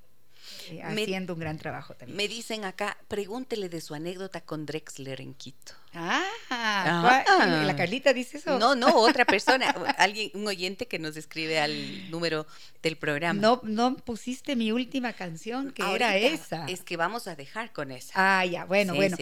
[0.70, 2.16] eh, haciendo un gran trabajo también.
[2.16, 5.72] Me dicen acá, pregúntele de su anécdota con Drexler en Quito.
[5.92, 7.62] Ah, ah.
[7.64, 8.58] ¿la Carlita dice eso?
[8.58, 12.46] No, no, otra persona, alguien, un oyente que nos escribe al número
[12.82, 13.40] del programa.
[13.40, 16.66] No, no pusiste mi última canción, que era esa.
[16.66, 18.12] Es que vamos a dejar con esa.
[18.14, 19.16] Ah, ya, bueno, bueno.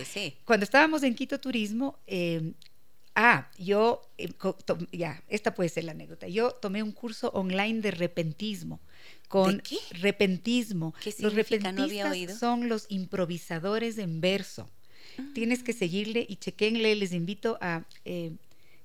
[0.44, 2.53] Cuando estábamos en Quito Turismo, eh,
[3.15, 4.32] Ah, yo, eh,
[4.90, 6.28] ya, esta puede ser la anécdota.
[6.28, 8.81] Yo tomé un curso online de repentismo
[9.32, 10.92] con repentismo.
[11.20, 14.68] los repentistas son los improvisadores en verso.
[15.32, 15.76] Tienes que ah.
[15.78, 16.94] seguirle y chequenle.
[16.96, 18.32] Les invito a eh,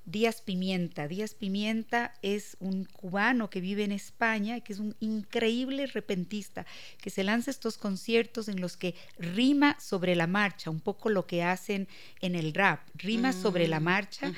[0.05, 1.09] Díaz Pimienta.
[1.09, 6.65] Díaz Pimienta es un cubano que vive en España, que es un increíble repentista,
[7.01, 11.27] que se lanza estos conciertos en los que rima sobre la marcha, un poco lo
[11.27, 11.89] que hacen
[12.21, 14.33] en el rap, rima sobre la mm, marcha.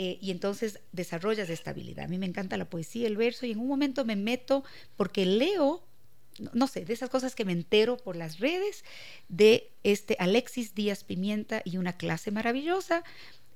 [0.00, 2.04] Eh, y entonces desarrollas estabilidad.
[2.04, 4.62] A mí me encanta la poesía, el verso, y en un momento me meto
[4.96, 5.82] porque leo,
[6.52, 8.84] no, sé, de esas cosas que me entero por las redes,
[9.28, 13.02] de este Alexis Díaz Pimienta y una clase maravillosa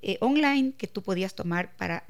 [0.01, 2.05] eh, online que tú podías tomar para,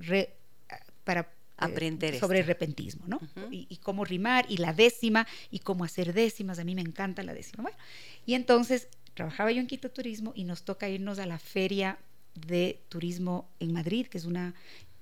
[1.04, 1.26] para eh,
[1.58, 3.22] aprender sobre el repentismo, ¿no?
[3.52, 6.58] y, y, cómo rimar, y la décima, y cómo hacer décimas.
[6.58, 7.62] A mí me encanta la décima.
[7.62, 7.78] Bueno,
[8.26, 12.00] y entonces trabajaba yo en Quito Turismo y nos toca irnos a la feria
[12.36, 14.54] de turismo en Madrid, que es una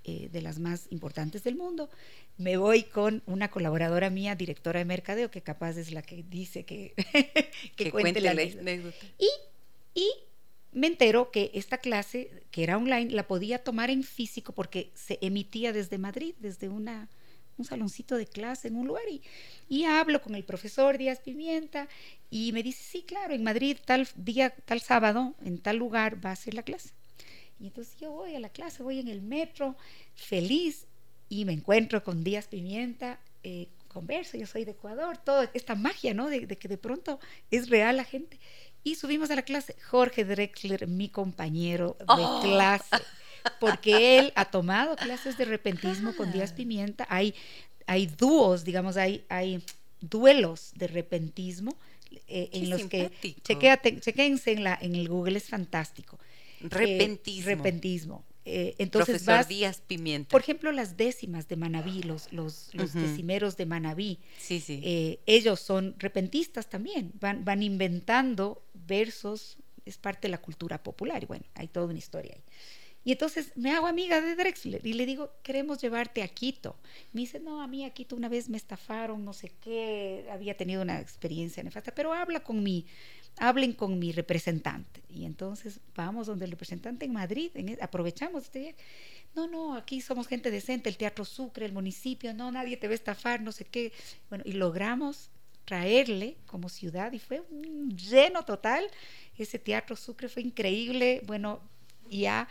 [0.03, 1.89] eh, de las más importantes del mundo.
[2.37, 6.65] Me voy con una colaboradora mía, directora de mercadeo, que capaz es la que dice
[6.65, 6.93] que,
[7.75, 8.97] que, cuente, la anécdota.
[9.19, 9.29] Y,
[9.93, 10.09] y
[10.71, 15.19] me entero que esta clase, que era online, la podía tomar en físico porque se
[15.21, 17.07] emitía desde Madrid, desde una,
[17.57, 19.03] un saloncito de clase en un lugar.
[19.07, 19.21] Y,
[19.69, 21.87] y hablo con el profesor Díaz Pimienta
[22.31, 26.31] y me dice, sí, claro, en Madrid tal día, tal sábado, en tal lugar va
[26.31, 26.89] a ser la clase.
[27.61, 29.75] Y entonces yo voy a la clase, voy en el metro,
[30.15, 30.87] feliz,
[31.29, 36.13] y me encuentro con Díaz Pimienta, eh, converso, yo soy de Ecuador, toda esta magia,
[36.13, 36.27] ¿no?
[36.27, 37.19] De, que de pronto
[37.51, 38.39] es real la gente.
[38.83, 42.41] Y subimos a la clase, Jorge Drexler, mi compañero de oh.
[42.41, 42.95] clase,
[43.59, 47.35] porque él ha tomado clases de repentismo con Díaz Pimienta, hay,
[47.85, 49.63] hay dúos, digamos, hay, hay
[49.99, 51.75] duelos de repentismo
[52.27, 53.11] eh, en los que,
[53.43, 56.17] chequéense en, la, en el Google, es fantástico.
[56.63, 57.49] Eh, repentismo.
[57.49, 58.25] repentismo.
[58.43, 60.29] Eh, entonces Profesor Díaz Pimienta.
[60.29, 64.81] Por ejemplo, las décimas de Manabí, los, los, decimeros de Manabí, sí, sí.
[64.83, 71.21] Eh, ellos son repentistas también, van, van inventando versos, es parte de la cultura popular,
[71.21, 72.43] y bueno, hay toda una historia ahí.
[73.03, 76.75] Y entonces me hago amiga de Drexler y le digo, queremos llevarte a Quito.
[77.13, 80.55] Me dice, no, a mí a Quito una vez me estafaron, no sé qué, había
[80.55, 82.85] tenido una experiencia nefasta, pero habla con mi,
[83.37, 85.01] hablen con mi representante.
[85.09, 88.75] Y entonces vamos donde el representante en Madrid, e, aprovechamos este.
[89.35, 92.91] No, no, aquí somos gente decente, el Teatro Sucre, el municipio, no, nadie te va
[92.91, 93.93] a estafar, no sé qué.
[94.29, 95.29] Bueno, y logramos
[95.65, 98.85] traerle como ciudad y fue un lleno total.
[99.37, 101.21] Ese Teatro Sucre fue increíble.
[101.25, 101.61] Bueno,
[102.09, 102.47] ya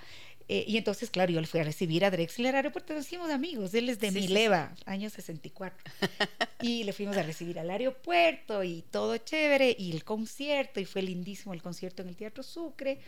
[0.52, 3.30] eh, y entonces, claro, yo le fui a recibir a Drexler al aeropuerto, nos hicimos
[3.30, 5.78] amigos, él es de Mileva, año 64.
[6.60, 11.02] y le fuimos a recibir al aeropuerto y todo chévere, y el concierto, y fue
[11.02, 12.98] lindísimo el concierto en el Teatro Sucre.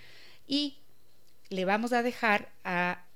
[0.46, 0.76] Y
[1.48, 3.06] le vamos a dejar a,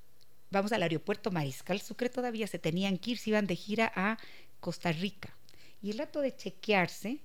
[0.51, 4.17] vamos al aeropuerto Mariscal Sucre, todavía se tenían que ir, se iban de gira a
[4.59, 5.37] Costa Rica.
[5.81, 7.21] Y el rato de chequearse,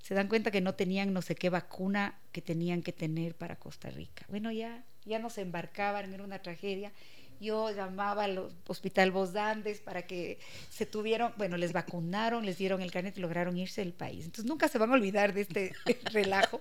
[0.00, 3.56] se dan cuenta que no tenían no sé qué vacuna que tenían que tener para
[3.56, 4.24] Costa Rica.
[4.28, 6.92] Bueno, ya ya no se embarcaban, era una tragedia.
[7.40, 10.38] Yo llamaba al Hospital Andes para que
[10.70, 14.24] se tuvieron, bueno, les vacunaron, les dieron el carnet y lograron irse del país.
[14.24, 15.72] Entonces nunca se van a olvidar de este
[16.12, 16.60] relajo.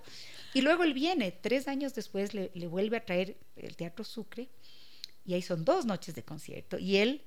[0.53, 4.49] Y luego él viene, tres años después le, vuelve a traer el Teatro Sucre
[5.25, 6.77] y ahí son dos noches de concierto.
[6.77, 7.23] Y él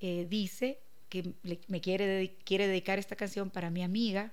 [0.00, 1.34] eh, dice que
[1.68, 4.32] me quiere, quiere dedicar esta canción para mi amiga,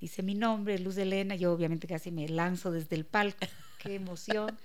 [0.00, 3.46] dice mi nombre, Luz Elena, yo obviamente casi me lanzo desde el palco,
[3.78, 4.58] qué emoción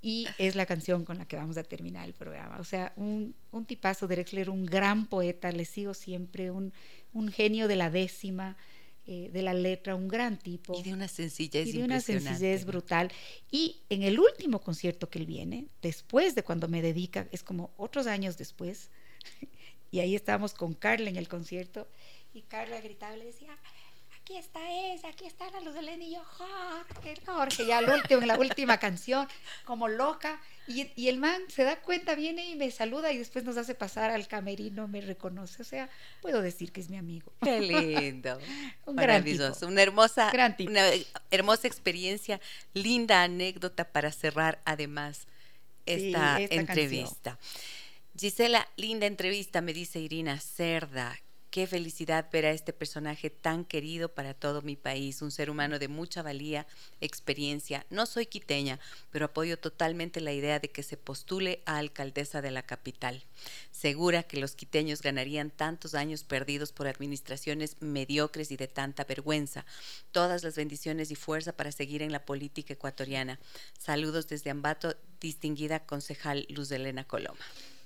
[0.00, 2.58] y es la canción con la que vamos a terminar el programa.
[2.60, 6.72] O sea, un, un tipazo, Drexler, un gran poeta, le sigo siempre, un,
[7.12, 8.56] un genio de la décima,
[9.06, 10.78] eh, de la letra, un gran tipo.
[10.78, 13.10] Y de una sencillez Y de una sencillez brutal.
[13.50, 17.72] Y en el último concierto que él viene, después de cuando me dedica, es como
[17.76, 18.90] otros años después,
[19.90, 21.88] y ahí estábamos con Carla en el concierto,
[22.34, 23.56] y Carla gritaba y le decía,
[24.28, 24.60] aquí está
[24.92, 28.76] esa, aquí está la luz de Leni y yo, Jorge, Jorge, ya último, la última
[28.76, 29.26] canción,
[29.64, 33.46] como loca, y, y, el man se da cuenta, viene y me saluda y después
[33.46, 35.88] nos hace pasar al camerino, me reconoce, o sea,
[36.20, 37.32] puedo decir que es mi amigo.
[37.40, 38.38] Qué lindo.
[38.84, 40.30] Un Maravilloso, una hermosa,
[40.60, 40.84] una
[41.30, 42.38] hermosa experiencia,
[42.74, 45.26] linda anécdota para cerrar además
[45.86, 47.38] esta, entrevista.
[48.14, 51.18] Gisela, linda entrevista, me dice Irina Cerda.
[51.50, 55.78] Qué felicidad ver a este personaje tan querido para todo mi país, un ser humano
[55.78, 56.66] de mucha valía,
[57.00, 57.86] experiencia.
[57.88, 58.78] No soy quiteña,
[59.10, 63.24] pero apoyo totalmente la idea de que se postule a alcaldesa de la capital.
[63.70, 69.64] Segura que los quiteños ganarían tantos años perdidos por administraciones mediocres y de tanta vergüenza.
[70.12, 73.40] Todas las bendiciones y fuerza para seguir en la política ecuatoriana.
[73.78, 77.40] Saludos desde Ambato, distinguida concejal Luz Elena Coloma.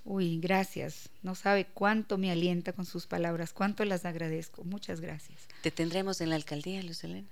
[0.04, 1.10] Uy, gracias.
[1.22, 4.64] No sabe cuánto me alienta con sus palabras, cuánto las agradezco.
[4.64, 5.40] Muchas gracias.
[5.62, 7.28] ¿Te tendremos en la alcaldía, Luz Elena?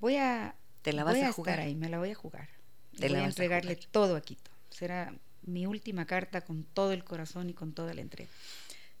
[0.00, 1.54] Voy a, ¿Te la vas a, jugar?
[1.54, 2.48] estar ahí, me la voy a jugar.
[2.96, 4.50] Te voy a entregarle todo a Quito.
[4.70, 8.30] Será mi última carta con todo el corazón y con toda la entrega.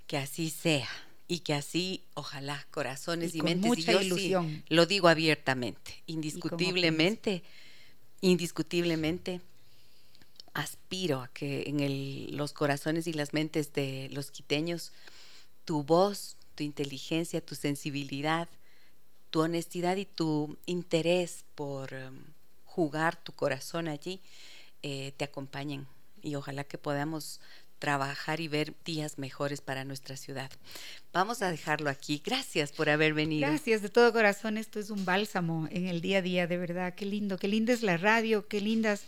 [0.06, 0.88] Que así sea
[1.28, 3.68] y que así, ojalá, corazones y, y mentes.
[3.68, 4.64] Mucha ilusión.
[4.68, 7.44] lo digo abiertamente, indiscutiblemente,
[8.20, 9.40] indiscutiblemente
[10.58, 14.92] aspiro a que en los corazones y las mentes de los quiteños
[15.64, 18.48] tu voz, tu inteligencia, tu sensibilidad,
[19.30, 22.24] tu honestidad y tu interés por em,
[22.64, 24.20] jugar tu corazón allí
[24.82, 25.86] eh, te acompañen
[26.22, 27.40] y ojalá que podamos
[27.78, 30.50] trabajar y ver días mejores para nuestra ciudad.
[31.12, 32.20] Vamos a dejarlo aquí.
[32.24, 33.48] Gracias por haber venido.
[33.48, 34.58] Gracias de todo corazón.
[34.58, 36.94] Esto es un bálsamo en el día a día, de verdad.
[36.96, 39.04] Qué lindo, qué linda es la radio, qué lindas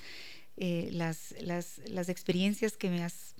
[0.56, 3.34] eh, las, las, las experiencias que me has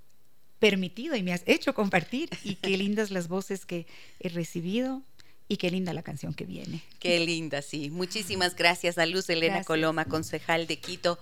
[0.59, 3.87] permitido y me has hecho compartir y qué lindas las voces que
[4.21, 5.03] he recibido.
[5.49, 6.81] y qué linda la canción que viene.
[7.01, 7.91] Qué linda, sí.
[7.91, 11.19] Muchísimas gracias a Luz Elena Coloma, concejal de Quito.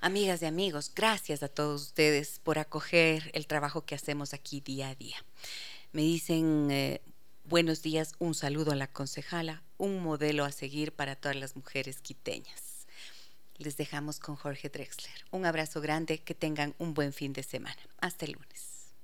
[0.00, 4.88] Amigas y amigos, gracias a todos ustedes por acoger el trabajo que hacemos aquí día
[4.88, 5.16] a día.
[5.92, 7.02] Me dicen eh,
[7.44, 12.00] buenos días, un saludo a la concejala, un modelo a seguir para todas las mujeres
[12.00, 12.67] quiteñas.
[13.58, 15.24] Les dejamos con Jorge Drexler.
[15.32, 17.76] Un abrazo grande, que tengan un buen fin de semana.
[18.00, 18.94] Hasta el lunes.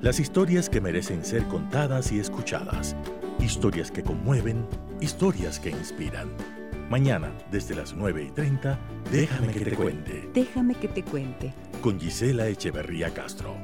[0.00, 2.96] Las historias que merecen ser contadas y escuchadas.
[3.38, 4.66] Historias que conmueven,
[5.02, 6.34] historias que inspiran.
[6.88, 8.78] Mañana, desde las 9 y 30,
[9.12, 10.30] déjame que te cuente.
[10.32, 11.54] Déjame que te cuente.
[11.82, 13.54] Con Gisela Echeverría Castro.